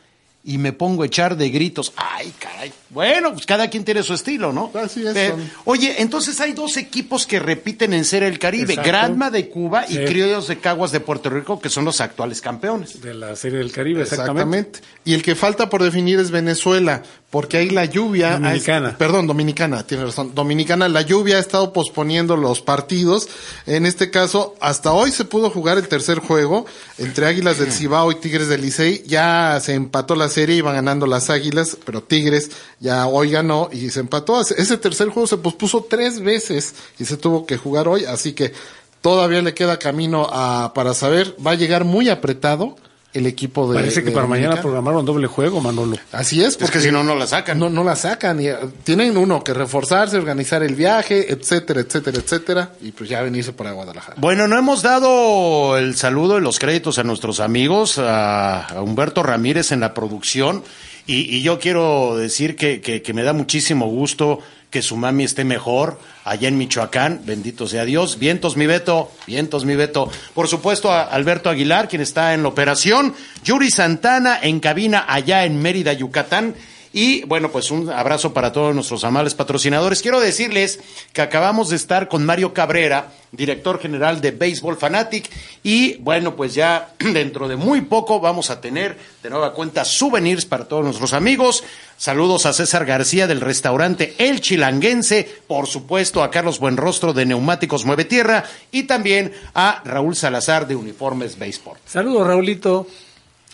y 0.43 0.57
me 0.57 0.71
pongo 0.71 1.03
a 1.03 1.05
echar 1.05 1.35
de 1.35 1.49
gritos. 1.49 1.91
Ay, 1.97 2.33
caray. 2.39 2.71
Bueno, 2.89 3.33
pues 3.33 3.45
cada 3.45 3.69
quien 3.69 3.83
tiene 3.83 4.03
su 4.03 4.13
estilo, 4.13 4.53
¿no? 4.53 4.71
Así 4.73 5.05
es. 5.05 5.15
Eh, 5.15 5.33
oye, 5.65 6.01
entonces 6.01 6.39
hay 6.39 6.53
dos 6.53 6.77
equipos 6.77 7.27
que 7.27 7.39
repiten 7.39 7.93
en 7.93 8.05
ser 8.05 8.23
el 8.23 8.39
Caribe, 8.39 8.73
Exacto. 8.73 8.89
Granma 8.89 9.29
de 9.31 9.49
Cuba 9.49 9.85
y. 9.87 9.97
Criollos 10.05 10.47
de 10.47 10.57
Caguas 10.57 10.91
de 10.91 11.01
Puerto 11.01 11.29
Rico, 11.29 11.59
que 11.59 11.69
son 11.69 11.85
los 11.85 11.99
actuales 12.01 12.41
campeones. 12.41 13.01
De 13.01 13.13
la 13.13 13.35
Serie 13.35 13.59
del 13.59 13.71
Caribe, 13.71 14.01
exactamente. 14.03 14.79
Exactamente. 14.79 14.79
Y 15.03 15.13
el 15.13 15.21
que 15.21 15.35
falta 15.35 15.69
por 15.69 15.83
definir 15.83 16.19
es 16.19 16.31
Venezuela, 16.31 17.03
porque 17.29 17.57
ahí 17.57 17.69
la 17.69 17.85
lluvia... 17.85 18.39
Dominicana. 18.39 18.97
perdón, 18.97 19.27
Dominicana, 19.27 19.85
tiene 19.85 20.05
razón. 20.05 20.33
Dominicana, 20.33 20.89
la 20.89 21.03
lluvia 21.03 21.37
ha 21.37 21.39
estado 21.39 21.73
posponiendo 21.73 22.35
los 22.35 22.61
partidos. 22.61 23.27
En 23.67 23.85
este 23.85 24.09
caso, 24.09 24.55
hasta 24.59 24.93
hoy 24.93 25.11
se 25.11 25.25
pudo 25.25 25.51
jugar 25.51 25.77
el 25.77 25.87
tercer 25.87 26.19
juego 26.19 26.65
entre 26.97 27.27
Águilas 27.27 27.59
del 27.59 27.71
Cibao 27.71 28.11
y 28.11 28.15
Tigres 28.15 28.47
del 28.47 28.61
Licey. 28.61 29.03
Ya 29.05 29.59
se 29.61 29.75
empató 29.75 30.15
la 30.15 30.27
serie, 30.27 30.55
iban 30.55 30.73
ganando 30.73 31.05
las 31.05 31.29
Águilas, 31.29 31.77
pero 31.85 32.01
Tigres 32.01 32.49
ya 32.79 33.05
hoy 33.05 33.29
ganó 33.29 33.69
y 33.71 33.91
se 33.91 33.99
empató. 33.99 34.41
Ese 34.41 34.77
tercer 34.77 35.09
juego 35.09 35.27
se 35.27 35.37
pospuso 35.37 35.85
tres 35.87 36.21
veces 36.21 36.73
y 36.97 37.05
se 37.05 37.17
tuvo 37.17 37.45
que 37.45 37.57
jugar 37.57 37.87
hoy, 37.87 38.05
así 38.05 38.33
que 38.33 38.53
todavía 39.01 39.43
le 39.43 39.53
queda 39.53 39.77
camino 39.77 40.27
a, 40.31 40.73
para 40.73 40.95
saber. 40.95 41.35
Va 41.45 41.51
a 41.51 41.55
llegar 41.55 41.85
muy 41.85 42.09
apretado 42.09 42.75
el 43.13 43.25
equipo 43.25 43.71
de 43.71 43.79
Parece 43.79 44.01
que 44.03 44.09
de 44.09 44.15
para 44.15 44.27
mañana 44.27 44.61
programaron 44.61 45.03
doble 45.03 45.25
juego, 45.27 45.59
Manolo. 45.61 45.97
Así 46.11 46.41
es, 46.43 46.49
Es 46.49 46.57
porque 46.57 46.73
que 46.77 46.83
si 46.85 46.91
no, 46.91 47.03
no 47.03 47.15
la 47.15 47.25
sacan. 47.25 47.57
no, 47.57 47.67
no 47.69 47.83
la 47.83 47.95
sacan. 47.95 48.39
Y, 48.39 48.47
eh, 48.47 48.55
tienen 48.83 49.17
uno 49.17 49.43
que 49.43 49.53
reforzarse, 49.53 50.17
organizar 50.17 50.61
el 50.61 50.75
viaje, 50.75 51.31
etcétera, 51.33 51.81
etcétera, 51.81 52.17
etcétera, 52.19 52.71
y 52.81 52.91
pues 52.91 53.09
ya 53.09 53.21
venirse 53.21 53.51
para 53.53 53.71
Guadalajara. 53.71 54.15
Bueno, 54.19 54.47
no 54.47 54.57
hemos 54.59 54.81
dado 54.83 55.77
el 55.77 55.95
saludo 55.95 56.37
y 56.37 56.41
los 56.41 56.59
créditos 56.59 56.99
a 56.99 57.03
nuestros 57.03 57.39
amigos, 57.39 57.97
a, 57.97 58.65
a 58.65 58.81
Humberto 58.83 59.23
Ramírez 59.23 59.71
en 59.71 59.79
la 59.79 59.93
producción, 59.95 60.63
y, 61.07 61.35
y 61.35 61.41
yo 61.41 61.57
quiero 61.59 62.15
decir 62.15 62.55
que, 62.55 62.81
que- 62.81 63.01
que 63.01 63.13
me 63.13 63.23
da 63.23 63.33
muchísimo 63.33 63.87
gusto 63.87 64.39
que 64.69 64.81
su 64.81 64.95
mami 64.97 65.23
esté 65.23 65.43
mejor 65.43 65.99
allá 66.23 66.47
en 66.47 66.57
Michoacán, 66.57 67.21
bendito 67.25 67.67
sea 67.67 67.85
Dios. 67.85 68.19
Vientos 68.19 68.55
mi 68.55 68.67
Beto, 68.67 69.11
vientos 69.25 69.65
mi 69.65 69.75
Beto. 69.75 70.09
Por 70.33 70.47
supuesto 70.47 70.91
a 70.91 71.03
Alberto 71.03 71.49
Aguilar, 71.49 71.87
quien 71.87 72.01
está 72.01 72.33
en 72.33 72.43
la 72.43 72.49
operación, 72.49 73.15
Yuri 73.43 73.71
Santana 73.71 74.39
en 74.41 74.59
cabina 74.59 75.05
allá 75.07 75.45
en 75.45 75.61
Mérida, 75.61 75.93
Yucatán. 75.93 76.55
Y 76.91 77.23
bueno, 77.25 77.51
pues 77.51 77.69
un 77.71 77.89
abrazo 77.89 78.33
para 78.33 78.51
todos 78.51 78.73
nuestros 78.73 79.03
amables 79.03 79.35
patrocinadores. 79.35 80.01
Quiero 80.01 80.19
decirles 80.19 80.79
que 81.13 81.21
acabamos 81.21 81.69
de 81.69 81.75
estar 81.75 82.07
con 82.07 82.25
Mario 82.25 82.53
Cabrera, 82.53 83.11
director 83.31 83.79
general 83.79 84.21
de 84.21 84.31
Baseball 84.31 84.75
Fanatic. 84.75 85.29
Y 85.61 85.97
bueno, 85.97 86.35
pues 86.35 86.55
ya 86.55 86.93
dentro 86.99 87.47
de 87.47 87.57
muy 87.57 87.81
poco 87.81 88.19
vamos 88.19 88.49
a 88.49 88.59
tener 88.59 88.97
de 89.21 89.29
nueva 89.29 89.53
cuenta 89.53 89.85
souvenirs 89.85 90.45
para 90.45 90.65
todos 90.65 90.83
nuestros 90.83 91.13
amigos. 91.13 91.63
Saludos 91.97 92.45
a 92.45 92.53
César 92.53 92.85
García 92.85 93.27
del 93.27 93.41
restaurante 93.41 94.15
El 94.17 94.41
Chilanguense, 94.41 95.29
por 95.47 95.67
supuesto 95.67 96.23
a 96.23 96.31
Carlos 96.31 96.59
Buenrostro 96.59 97.13
de 97.13 97.25
Neumáticos 97.25 97.85
Mueve 97.85 98.05
Tierra 98.05 98.45
y 98.71 98.83
también 98.83 99.33
a 99.53 99.81
Raúl 99.85 100.15
Salazar 100.15 100.67
de 100.67 100.75
Uniformes 100.75 101.37
Baseball. 101.37 101.77
Saludos, 101.85 102.25
Raulito. 102.25 102.87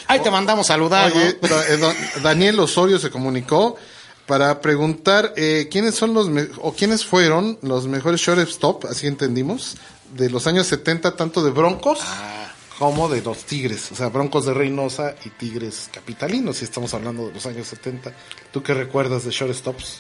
Ahí 0.08 0.20
te 0.20 0.30
mandamos 0.32 0.68
saludar. 0.68 1.12
Oye, 1.12 1.26
¿no? 1.34 1.34
pero, 1.42 1.62
eh, 1.62 1.96
Daniel 2.22 2.60
Osorio 2.60 3.00
se 3.00 3.10
comunicó 3.10 3.76
para 4.26 4.60
preguntar 4.62 5.34
eh, 5.38 5.68
quiénes 5.72 5.96
son 5.96 6.14
los 6.14 6.30
me- 6.30 6.48
o 6.62 6.74
quiénes 6.74 7.06
fueron 7.06 7.58
los 7.62 7.88
mejores 7.88 8.22
shortstop, 8.22 8.86
así 8.86 9.08
entendimos, 9.08 9.78
de 10.14 10.30
los 10.30 10.48
años 10.48 10.68
70, 10.68 11.16
tanto 11.16 11.44
de 11.44 11.52
Broncos 11.52 12.00
como 12.80 13.08
de 13.08 13.22
los 13.22 13.46
Tigres, 13.46 13.92
o 13.92 13.96
sea, 13.96 14.10
Broncos 14.10 14.46
de 14.46 14.54
Reynosa 14.54 15.16
y 15.26 15.30
Tigres 15.30 15.90
Capitalinos, 15.94 16.58
si 16.58 16.66
estamos 16.66 16.94
hablando 16.94 17.28
de 17.28 17.34
los 17.34 17.46
años 17.46 17.68
70. 17.68 18.12
¿Tú 18.52 18.62
qué 18.64 18.74
recuerdas 18.74 19.24
de 19.24 19.32
shortstops? 19.32 20.00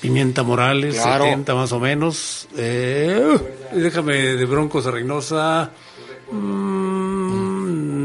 Pimienta 0.00 0.42
Morales, 0.42 0.94
Claro. 0.96 1.24
70 1.24 1.54
más 1.54 1.72
o 1.72 1.80
menos. 1.80 2.48
Eh, 2.56 3.38
déjame 3.72 4.14
de 4.36 4.44
Broncos 4.46 4.84
de 4.86 4.90
Reynosa. 4.90 5.70
Mm, 6.30 7.03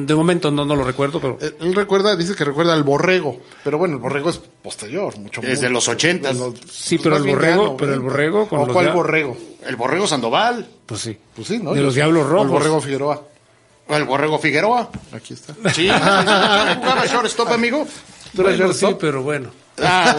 de 0.05 0.15
momento 0.15 0.51
no, 0.51 0.65
no 0.65 0.75
lo 0.75 0.83
recuerdo, 0.83 1.19
pero 1.19 1.37
Él, 1.41 1.55
él 1.61 1.75
recuerda, 1.75 2.15
dice 2.15 2.35
que 2.35 2.43
recuerda 2.45 2.73
al 2.73 2.83
Borrego, 2.83 3.39
pero 3.63 3.77
bueno, 3.77 3.95
el 3.95 4.01
Borrego 4.01 4.29
es 4.29 4.37
posterior, 4.61 5.17
mucho 5.17 5.41
Es 5.41 5.61
de 5.61 5.69
los 5.69 5.87
ochentas. 5.87 6.37
Sí, 6.71 6.97
pero 6.97 7.17
el 7.17 7.23
Borrego- 7.23 7.75
pero 7.77 7.93
el 7.93 7.99
90. 7.99 8.01
Borrego 8.01 8.47
con 8.49 8.59
¿O 8.59 8.65
los 8.65 8.73
cuál 8.73 8.91
Borrego? 8.91 9.37
El 9.65 9.75
Borrego 9.75 10.07
Sandoval. 10.07 10.67
pues 10.85 11.01
sí. 11.01 11.17
Pues 11.35 11.47
sí, 11.47 11.59
¿no? 11.59 11.71
De 11.71 11.77
Yo- 11.79 11.85
los 11.85 11.95
Diablos 11.95 12.23
o 12.23 12.25
El 12.25 12.31
Rojos. 12.31 12.49
Borrego 12.51 12.81
Figueroa. 12.81 13.23
O 13.87 13.95
el 13.95 14.03
Borrego 14.03 14.37
Figueroa. 14.39 14.89
Aquí 15.11 15.33
está. 15.33 15.53
Sí, 15.73 15.87
jugaba 15.89 17.05
shortstop, 17.07 17.51
amigo. 17.51 17.87
¿Tú 18.35 18.41
eres 18.43 18.57
Bueno, 18.57 18.73
sí, 18.73 18.79
shortstop? 18.81 18.99
pero 19.01 19.23
bueno. 19.23 19.49
Ah, 19.81 20.13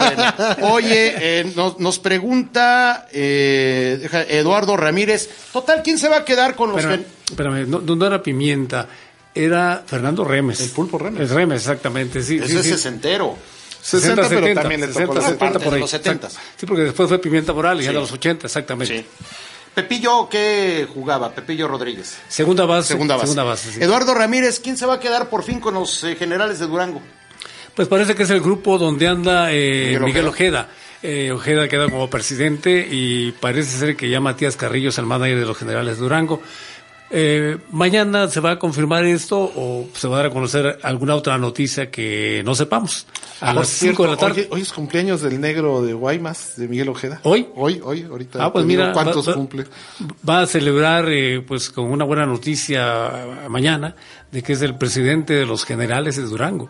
bueno. 0.57 0.73
Oye, 0.73 1.13
eh, 1.39 1.53
nos, 1.55 1.79
nos 1.79 1.99
pregunta 1.99 3.07
eh, 3.13 4.09
Eduardo 4.29 4.75
Ramírez. 4.75 5.29
Total, 5.53 5.81
¿quién 5.83 5.97
se 5.99 6.09
va 6.09 6.17
a 6.17 6.25
quedar 6.25 6.55
con 6.55 6.71
los 6.71 6.79
Espérame, 6.79 7.03
que- 7.03 7.31
espérame, 7.33 7.67
no, 7.69 7.79
no 7.95 8.05
era 8.07 8.21
Pimienta, 8.23 8.87
era 9.33 9.83
Fernando 9.85 10.23
Remes. 10.23 10.61
El 10.61 10.69
Pulpo 10.71 10.97
Remes. 10.97 11.29
El 11.29 11.35
Remes, 11.35 11.61
exactamente, 11.61 12.21
sí. 12.21 12.37
Ese 12.37 12.47
sí, 12.47 12.57
es 12.57 12.63
sí. 12.63 12.69
sesentero. 12.71 13.37
60, 13.81 14.29
pero 14.29 14.53
también 14.53 14.81
le 14.81 14.87
tocó 14.87 15.13
60, 15.13 15.13
la 15.15 15.21
70 15.21 15.39
parte 15.39 15.59
por 15.59 15.69
de 15.69 15.75
ahí. 15.75 15.81
los 15.81 15.89
70. 15.89 16.27
exacto. 16.27 16.49
Sí, 16.57 16.65
porque 16.67 16.83
después 16.83 17.09
fue 17.09 17.19
Pimienta 17.19 17.51
Morales, 17.53 17.83
ya 17.83 17.89
Sí. 17.91 17.95
de 17.95 18.01
los 18.01 18.11
80, 18.11 18.45
exactamente. 18.47 18.97
Sí. 18.99 19.05
Pepillo, 19.73 20.27
¿qué 20.29 20.87
jugaba? 20.93 21.31
Pepillo 21.31 21.67
Rodríguez. 21.67 22.17
Segunda 22.27 22.65
base. 22.65 22.89
Segunda 22.89 23.15
base. 23.15 23.27
Segunda 23.27 23.43
base, 23.43 23.71
sí. 23.71 23.79
Eduardo 23.81 24.13
Ramírez, 24.13 24.59
¿quién 24.59 24.77
se 24.77 24.85
va 24.85 24.95
a 24.95 24.99
quedar 24.99 25.29
por 25.29 25.43
fin 25.43 25.59
con 25.59 25.73
los 25.73 26.03
eh, 26.03 26.15
generales 26.15 26.59
de 26.59 26.67
Durango? 26.67 27.01
Pues 27.73 27.87
parece 27.87 28.13
que 28.15 28.23
es 28.23 28.29
el 28.29 28.41
grupo 28.41 28.77
donde 28.77 29.07
anda 29.07 29.47
eh, 29.51 29.97
Miguel. 30.03 30.27
Ojeda. 30.27 30.67
Eh, 31.01 31.31
Ojeda 31.31 31.67
queda 31.67 31.89
como 31.89 32.07
presidente 32.09 32.85
y 32.91 33.31
parece 33.31 33.79
ser 33.79 33.95
que 33.95 34.09
ya 34.09 34.19
Matías 34.19 34.55
Carrillo 34.57 34.89
es 34.89 34.97
el 34.99 35.05
manager 35.07 35.39
de 35.39 35.45
los 35.45 35.57
generales 35.57 35.95
de 35.95 36.01
Durango. 36.03 36.41
Eh, 37.13 37.57
mañana 37.71 38.29
se 38.29 38.39
va 38.39 38.51
a 38.51 38.59
confirmar 38.59 39.03
esto 39.03 39.37
o 39.55 39.85
se 39.93 40.07
va 40.07 40.15
a 40.15 40.17
dar 40.19 40.25
a 40.27 40.29
conocer 40.29 40.79
alguna 40.81 41.15
otra 41.15 41.37
noticia 41.37 41.91
que 41.91 42.41
no 42.45 42.55
sepamos. 42.55 43.05
A 43.41 43.47
Por 43.47 43.55
las 43.55 43.67
5 43.67 44.03
de 44.03 44.09
la 44.09 44.17
tarde. 44.17 44.41
Hoy, 44.43 44.47
hoy 44.51 44.61
es 44.61 44.71
cumpleaños 44.71 45.21
del 45.21 45.41
negro 45.41 45.81
de 45.81 45.91
Guaymas, 45.93 46.53
de 46.55 46.67
Miguel 46.69 46.87
Ojeda. 46.89 47.19
¿Hoy? 47.23 47.47
Hoy, 47.55 47.81
hoy, 47.83 48.03
ahorita. 48.09 48.43
Ah, 48.45 48.53
pues 48.53 48.63
mira, 48.65 48.93
¿Cuántos 48.93 49.27
va- 49.27 49.31
va- 49.31 49.37
cumple? 49.37 49.65
Va 50.27 50.41
a 50.41 50.47
celebrar, 50.47 51.05
eh, 51.09 51.41
pues, 51.45 51.69
con 51.69 51.85
una 51.91 52.05
buena 52.05 52.25
noticia 52.25 53.09
eh, 53.45 53.49
mañana 53.49 53.95
de 54.31 54.41
que 54.41 54.53
es 54.53 54.61
el 54.61 54.77
presidente 54.77 55.33
de 55.33 55.45
los 55.45 55.65
generales 55.65 56.15
de 56.15 56.23
Durango. 56.23 56.69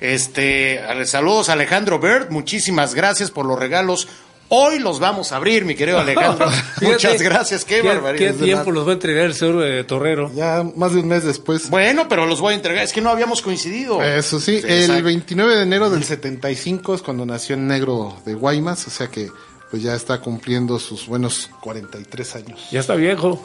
Este, 0.00 0.80
saludos 1.04 1.48
a 1.48 1.52
Alejandro 1.52 2.00
Bird, 2.00 2.30
muchísimas 2.30 2.94
gracias 2.94 3.30
por 3.30 3.46
los 3.46 3.56
regalos. 3.58 4.08
Hoy 4.54 4.80
los 4.80 5.00
vamos 5.00 5.32
a 5.32 5.36
abrir, 5.36 5.64
mi 5.64 5.74
querido 5.74 5.98
Alejandro. 5.98 6.46
Muchas 6.82 7.22
gracias, 7.22 7.64
qué, 7.64 7.80
barbaridad. 7.80 8.34
¿Qué 8.34 8.44
tiempo 8.44 8.70
los 8.70 8.86
va 8.86 8.90
a 8.90 8.92
entregar 8.92 9.24
el 9.24 9.32
señor 9.32 9.64
eh, 9.64 9.82
Torrero? 9.84 10.30
Ya 10.34 10.62
más 10.76 10.92
de 10.92 11.00
un 11.00 11.08
mes 11.08 11.24
después. 11.24 11.70
Bueno, 11.70 12.06
pero 12.06 12.26
los 12.26 12.38
voy 12.42 12.52
a 12.52 12.56
entregar, 12.56 12.84
es 12.84 12.92
que 12.92 13.00
no 13.00 13.08
habíamos 13.08 13.40
coincidido. 13.40 14.02
Eso 14.02 14.40
sí, 14.40 14.60
el 14.62 14.82
exacto. 14.82 15.04
29 15.04 15.56
de 15.56 15.62
enero 15.62 15.88
del 15.88 16.04
75 16.04 16.96
es 16.96 17.00
cuando 17.00 17.24
nació 17.24 17.54
el 17.54 17.66
negro 17.66 18.14
de 18.26 18.34
Guaymas, 18.34 18.86
o 18.86 18.90
sea 18.90 19.06
que 19.06 19.30
pues 19.70 19.82
ya 19.82 19.94
está 19.94 20.20
cumpliendo 20.20 20.78
sus 20.78 21.06
buenos 21.06 21.48
43 21.62 22.36
años. 22.36 22.68
Ya 22.70 22.80
está 22.80 22.94
viejo. 22.94 23.42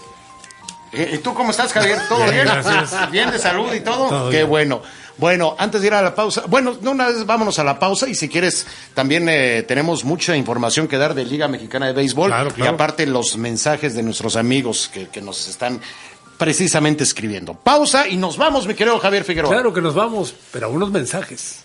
Eh, 0.91 1.11
¿Y 1.13 1.17
tú 1.19 1.33
cómo 1.33 1.51
estás, 1.51 1.71
Javier? 1.71 1.99
¿Todo 2.09 2.19
Bien, 2.23 2.31
bien? 2.33 2.45
gracias. 2.47 3.11
¿Bien 3.11 3.31
de 3.31 3.39
salud 3.39 3.73
y 3.73 3.79
todo? 3.79 4.09
Todo 4.09 4.29
Qué 4.29 4.39
bien. 4.39 4.49
bueno. 4.49 4.81
Bueno, 5.17 5.55
antes 5.57 5.81
de 5.81 5.87
ir 5.87 5.93
a 5.93 6.01
la 6.01 6.13
pausa, 6.13 6.43
bueno, 6.47 6.73
de 6.75 6.87
una 6.89 7.07
vez 7.07 7.25
vámonos 7.25 7.57
a 7.59 7.63
la 7.63 7.79
pausa 7.79 8.07
y 8.07 8.13
si 8.15 8.29
quieres, 8.29 8.67
también 8.93 9.27
eh, 9.29 9.63
tenemos 9.67 10.03
mucha 10.03 10.35
información 10.37 10.87
que 10.87 10.97
dar 10.97 11.13
de 11.15 11.25
Liga 11.25 11.47
Mexicana 11.47 11.87
de 11.87 11.93
Béisbol 11.93 12.29
Claro, 12.29 12.51
claro. 12.51 12.71
y 12.71 12.73
aparte 12.73 13.05
los 13.07 13.35
mensajes 13.37 13.95
de 13.95 14.03
nuestros 14.03 14.35
amigos 14.35 14.89
que, 14.93 15.07
que 15.09 15.21
nos 15.21 15.47
están 15.47 15.81
precisamente 16.37 17.03
escribiendo. 17.03 17.55
Pausa 17.55 18.07
y 18.07 18.15
nos 18.17 18.37
vamos, 18.37 18.67
mi 18.67 18.75
querido 18.75 18.99
Javier 18.99 19.23
Figueroa. 19.23 19.51
Claro 19.51 19.73
que 19.73 19.81
nos 19.81 19.95
vamos, 19.95 20.35
pero 20.51 20.67
a 20.67 20.69
unos 20.69 20.91
mensajes. 20.91 21.63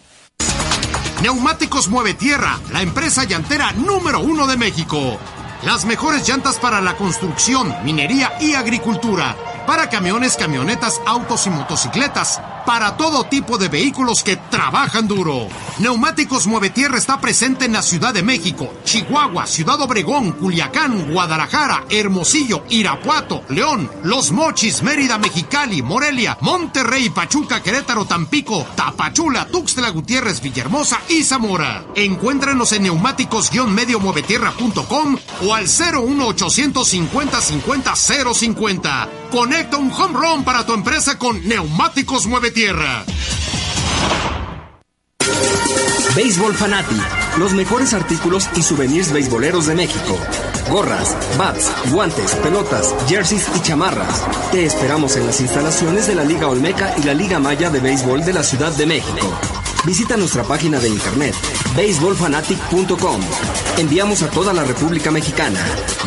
Neumáticos 1.22 1.88
Mueve 1.88 2.14
Tierra, 2.14 2.58
la 2.72 2.82
empresa 2.82 3.24
llantera 3.24 3.72
número 3.72 4.20
uno 4.20 4.46
de 4.46 4.56
México. 4.56 5.18
Las 5.64 5.84
mejores 5.84 6.26
llantas 6.26 6.58
para 6.58 6.80
la 6.80 6.96
construcción, 6.96 7.72
minería 7.84 8.32
y 8.40 8.54
agricultura. 8.54 9.36
Para 9.66 9.88
camiones, 9.88 10.36
camionetas, 10.36 11.00
autos 11.06 11.46
y 11.46 11.50
motocicletas. 11.50 12.40
Para 12.66 12.96
todo 12.96 13.24
tipo 13.24 13.58
de 13.58 13.68
vehículos 13.68 14.22
que 14.22 14.36
trabajan 14.36 15.08
duro. 15.08 15.48
Neumáticos 15.78 16.46
Mueve 16.46 16.70
Tierra 16.70 16.96
está 16.96 17.20
presente 17.20 17.64
en 17.64 17.72
la 17.72 17.82
Ciudad 17.82 18.14
de 18.14 18.22
México, 18.22 18.72
Chihuahua, 18.84 19.46
Ciudad 19.46 19.80
Obregón, 19.80 20.32
Culiacán, 20.32 21.12
Guadalajara, 21.12 21.84
Hermosillo, 21.90 22.62
Irapuato, 22.68 23.42
León, 23.48 23.90
Los 24.04 24.30
Mochis, 24.30 24.82
Mérida, 24.82 25.18
Mexicali, 25.18 25.82
Morelia, 25.82 26.38
Monterrey, 26.40 27.10
Pachuca, 27.10 27.60
Querétaro, 27.62 28.04
Tampico, 28.04 28.64
Tapachula, 28.76 29.46
Tuxtla 29.46 29.90
Gutiérrez, 29.90 30.40
Villahermosa 30.40 31.00
y 31.08 31.24
Zamora. 31.24 31.84
Encuéntranos 31.96 32.70
en 32.72 32.84
neumáticos-muevetierra.com 32.84 35.16
o 35.46 35.54
al 35.54 35.64
01850 35.64 37.40
50 37.40 37.96
050. 37.96 39.08
Conecta 39.52 39.76
un 39.76 39.92
home 39.92 40.18
run 40.18 40.44
para 40.44 40.64
tu 40.64 40.72
empresa 40.72 41.18
con 41.18 41.46
Neumáticos 41.46 42.26
Mueve 42.26 42.50
Tierra. 42.52 43.04
Béisbol 46.16 46.54
Fanatic, 46.54 46.98
los 47.36 47.52
mejores 47.52 47.92
artículos 47.92 48.48
y 48.56 48.62
souvenirs 48.62 49.12
beisboleros 49.12 49.66
de 49.66 49.74
México. 49.74 50.16
Gorras, 50.70 51.14
bats, 51.36 51.70
guantes, 51.90 52.34
pelotas, 52.36 52.94
jerseys 53.06 53.46
y 53.54 53.60
chamarras. 53.60 54.24
Te 54.52 54.64
esperamos 54.64 55.16
en 55.16 55.26
las 55.26 55.38
instalaciones 55.42 56.06
de 56.06 56.14
la 56.14 56.24
Liga 56.24 56.48
Olmeca 56.48 56.94
y 56.96 57.02
la 57.02 57.12
Liga 57.12 57.38
Maya 57.38 57.68
de 57.68 57.80
Béisbol 57.80 58.24
de 58.24 58.32
la 58.32 58.42
Ciudad 58.44 58.72
de 58.72 58.86
México. 58.86 59.61
Visita 59.84 60.16
nuestra 60.16 60.44
página 60.44 60.78
de 60.78 60.88
internet, 60.88 61.34
baseballfanatic.com. 61.74 63.20
Enviamos 63.78 64.22
a 64.22 64.30
toda 64.30 64.52
la 64.52 64.62
República 64.62 65.10
Mexicana. 65.10 65.58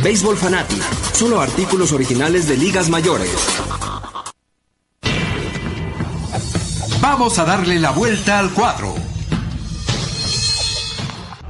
Béisbol 0.02 0.38
Fanatic, 0.38 0.82
solo 1.14 1.42
artículos 1.42 1.92
originales 1.92 2.48
de 2.48 2.56
ligas 2.56 2.90
mayores. 2.90 3.30
Vamos 7.02 7.38
a 7.38 7.44
darle 7.44 7.78
la 7.80 7.92
vuelta 7.92 8.40
al 8.40 8.52
cuadro. 8.52 8.96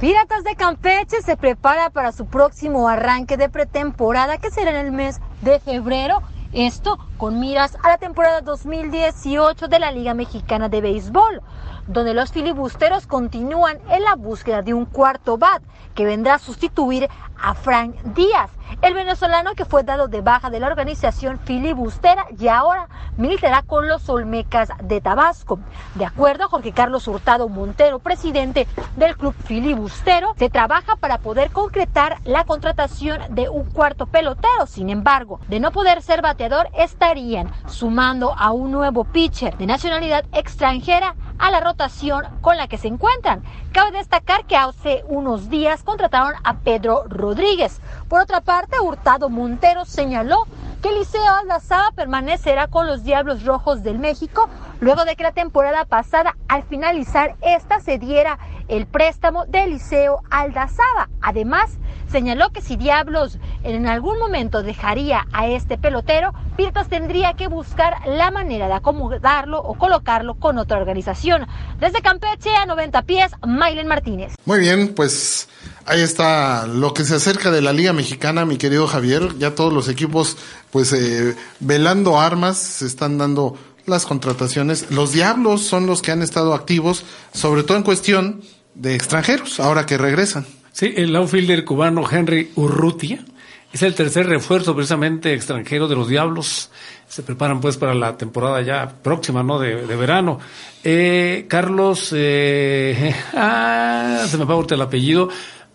Piratas 0.00 0.42
de 0.42 0.56
Campeche 0.56 1.22
se 1.22 1.36
prepara 1.36 1.90
para 1.90 2.10
su 2.10 2.26
próximo 2.26 2.88
arranque 2.88 3.36
de 3.36 3.48
pretemporada 3.48 4.38
que 4.38 4.50
será 4.50 4.70
en 4.70 4.86
el 4.86 4.90
mes 4.90 5.20
de 5.42 5.60
febrero. 5.60 6.22
Esto 6.52 6.98
con 7.18 7.38
miras 7.38 7.76
a 7.82 7.88
la 7.88 7.98
temporada 7.98 8.40
2018 8.40 9.68
de 9.68 9.78
la 9.78 9.92
Liga 9.92 10.14
Mexicana 10.14 10.68
de 10.68 10.80
Béisbol, 10.80 11.42
donde 11.86 12.14
los 12.14 12.32
filibusteros 12.32 13.06
continúan 13.06 13.78
en 13.88 14.02
la 14.02 14.14
búsqueda 14.14 14.62
de 14.62 14.74
un 14.74 14.86
cuarto 14.86 15.38
bat 15.38 15.62
que 15.94 16.04
vendrá 16.04 16.34
a 16.34 16.38
sustituir 16.38 17.08
a 17.40 17.54
Frank 17.54 17.94
Díaz, 18.14 18.50
el 18.82 18.94
venezolano 18.94 19.54
que 19.54 19.64
fue 19.64 19.82
dado 19.82 20.08
de 20.08 20.20
baja 20.20 20.50
de 20.50 20.60
la 20.60 20.66
organización 20.66 21.38
filibustera 21.38 22.26
y 22.38 22.48
ahora 22.48 22.88
militará 23.16 23.62
con 23.62 23.88
los 23.88 24.08
Olmecas 24.08 24.68
de 24.82 25.00
Tabasco. 25.00 25.58
De 25.94 26.04
acuerdo 26.04 26.44
a 26.44 26.48
Jorge 26.48 26.72
Carlos 26.72 27.08
Hurtado 27.08 27.48
Montero, 27.48 27.98
presidente 27.98 28.66
del 28.96 29.16
club 29.16 29.34
filibustero, 29.44 30.34
se 30.36 30.50
trabaja 30.50 30.96
para 30.96 31.18
poder 31.18 31.50
concretar 31.50 32.18
la 32.24 32.44
contratación 32.44 33.20
de 33.30 33.48
un 33.48 33.64
cuarto 33.64 34.06
pelotero. 34.06 34.66
Sin 34.66 34.90
embargo, 34.90 35.40
de 35.48 35.60
no 35.60 35.70
poder 35.70 36.02
ser 36.02 36.22
bateador, 36.22 36.68
estarían 36.76 37.50
sumando 37.66 38.34
a 38.36 38.50
un 38.50 38.70
nuevo 38.72 39.04
pitcher 39.04 39.56
de 39.56 39.66
nacionalidad 39.66 40.24
extranjera 40.32 41.14
a 41.38 41.50
la 41.50 41.60
rotación 41.60 42.24
con 42.40 42.56
la 42.56 42.68
que 42.68 42.78
se 42.78 42.88
encuentran. 42.88 43.42
Cabe 43.72 43.92
destacar 43.92 44.44
que 44.46 44.56
hace 44.56 45.04
unos 45.08 45.48
días 45.48 45.82
contrataron 45.82 46.34
a 46.44 46.58
Pedro 46.58 47.04
Rodríguez. 47.08 47.80
Por 48.08 48.20
otra 48.20 48.40
parte, 48.40 48.78
Hurtado 48.80 49.28
Montero 49.28 49.84
señaló 49.84 50.46
que 50.82 50.92
Liceo 50.92 51.34
Aldazaba 51.34 51.90
permanecerá 51.92 52.68
con 52.68 52.86
los 52.86 53.02
Diablos 53.02 53.44
Rojos 53.44 53.82
del 53.82 53.98
México 53.98 54.48
luego 54.80 55.04
de 55.04 55.16
que 55.16 55.22
la 55.22 55.32
temporada 55.32 55.84
pasada, 55.84 56.36
al 56.48 56.62
finalizar 56.64 57.36
esta, 57.40 57.80
se 57.80 57.98
diera 57.98 58.38
el 58.68 58.86
préstamo 58.86 59.46
de 59.46 59.66
Liceo 59.66 60.22
Aldazaba. 60.30 61.08
Además, 61.20 61.78
señaló 62.10 62.50
que 62.50 62.60
si 62.60 62.76
Diablos 62.76 63.38
en 63.62 63.86
algún 63.86 64.18
momento 64.18 64.62
dejaría 64.62 65.26
a 65.32 65.46
este 65.46 65.78
pelotero, 65.78 66.32
Piratas 66.56 66.88
tendría 66.88 67.34
que 67.34 67.48
buscar 67.48 67.94
la 68.06 68.30
manera 68.30 68.66
de 68.66 68.74
acomodarlo 68.74 69.60
o 69.60 69.74
colocarlo 69.74 70.34
con 70.34 70.58
otra 70.58 70.78
organización. 70.78 71.46
Desde 71.78 72.00
Campeche 72.00 72.54
a 72.56 72.66
90 72.66 73.02
pies, 73.02 73.32
Maylen 73.46 73.86
Martínez. 73.86 74.34
Muy 74.44 74.60
bien, 74.60 74.94
pues 74.94 75.48
ahí 75.84 76.00
está 76.00 76.66
lo 76.66 76.94
que 76.94 77.04
se 77.04 77.16
acerca 77.16 77.50
de 77.50 77.62
la 77.62 77.72
Liga 77.72 77.92
Mexicana, 77.92 78.44
mi 78.44 78.56
querido 78.56 78.86
Javier. 78.86 79.36
Ya 79.38 79.54
todos 79.54 79.72
los 79.72 79.88
equipos, 79.88 80.36
pues, 80.70 80.92
eh, 80.92 81.36
velando 81.60 82.18
armas, 82.18 82.56
se 82.56 82.86
están 82.86 83.18
dando 83.18 83.56
las 83.86 84.06
contrataciones. 84.06 84.90
Los 84.90 85.12
Diablos 85.12 85.62
son 85.62 85.86
los 85.86 86.02
que 86.02 86.12
han 86.12 86.22
estado 86.22 86.54
activos, 86.54 87.04
sobre 87.32 87.62
todo 87.62 87.76
en 87.76 87.82
cuestión 87.82 88.42
de 88.74 88.94
extranjeros, 88.94 89.60
ahora 89.60 89.86
que 89.86 89.96
regresan. 89.98 90.46
Sí, 90.72 90.92
el 90.96 91.14
outfielder 91.16 91.64
cubano 91.64 92.04
Henry 92.10 92.50
Urrutia 92.56 93.24
es 93.72 93.82
el 93.82 93.94
tercer 93.94 94.26
refuerzo 94.26 94.74
precisamente 94.74 95.32
extranjero 95.32 95.88
de 95.88 95.96
los 95.96 96.08
Diablos. 96.08 96.70
Se 97.08 97.22
preparan 97.22 97.60
pues 97.60 97.76
para 97.76 97.94
la 97.94 98.16
temporada 98.18 98.60
ya 98.62 98.88
próxima, 99.02 99.42
¿no? 99.42 99.58
De, 99.58 99.86
de 99.86 99.96
verano. 99.96 100.38
Eh, 100.84 101.46
Carlos, 101.48 102.10
eh, 102.14 103.14
ah, 103.34 104.26
se 104.28 104.36
me 104.38 104.44
va 104.44 104.54
ahorita 104.54 104.74
el 104.74 104.82
apellido. 104.82 105.28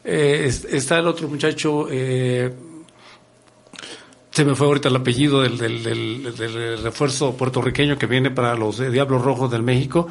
Eh, 0.04 0.44
es- 0.48 0.66
está 0.66 1.00
el 1.00 1.08
otro 1.08 1.28
muchacho, 1.28 1.88
eh, 1.90 2.54
se 4.32 4.46
me 4.46 4.56
fue 4.56 4.68
ahorita 4.68 4.90
el 4.90 4.96
apellido 4.96 5.42
del, 5.42 5.58
del, 5.58 5.84
del- 5.84 6.36
del 6.38 6.82
refuerzo 6.84 7.36
puertorriqueño 7.36 7.98
que 7.98 8.06
viene 8.08 8.32
para 8.32 8.56
los 8.56 8.80
eh, 8.80 8.90
Diablos 8.90 9.22
Rojos 9.22 9.52
del 9.52 9.62
México. 9.64 10.08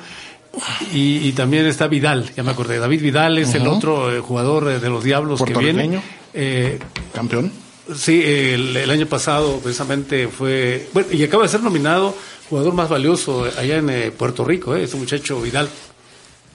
Y, 0.93 1.18
y 1.29 1.33
también 1.33 1.64
está 1.66 1.87
Vidal, 1.87 2.29
ya 2.37 2.43
me 2.43 2.51
acordé. 2.51 2.79
David 2.81 3.01
Vidal 3.03 3.39
es 3.39 3.55
el 3.55 3.66
otro 3.68 4.14
eh, 4.14 4.21
jugador 4.21 4.68
eh, 4.68 4.79
de 4.81 4.89
los 4.89 5.05
Diablos 5.05 5.41
que 5.43 5.55
viene. 5.55 6.03
Eh, 6.35 6.79
Campeón. 7.14 7.53
Sí, 7.95 8.21
el, 8.25 8.77
el 8.77 8.91
año 8.91 9.07
pasado 9.07 9.59
precisamente 9.61 10.29
fue. 10.29 10.89
Bueno, 10.93 11.09
y 11.12 11.23
acaba 11.25 11.45
de 11.45 11.49
ser 11.49 11.62
nominado 11.62 12.16
jugador 12.49 12.75
más 12.75 12.89
valioso 12.89 13.45
allá 13.59 13.77
en 13.77 13.91
eh, 13.91 14.11
Puerto 14.11 14.45
Rico, 14.45 14.75
eh, 14.75 14.85
ese 14.85 14.97
muchacho 14.97 15.41
Vidal. 15.41 15.68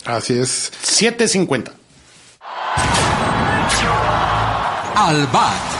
Así 0.06 0.34
es. 0.38 0.72
750. 0.82 1.72
Al 4.96 5.28
bat. 5.28 5.75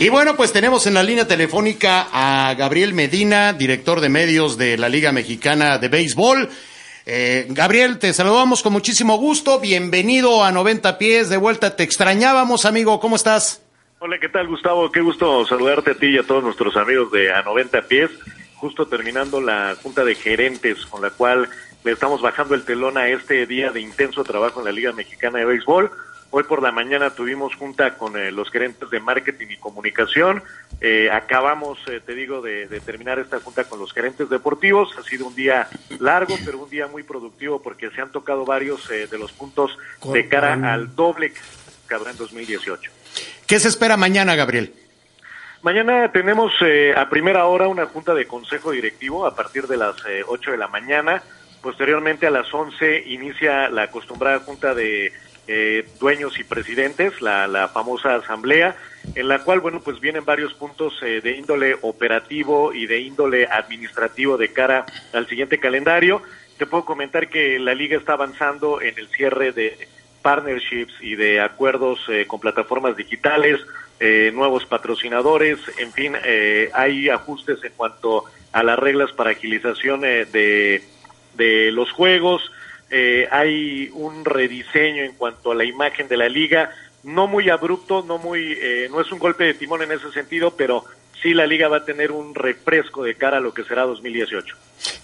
Y 0.00 0.10
bueno, 0.10 0.36
pues 0.36 0.52
tenemos 0.52 0.86
en 0.86 0.94
la 0.94 1.02
línea 1.02 1.26
telefónica 1.26 2.06
a 2.12 2.54
Gabriel 2.54 2.94
Medina, 2.94 3.52
director 3.52 4.00
de 4.00 4.08
medios 4.08 4.56
de 4.56 4.78
la 4.78 4.88
Liga 4.88 5.10
Mexicana 5.10 5.78
de 5.78 5.88
Béisbol. 5.88 6.48
Eh, 7.04 7.46
Gabriel, 7.48 7.98
te 7.98 8.12
saludamos 8.12 8.62
con 8.62 8.72
muchísimo 8.72 9.16
gusto. 9.16 9.58
Bienvenido 9.58 10.44
a 10.44 10.52
90 10.52 10.98
pies. 10.98 11.30
De 11.30 11.36
vuelta, 11.36 11.74
te 11.74 11.82
extrañábamos, 11.82 12.64
amigo. 12.64 13.00
¿Cómo 13.00 13.16
estás? 13.16 13.60
Hola, 13.98 14.18
¿qué 14.20 14.28
tal, 14.28 14.46
Gustavo? 14.46 14.88
Qué 14.92 15.00
gusto 15.00 15.44
saludarte 15.46 15.90
a 15.90 15.94
ti 15.94 16.10
y 16.10 16.18
a 16.18 16.22
todos 16.22 16.44
nuestros 16.44 16.76
amigos 16.76 17.10
de 17.10 17.32
A 17.32 17.42
90 17.42 17.82
pies. 17.88 18.08
Justo 18.54 18.86
terminando 18.86 19.40
la 19.40 19.74
junta 19.82 20.04
de 20.04 20.14
gerentes 20.14 20.86
con 20.86 21.02
la 21.02 21.10
cual 21.10 21.48
le 21.82 21.90
estamos 21.90 22.22
bajando 22.22 22.54
el 22.54 22.64
telón 22.64 22.98
a 22.98 23.08
este 23.08 23.46
día 23.46 23.72
de 23.72 23.80
intenso 23.80 24.22
trabajo 24.22 24.60
en 24.60 24.66
la 24.66 24.72
Liga 24.72 24.92
Mexicana 24.92 25.40
de 25.40 25.44
Béisbol. 25.44 25.90
Hoy 26.30 26.42
por 26.42 26.62
la 26.62 26.70
mañana 26.70 27.08
tuvimos 27.10 27.54
junta 27.54 27.96
con 27.96 28.18
eh, 28.18 28.30
los 28.30 28.50
gerentes 28.50 28.90
de 28.90 29.00
marketing 29.00 29.46
y 29.48 29.56
comunicación. 29.56 30.42
Eh, 30.78 31.08
acabamos, 31.10 31.78
eh, 31.88 32.02
te 32.04 32.14
digo, 32.14 32.42
de, 32.42 32.68
de, 32.68 32.80
terminar 32.80 33.18
esta 33.18 33.40
junta 33.40 33.64
con 33.64 33.78
los 33.78 33.94
gerentes 33.94 34.28
deportivos. 34.28 34.94
Ha 34.98 35.02
sido 35.04 35.26
un 35.26 35.34
día 35.34 35.68
largo, 35.98 36.36
pero 36.44 36.58
un 36.58 36.68
día 36.68 36.86
muy 36.86 37.02
productivo 37.02 37.62
porque 37.62 37.88
se 37.90 38.02
han 38.02 38.12
tocado 38.12 38.44
varios 38.44 38.88
de 38.88 39.18
los 39.18 39.32
puntos 39.32 39.78
de 40.12 40.28
cara 40.28 40.52
al 40.74 40.94
doble 40.94 41.32
que 41.88 41.94
habrá 41.94 42.10
en 42.10 42.18
2018. 42.18 42.90
¿Qué 43.46 43.58
se 43.58 43.68
espera 43.68 43.96
mañana, 43.96 44.34
Gabriel? 44.34 44.74
Mañana 45.62 46.12
tenemos 46.12 46.52
a 46.94 47.08
primera 47.08 47.46
hora 47.46 47.68
una 47.68 47.86
junta 47.86 48.12
de 48.12 48.26
consejo 48.26 48.70
directivo 48.70 49.26
a 49.26 49.34
partir 49.34 49.66
de 49.66 49.78
las 49.78 49.96
8 50.26 50.50
de 50.50 50.58
la 50.58 50.68
mañana. 50.68 51.22
Posteriormente 51.62 52.26
a 52.26 52.30
las 52.30 52.52
11 52.52 53.04
inicia 53.06 53.68
la 53.70 53.84
acostumbrada 53.84 54.40
junta 54.40 54.74
de 54.74 55.12
eh, 55.48 55.88
dueños 55.98 56.38
y 56.38 56.44
presidentes, 56.44 57.20
la, 57.20 57.46
la, 57.48 57.68
famosa 57.68 58.14
asamblea, 58.14 58.76
en 59.14 59.28
la 59.28 59.40
cual, 59.40 59.60
bueno, 59.60 59.80
pues 59.80 59.98
vienen 59.98 60.24
varios 60.24 60.54
puntos 60.54 60.94
eh, 61.02 61.20
de 61.22 61.32
índole 61.32 61.76
operativo 61.82 62.72
y 62.72 62.86
de 62.86 63.00
índole 63.00 63.46
administrativo 63.46 64.36
de 64.36 64.52
cara 64.52 64.86
al 65.12 65.26
siguiente 65.26 65.58
calendario. 65.58 66.22
Te 66.58 66.66
puedo 66.66 66.84
comentar 66.84 67.28
que 67.28 67.58
la 67.58 67.74
liga 67.74 67.96
está 67.96 68.12
avanzando 68.12 68.80
en 68.80 68.98
el 68.98 69.08
cierre 69.08 69.52
de 69.52 69.88
partnerships 70.22 70.94
y 71.00 71.16
de 71.16 71.40
acuerdos 71.40 72.00
eh, 72.08 72.26
con 72.26 72.40
plataformas 72.40 72.96
digitales, 72.96 73.60
eh, 74.00 74.30
nuevos 74.34 74.66
patrocinadores, 74.66 75.58
en 75.78 75.92
fin, 75.92 76.14
eh, 76.24 76.70
hay 76.74 77.08
ajustes 77.08 77.62
en 77.64 77.72
cuanto 77.76 78.24
a 78.52 78.62
las 78.62 78.78
reglas 78.78 79.12
para 79.12 79.30
agilización 79.30 80.02
de, 80.02 80.82
de 81.34 81.72
los 81.72 81.90
juegos, 81.92 82.52
eh, 82.90 83.28
hay 83.30 83.90
un 83.92 84.24
rediseño 84.24 85.02
en 85.02 85.12
cuanto 85.12 85.52
a 85.52 85.54
la 85.54 85.64
imagen 85.64 86.08
de 86.08 86.16
la 86.16 86.28
liga, 86.28 86.70
no 87.04 87.26
muy 87.26 87.50
abrupto, 87.50 88.04
no 88.06 88.18
muy, 88.18 88.56
eh, 88.60 88.88
no 88.90 89.00
es 89.00 89.10
un 89.12 89.18
golpe 89.18 89.44
de 89.44 89.54
timón 89.54 89.82
en 89.82 89.92
ese 89.92 90.10
sentido, 90.12 90.54
pero 90.56 90.84
sí 91.22 91.34
la 91.34 91.46
liga 91.46 91.68
va 91.68 91.78
a 91.78 91.84
tener 91.84 92.12
un 92.12 92.34
refresco 92.34 93.04
de 93.04 93.14
cara 93.14 93.38
a 93.38 93.40
lo 93.40 93.52
que 93.52 93.64
será 93.64 93.82
2018. 93.82 94.56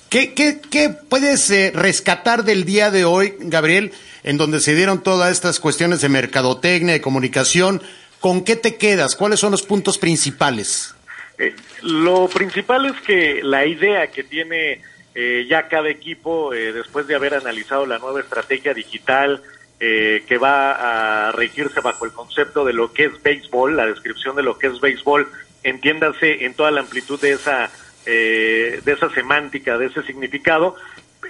¿Qué, 0.09 0.33
qué, 0.33 0.61
qué 0.71 0.91
puedes 0.91 1.51
eh, 1.51 1.73
rescatar 1.75 2.45
del 2.45 2.65
día 2.65 2.91
de 2.91 3.05
hoy, 3.05 3.35
Gabriel, 3.41 3.93
en 4.23 4.37
donde 4.37 4.61
se 4.61 4.75
dieron 4.75 5.03
todas 5.03 5.33
estas 5.33 5.61
cuestiones 5.61 6.01
de 6.01 6.09
mercadotecnia, 6.09 6.95
de 6.95 7.01
comunicación? 7.01 7.83
¿Con 8.21 8.45
qué 8.45 8.57
te 8.57 8.77
quedas? 8.77 9.17
¿Cuáles 9.17 9.41
son 9.41 9.51
los 9.51 9.63
puntos 9.63 9.99
principales? 9.99 10.95
Eh, 11.39 11.55
lo 11.83 12.29
principal 12.29 12.87
es 12.87 13.01
que 13.03 13.41
la 13.43 13.67
idea 13.67 14.07
que 14.07 14.23
tiene 14.23 14.81
eh, 15.15 15.47
ya 15.49 15.69
cada 15.69 15.89
equipo, 15.89 16.53
eh, 16.53 16.73
después 16.73 17.07
de 17.07 17.15
haber 17.15 17.35
analizado 17.35 17.87
la 17.87 17.99
nueva 17.99 18.21
estrategia 18.21 18.75
digital 18.75 19.43
eh, 19.79 20.25
que 20.27 20.39
va 20.39 21.29
a 21.29 21.33
regirse 21.33 21.81
bajo 21.81 22.05
el 22.05 22.13
concepto 22.13 22.65
de 22.65 22.73
lo 22.73 22.93
que 22.93 23.05
es 23.05 23.23
béisbol, 23.23 23.77
la 23.77 23.87
descripción 23.87 24.35
de 24.35 24.43
lo 24.43 24.59
que 24.59 24.67
es 24.67 24.81
béisbol, 24.81 25.31
entiéndase 25.63 26.45
en 26.45 26.55
toda 26.55 26.73
la 26.73 26.81
amplitud 26.81 27.21
de 27.21 27.33
esa, 27.33 27.71
de 28.05 28.83
esa 28.85 29.09
semántica, 29.11 29.79
de 29.79 29.87
ese 29.87 30.03
significado, 30.03 30.77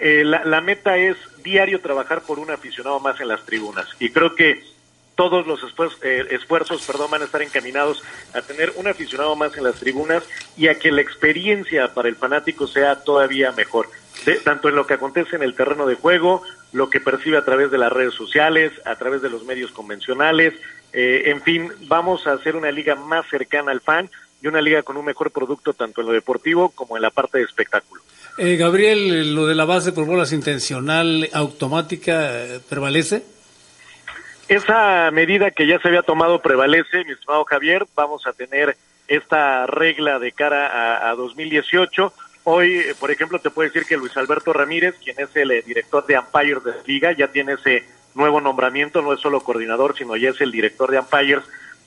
la, 0.01 0.45
la 0.45 0.61
meta 0.61 0.97
es 0.97 1.17
diario 1.45 1.81
trabajar 1.81 2.23
por 2.23 2.41
un 2.41 2.51
aficionado 2.51 2.99
más 2.99 3.21
en 3.21 3.29
las 3.29 3.45
tribunas. 3.47 3.87
Y 4.01 4.11
creo 4.11 4.35
que 4.35 4.61
todos 5.15 5.47
los 5.47 5.63
esfuerzos, 5.63 5.99
eh, 6.03 6.27
esfuerzos 6.31 6.83
perdón, 6.87 7.11
van 7.11 7.23
a 7.23 7.25
estar 7.27 7.43
encaminados 7.43 8.03
a 8.33 8.43
tener 8.43 8.73
un 8.77 8.89
aficionado 8.89 9.37
más 9.37 9.57
en 9.57 9.65
las 9.65 9.77
tribunas 9.77 10.25
y 10.57 10.69
a 10.69 10.79
que 10.79 10.91
la 10.91 11.01
experiencia 11.01 11.95
para 11.95 12.09
el 12.09 12.17
fanático 12.17 12.67
sea 12.67 13.03
todavía 13.05 13.53
mejor, 13.53 13.89
de, 14.25 14.35
tanto 14.37 14.69
en 14.69 14.77
lo 14.77 14.87
que 14.87 14.95
acontece 14.95 15.37
en 15.37 15.43
el 15.43 15.55
terreno 15.55 15.87
de 15.87 15.95
juego, 15.95 16.43
lo 16.73 16.91
que 16.91 17.01
percibe 17.01 17.37
a 17.37 17.45
través 17.45 17.71
de 17.71 17.79
las 17.79 17.93
redes 17.93 18.15
sociales, 18.15 18.73
a 18.85 18.97
través 18.97 19.23
de 19.23 19.31
los 19.31 19.45
medios 19.45 19.71
convencionales, 19.71 20.55
eh, 20.93 21.31
en 21.31 21.43
fin, 21.43 21.73
vamos 21.89 22.27
a 22.27 22.33
hacer 22.33 22.55
una 22.55 22.71
liga 22.71 22.95
más 22.95 23.27
cercana 23.29 23.73
al 23.73 23.81
fan 23.81 24.09
y 24.41 24.47
una 24.47 24.61
liga 24.61 24.83
con 24.83 24.97
un 24.97 25.05
mejor 25.05 25.33
producto 25.33 25.73
tanto 25.73 26.01
en 26.01 26.07
lo 26.07 26.13
deportivo 26.13 26.69
como 26.69 26.97
en 26.97 27.03
la 27.03 27.11
parte 27.11 27.39
de 27.39 27.45
espectáculo. 27.45 28.03
Eh, 28.39 28.57
Gabriel, 28.57 29.35
lo 29.35 29.47
de 29.47 29.55
la 29.55 29.65
base 29.65 29.93
por 29.93 30.07
bolas 30.07 30.33
intencional 30.33 31.29
automática 31.33 32.45
eh, 32.45 32.61
prevalece. 32.69 33.25
Esa 34.49 35.11
medida 35.11 35.51
que 35.51 35.67
ya 35.67 35.79
se 35.79 35.89
había 35.89 36.03
tomado 36.03 36.43
prevalece, 36.43 37.05
mi 37.05 37.13
estimado 37.13 37.45
Javier. 37.45 37.87
Vamos 37.95 38.27
a 38.27 38.35
tener 38.35 38.77
esta 39.09 39.67
regla 39.67 40.19
de 40.19 40.33
cara 40.33 40.67
a, 40.67 41.11
a 41.11 41.15
2018. 41.15 42.13
Hoy, 42.45 42.77
eh, 42.77 42.95
por 43.01 43.11
ejemplo, 43.11 43.39
te 43.39 43.49
puedo 43.49 43.69
decir 43.69 43.87
que 43.87 43.97
Luis 43.97 44.15
Alberto 44.19 44.53
Ramírez, 44.53 44.97
quien 45.03 45.19
es 45.19 45.35
el 45.35 45.51
eh, 45.51 45.63
director 45.63 46.05
de 46.05 46.15
Empires 46.15 46.63
de 46.63 46.75
Liga, 46.87 47.13
ya 47.13 47.29
tiene 47.29 47.55
ese 47.55 47.85
nuevo 48.15 48.39
nombramiento, 48.41 49.01
no 49.01 49.15
es 49.15 49.21
solo 49.21 49.41
coordinador, 49.41 49.97
sino 49.97 50.15
ya 50.15 50.31
es 50.31 50.41
el 50.43 50.53
director 50.53 50.91
de 50.91 50.99
Empires, 50.99 51.45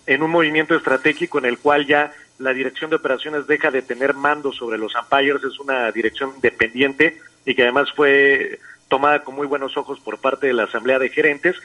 en 0.08 0.24
un 0.24 0.32
movimiento 0.32 0.76
estratégico 0.76 1.38
en 1.38 1.45
el 1.45 1.60
cual 1.60 1.86
ya 1.86 2.12
la 2.39 2.53
dirección 2.53 2.89
de 2.89 2.95
operaciones 2.95 3.45
deja 3.45 3.70
de 3.70 3.84
tener 3.84 4.16
mando 4.16 4.51
sobre 4.51 4.80
los 4.80 4.93
Empires, 4.95 5.43
es 5.43 5.60
una 5.60 5.91
dirección 5.91 6.34
independiente 6.36 7.22
y 7.45 7.53
que 7.53 7.64
además 7.64 7.91
fue 7.95 8.60
tomada 8.88 9.24
con 9.24 9.36
muy 9.36 9.45
buenos 9.45 9.78
ojos 9.78 9.99
por 9.99 10.18
parte 10.18 10.47
de 10.47 10.53
la 10.53 10.64
Asamblea 10.64 10.97
de 10.97 11.10
Gerentes 11.10 11.55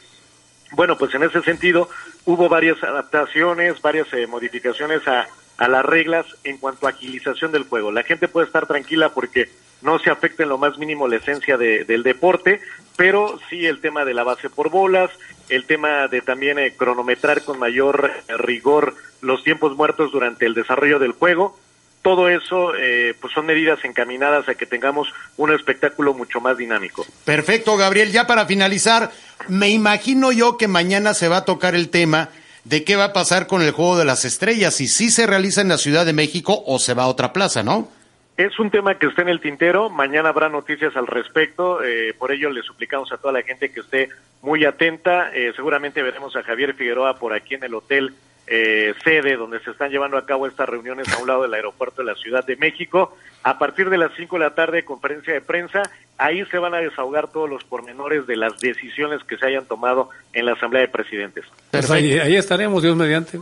bueno, 0.72 0.96
pues 0.96 1.14
en 1.14 1.22
ese 1.22 1.42
sentido 1.42 1.88
hubo 2.24 2.48
varias 2.48 2.82
adaptaciones, 2.82 3.80
varias 3.80 4.12
eh, 4.12 4.26
modificaciones 4.26 5.06
a, 5.06 5.26
a, 5.58 5.68
las 5.68 5.84
reglas 5.84 6.26
en 6.44 6.58
cuanto 6.58 6.86
a 6.86 6.90
agilización 6.90 7.52
del 7.52 7.64
juego. 7.64 7.92
La 7.92 8.02
gente 8.02 8.28
puede 8.28 8.46
estar 8.46 8.66
tranquila 8.66 9.10
porque 9.10 9.50
no 9.82 9.98
se 9.98 10.10
afecta 10.10 10.44
en 10.44 10.48
lo 10.48 10.58
más 10.58 10.78
mínimo 10.78 11.08
la 11.08 11.16
esencia 11.16 11.56
de, 11.56 11.84
del 11.84 12.02
deporte, 12.02 12.60
pero 12.96 13.38
sí 13.50 13.66
el 13.66 13.80
tema 13.80 14.04
de 14.04 14.14
la 14.14 14.24
base 14.24 14.48
por 14.48 14.70
bolas, 14.70 15.10
el 15.48 15.64
tema 15.66 16.08
de 16.08 16.22
también 16.22 16.58
eh, 16.58 16.74
cronometrar 16.76 17.42
con 17.42 17.58
mayor 17.58 18.10
eh, 18.28 18.36
rigor 18.38 18.94
los 19.20 19.44
tiempos 19.44 19.76
muertos 19.76 20.12
durante 20.12 20.46
el 20.46 20.54
desarrollo 20.54 20.98
del 20.98 21.12
juego 21.12 21.58
todo 22.02 22.28
eso 22.28 22.74
eh, 22.74 23.14
pues 23.20 23.32
son 23.32 23.46
medidas 23.46 23.84
encaminadas 23.84 24.48
a 24.48 24.54
que 24.54 24.66
tengamos 24.66 25.12
un 25.36 25.52
espectáculo 25.52 26.14
mucho 26.14 26.40
más 26.40 26.58
dinámico. 26.58 27.06
Perfecto, 27.24 27.76
Gabriel. 27.76 28.10
Ya 28.10 28.26
para 28.26 28.44
finalizar, 28.46 29.10
me 29.48 29.70
imagino 29.70 30.32
yo 30.32 30.58
que 30.58 30.68
mañana 30.68 31.14
se 31.14 31.28
va 31.28 31.38
a 31.38 31.44
tocar 31.44 31.74
el 31.74 31.88
tema 31.88 32.28
de 32.64 32.84
qué 32.84 32.96
va 32.96 33.04
a 33.06 33.12
pasar 33.12 33.46
con 33.46 33.62
el 33.62 33.72
Juego 33.72 33.96
de 33.96 34.04
las 34.04 34.24
Estrellas, 34.24 34.74
si 34.74 34.86
sí 34.86 35.10
se 35.10 35.26
realiza 35.26 35.60
en 35.60 35.68
la 35.68 35.78
Ciudad 35.78 36.06
de 36.06 36.12
México 36.12 36.62
o 36.66 36.78
se 36.78 36.94
va 36.94 37.04
a 37.04 37.08
otra 37.08 37.32
plaza, 37.32 37.62
¿no? 37.62 37.88
Es 38.36 38.58
un 38.58 38.70
tema 38.70 38.98
que 38.98 39.06
está 39.06 39.22
en 39.22 39.28
el 39.28 39.40
tintero, 39.40 39.90
mañana 39.90 40.30
habrá 40.30 40.48
noticias 40.48 40.96
al 40.96 41.06
respecto, 41.06 41.82
eh, 41.82 42.14
por 42.18 42.32
ello 42.32 42.50
le 42.50 42.62
suplicamos 42.62 43.12
a 43.12 43.18
toda 43.18 43.32
la 43.32 43.42
gente 43.42 43.70
que 43.70 43.80
esté 43.80 44.08
muy 44.40 44.64
atenta, 44.64 45.32
eh, 45.34 45.52
seguramente 45.54 46.02
veremos 46.02 46.34
a 46.34 46.42
Javier 46.42 46.74
Figueroa 46.74 47.18
por 47.18 47.34
aquí 47.34 47.54
en 47.54 47.64
el 47.64 47.74
hotel 47.74 48.14
eh, 48.54 48.92
sede 49.02 49.36
donde 49.36 49.60
se 49.60 49.70
están 49.70 49.90
llevando 49.90 50.18
a 50.18 50.26
cabo 50.26 50.46
estas 50.46 50.68
reuniones 50.68 51.10
a 51.10 51.16
un 51.22 51.26
lado 51.26 51.40
del 51.40 51.54
aeropuerto 51.54 52.02
de 52.02 52.12
la 52.12 52.14
Ciudad 52.16 52.44
de 52.44 52.56
México. 52.56 53.16
A 53.42 53.58
partir 53.58 53.88
de 53.88 53.96
las 53.96 54.12
5 54.14 54.36
de 54.36 54.44
la 54.44 54.54
tarde, 54.54 54.84
conferencia 54.84 55.32
de 55.32 55.40
prensa, 55.40 55.80
ahí 56.18 56.44
se 56.50 56.58
van 56.58 56.74
a 56.74 56.78
desahogar 56.80 57.28
todos 57.28 57.48
los 57.48 57.64
pormenores 57.64 58.26
de 58.26 58.36
las 58.36 58.58
decisiones 58.58 59.24
que 59.24 59.38
se 59.38 59.46
hayan 59.46 59.64
tomado 59.64 60.10
en 60.34 60.44
la 60.44 60.52
Asamblea 60.52 60.82
de 60.82 60.88
Presidentes. 60.88 61.46
Pues 61.70 61.90
ahí, 61.90 62.18
ahí 62.18 62.36
estaremos, 62.36 62.82
Dios 62.82 62.94
mediante. 62.94 63.40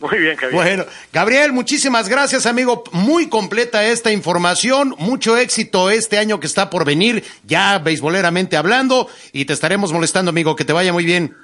Muy 0.00 0.18
bien, 0.18 0.36
Javier. 0.36 0.54
Bueno, 0.54 0.84
Gabriel, 1.14 1.52
muchísimas 1.52 2.06
gracias, 2.10 2.44
amigo. 2.44 2.84
Muy 2.92 3.30
completa 3.30 3.86
esta 3.86 4.12
información. 4.12 4.94
Mucho 4.98 5.38
éxito 5.38 5.88
este 5.88 6.18
año 6.18 6.40
que 6.40 6.46
está 6.46 6.68
por 6.68 6.84
venir, 6.84 7.24
ya 7.46 7.78
beisboleramente 7.78 8.58
hablando. 8.58 9.08
Y 9.32 9.46
te 9.46 9.54
estaremos 9.54 9.94
molestando, 9.94 10.28
amigo. 10.28 10.56
Que 10.56 10.66
te 10.66 10.74
vaya 10.74 10.92
muy 10.92 11.06
bien. 11.06 11.34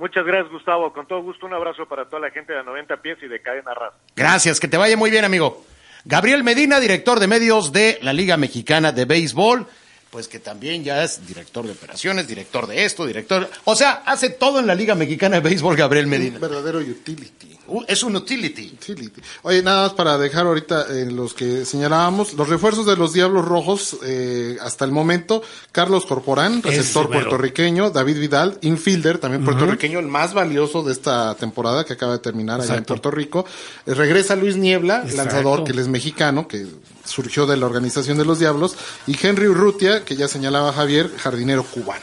Muchas 0.00 0.24
gracias, 0.24 0.50
Gustavo. 0.50 0.94
Con 0.94 1.06
todo 1.06 1.20
gusto, 1.20 1.44
un 1.44 1.52
abrazo 1.52 1.84
para 1.86 2.06
toda 2.06 2.22
la 2.22 2.30
gente 2.30 2.54
de 2.54 2.64
90 2.64 2.96
pies 3.02 3.18
y 3.20 3.28
de 3.28 3.42
Cadena 3.42 3.74
Raz. 3.74 3.92
Gracias, 4.16 4.58
que 4.58 4.66
te 4.66 4.78
vaya 4.78 4.96
muy 4.96 5.10
bien, 5.10 5.26
amigo. 5.26 5.62
Gabriel 6.06 6.42
Medina, 6.42 6.80
director 6.80 7.20
de 7.20 7.26
medios 7.26 7.70
de 7.70 7.98
la 8.00 8.14
Liga 8.14 8.38
Mexicana 8.38 8.92
de 8.92 9.04
Béisbol, 9.04 9.66
pues 10.08 10.26
que 10.26 10.38
también 10.38 10.82
ya 10.84 11.04
es 11.04 11.26
director 11.26 11.66
de 11.66 11.72
operaciones, 11.72 12.26
director 12.26 12.66
de 12.66 12.86
esto, 12.86 13.04
director. 13.04 13.46
O 13.64 13.76
sea, 13.76 14.02
hace 14.06 14.30
todo 14.30 14.58
en 14.58 14.66
la 14.66 14.74
Liga 14.74 14.94
Mexicana 14.94 15.36
de 15.36 15.42
Béisbol, 15.42 15.76
Gabriel 15.76 16.06
Medina. 16.06 16.36
Un 16.36 16.40
verdadero 16.40 16.78
utility. 16.78 17.49
Uh, 17.70 17.84
es 17.86 18.02
un 18.02 18.16
utility. 18.16 18.72
Utility. 18.74 19.22
Oye, 19.42 19.62
nada 19.62 19.84
más 19.84 19.92
para 19.92 20.18
dejar 20.18 20.46
ahorita 20.46 20.86
en 20.90 21.14
los 21.14 21.34
que 21.34 21.64
señalábamos, 21.64 22.34
los 22.34 22.48
refuerzos 22.48 22.84
de 22.84 22.96
los 22.96 23.12
Diablos 23.12 23.44
Rojos 23.44 23.96
eh, 24.04 24.58
hasta 24.60 24.84
el 24.84 24.90
momento, 24.90 25.42
Carlos 25.70 26.04
Corporán, 26.04 26.62
receptor 26.62 27.08
puertorriqueño, 27.08 27.90
David 27.90 28.18
Vidal, 28.18 28.58
infielder, 28.62 29.18
también 29.18 29.44
puertorriqueño, 29.44 30.00
el 30.00 30.08
más 30.08 30.34
valioso 30.34 30.82
de 30.82 30.92
esta 30.92 31.36
temporada 31.36 31.84
que 31.84 31.92
acaba 31.92 32.14
de 32.14 32.18
terminar 32.18 32.60
allá 32.60 32.74
en. 32.76 32.84
Puerto 32.84 33.12
Rico. 33.12 33.46
Eh, 33.86 33.94
regresa 33.94 34.34
Luis 34.34 34.56
Niebla, 34.56 35.02
Exacto. 35.04 35.16
lanzador, 35.16 35.64
que 35.64 35.70
él 35.70 35.78
es 35.78 35.86
mexicano, 35.86 36.48
que 36.48 36.66
surgió 37.04 37.46
de 37.46 37.56
la 37.56 37.66
organización 37.66 38.18
de 38.18 38.24
los 38.24 38.40
Diablos, 38.40 38.76
y 39.06 39.16
Henry 39.20 39.46
Urrutia, 39.46 40.04
que 40.04 40.16
ya 40.16 40.26
señalaba 40.26 40.72
Javier, 40.72 41.08
jardinero 41.16 41.62
cubano. 41.62 42.02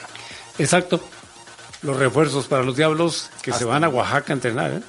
Exacto. 0.57 1.01
Los 1.83 1.97
refuerzos 1.97 2.47
para 2.47 2.63
los 2.63 2.75
diablos 2.75 3.29
que 3.41 3.53
se 3.53 3.63
van 3.63 3.83
a 3.83 3.89
Oaxaca 3.89 4.33
a 4.33 4.35
entrenar. 4.35 4.71
¿eh? 4.71 4.81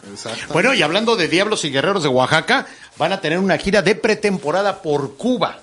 Bueno, 0.53 0.73
y 0.73 0.83
hablando 0.83 1.17
de 1.17 1.29
Diablos 1.29 1.65
y 1.65 1.71
Guerreros 1.71 2.03
de 2.03 2.09
Oaxaca, 2.09 2.67
van 2.97 3.13
a 3.13 3.21
tener 3.21 3.39
una 3.39 3.59
gira 3.59 3.83
de 3.83 3.95
pretemporada 3.95 4.81
por 4.81 5.17
Cuba. 5.17 5.61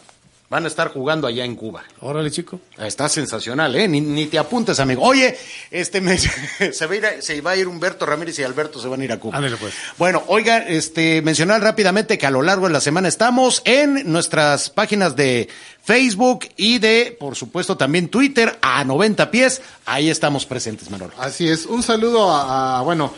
Van 0.55 0.63
a 0.63 0.67
estar 0.69 0.87
jugando 0.93 1.27
allá 1.27 1.43
en 1.43 1.53
Cuba. 1.57 1.83
Órale, 1.99 2.31
chico. 2.31 2.61
Está 2.77 3.09
sensacional, 3.09 3.75
¿eh? 3.75 3.89
Ni, 3.89 3.99
ni 3.99 4.27
te 4.27 4.39
apuntes, 4.39 4.79
amigo. 4.79 5.01
Oye, 5.03 5.37
este 5.69 5.99
me- 5.99 6.17
se, 6.71 6.85
va 6.85 6.93
a 6.93 6.95
ir 6.95 7.05
a- 7.05 7.21
se 7.21 7.41
va 7.41 7.51
a 7.51 7.55
ir 7.57 7.67
Humberto 7.67 8.05
Ramírez 8.05 8.39
y 8.39 8.43
Alberto 8.43 8.79
se 8.79 8.87
van 8.87 9.01
a 9.01 9.03
ir 9.03 9.11
a 9.11 9.19
Cuba. 9.19 9.35
Ándale, 9.35 9.57
pues. 9.57 9.73
Bueno, 9.97 10.23
oiga, 10.27 10.59
este, 10.59 11.21
mencionar 11.23 11.61
rápidamente 11.61 12.17
que 12.17 12.25
a 12.25 12.31
lo 12.31 12.41
largo 12.41 12.67
de 12.67 12.71
la 12.71 12.79
semana 12.79 13.09
estamos 13.09 13.63
en 13.65 14.09
nuestras 14.09 14.69
páginas 14.69 15.17
de 15.17 15.49
Facebook 15.83 16.47
y 16.55 16.79
de, 16.79 17.17
por 17.19 17.35
supuesto, 17.35 17.75
también 17.75 18.07
Twitter 18.07 18.57
a 18.61 18.81
90 18.85 19.29
pies. 19.31 19.61
Ahí 19.85 20.09
estamos 20.09 20.45
presentes, 20.45 20.89
Manolo. 20.89 21.11
Así 21.19 21.49
es. 21.49 21.65
Un 21.65 21.83
saludo 21.83 22.31
a, 22.33 22.79
a, 22.79 22.81
bueno, 22.81 23.13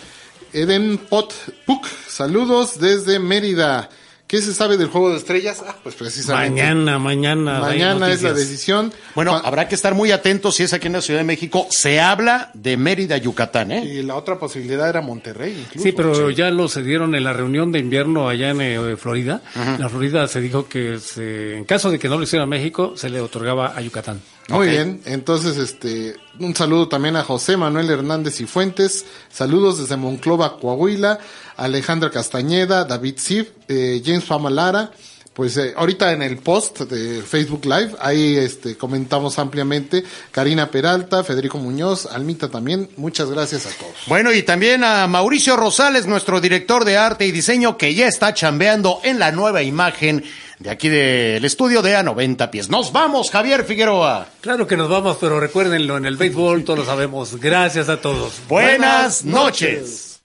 Eden 0.54 0.98
Pot 0.98 1.36
Puc. 1.68 1.86
Saludos 2.10 2.80
desde 2.80 3.20
Mérida. 3.20 3.92
¿Qué 4.28 4.42
se 4.42 4.54
sabe 4.54 4.76
del 4.76 4.88
juego 4.90 5.10
de 5.12 5.18
estrellas? 5.18 5.64
Ah, 5.66 5.76
pues 5.82 5.96
precisamente. 5.96 6.50
Mañana, 6.62 7.00
mañana. 7.00 7.60
Mañana 7.62 8.12
es 8.12 8.22
la 8.24 8.34
decisión. 8.34 8.92
Bueno, 9.16 9.34
habrá 9.42 9.70
que 9.70 9.76
estar 9.76 9.96
muy 9.96 10.12
atentos 10.12 10.56
si 10.56 10.64
es 10.64 10.74
aquí 10.74 10.88
en 10.88 10.94
la 10.94 11.02
Ciudad 11.02 11.22
de 11.22 11.24
México. 11.24 11.66
Se 11.70 12.02
habla 12.02 12.52
de 12.54 12.76
Mérida, 12.76 13.16
Yucatán, 13.16 13.72
¿eh? 13.72 13.86
Y 13.86 14.04
la 14.04 14.16
otra 14.16 14.38
posibilidad 14.38 14.90
era 14.90 15.00
Monterrey. 15.00 15.54
Incluso. 15.58 15.82
Sí, 15.84 15.94
pero 15.94 16.30
ya 16.30 16.50
lo 16.52 16.68
se 16.68 16.84
dieron 16.84 17.16
en 17.16 17.24
la 17.24 17.32
reunión 17.32 17.72
de 17.72 17.80
invierno 17.80 18.28
allá 18.28 18.50
en 18.50 18.60
eh, 18.60 18.98
Florida. 18.98 19.42
En 19.56 19.80
la 19.80 19.88
Florida 19.88 20.28
se 20.28 20.42
dijo 20.42 20.68
que 20.68 21.00
se- 21.00 21.56
en 21.56 21.64
caso 21.64 21.90
de 21.90 21.98
que 21.98 22.10
no 22.10 22.18
lo 22.18 22.24
hiciera 22.24 22.46
México, 22.46 22.94
se 22.98 23.10
le 23.10 23.22
otorgaba 23.22 23.74
a 23.78 23.82
Yucatán. 23.82 24.20
Muy 24.50 24.70
bien, 24.70 25.02
entonces 25.06 25.58
este 25.58 26.16
un 26.40 26.56
saludo 26.56 26.88
también 26.88 27.16
a 27.16 27.24
José 27.24 27.58
Manuel 27.58 27.90
Hernández 27.90 28.40
y 28.40 28.46
Fuentes, 28.46 29.06
saludos 29.30 29.80
desde 29.80 29.98
Monclova, 29.98 30.58
Coahuila, 30.60 31.20
Alejandra 31.58 32.12
Castañeda, 32.12 32.86
David 32.86 33.16
Sif, 33.18 33.50
eh, 33.68 34.02
James 34.06 34.24
Famalara, 34.24 34.92
pues 35.34 35.58
eh, 35.58 35.74
ahorita 35.76 36.14
en 36.14 36.22
el 36.22 36.38
post 36.38 36.82
de 36.82 37.22
Facebook 37.22 37.66
Live, 37.66 37.92
ahí 38.00 38.38
este 38.38 38.78
comentamos 38.78 39.38
ampliamente, 39.38 40.04
Karina 40.32 40.72
Peralta, 40.72 41.24
Federico 41.24 41.58
Muñoz, 41.58 42.06
Almita 42.06 42.50
también, 42.50 42.90
muchas 42.98 43.30
gracias 43.30 43.66
a 43.66 43.70
todos. 43.72 43.94
Bueno, 44.08 44.32
y 44.32 44.44
también 44.44 44.84
a 44.84 45.08
Mauricio 45.08 45.58
Rosales, 45.58 46.08
nuestro 46.08 46.40
director 46.40 46.86
de 46.86 46.98
arte 46.98 47.28
y 47.28 47.32
diseño, 47.32 47.78
que 47.78 47.94
ya 47.94 48.08
está 48.08 48.34
chambeando 48.34 49.00
en 49.04 49.20
la 49.20 49.32
nueva 49.32 49.62
imagen 49.62 50.24
de 50.60 50.70
aquí 50.70 50.90
del 50.90 51.46
estudio 51.46 51.82
de 51.82 51.96
A 51.96 52.04
90 52.04 52.50
pies. 52.52 52.70
Nos 52.70 52.92
vamos, 52.92 53.30
Javier 53.30 53.64
Figueroa. 53.64 54.28
Claro 54.42 54.68
que 54.68 54.78
nos 54.78 54.90
vamos, 54.90 55.18
pero 55.20 55.40
recuérdenlo, 55.40 55.98
en 55.98 56.06
el 56.06 56.18
béisbol 56.18 56.64
todos 56.64 56.80
lo 56.80 56.86
sabemos. 56.86 57.40
Gracias 57.40 57.90
a 57.90 57.98
todos. 57.98 58.42
Buenas 58.48 59.24
noches. 59.24 60.22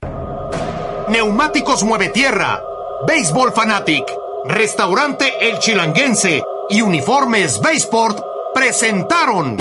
Neumáticos 1.08 1.82
Mueve 1.82 2.08
Tierra, 2.08 2.62
Béisbol 3.06 3.52
Fanatic, 3.52 4.04
Restaurante 4.46 5.32
El 5.40 5.58
Chilanguense 5.58 6.42
y 6.70 6.80
Uniformes 6.80 7.60
Baseport 7.60 8.24
presentaron 8.54 9.56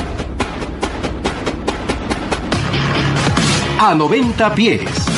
A 3.79 3.95
90 3.95 4.55
pies. 4.55 5.10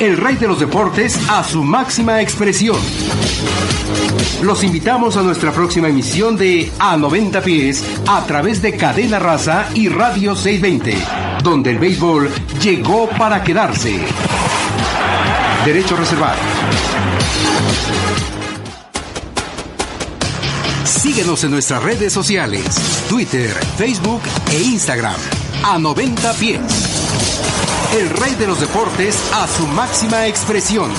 El 0.00 0.16
rey 0.16 0.36
de 0.36 0.46
los 0.46 0.60
deportes 0.60 1.18
a 1.28 1.42
su 1.42 1.64
máxima 1.64 2.22
expresión. 2.22 2.76
Los 4.42 4.62
invitamos 4.62 5.16
a 5.16 5.22
nuestra 5.22 5.50
próxima 5.50 5.88
emisión 5.88 6.36
de 6.36 6.70
A 6.78 6.96
90 6.96 7.42
pies 7.42 7.84
a 8.06 8.24
través 8.24 8.62
de 8.62 8.76
Cadena 8.76 9.18
Raza 9.18 9.68
y 9.74 9.88
Radio 9.88 10.36
620, 10.36 10.96
donde 11.42 11.70
el 11.70 11.78
béisbol 11.78 12.30
llegó 12.62 13.08
para 13.08 13.42
quedarse. 13.42 13.98
Derecho 15.64 15.96
reservado. 15.96 16.38
Síguenos 20.84 21.42
en 21.42 21.50
nuestras 21.50 21.82
redes 21.82 22.12
sociales, 22.12 23.04
Twitter, 23.08 23.50
Facebook 23.76 24.22
e 24.52 24.62
Instagram. 24.62 25.16
A 25.64 25.76
90 25.76 26.32
pies. 26.34 27.67
El 27.96 28.10
rey 28.10 28.34
de 28.34 28.46
los 28.46 28.60
deportes 28.60 29.32
a 29.32 29.48
su 29.48 29.66
máxima 29.66 30.26
expresión. 30.26 30.92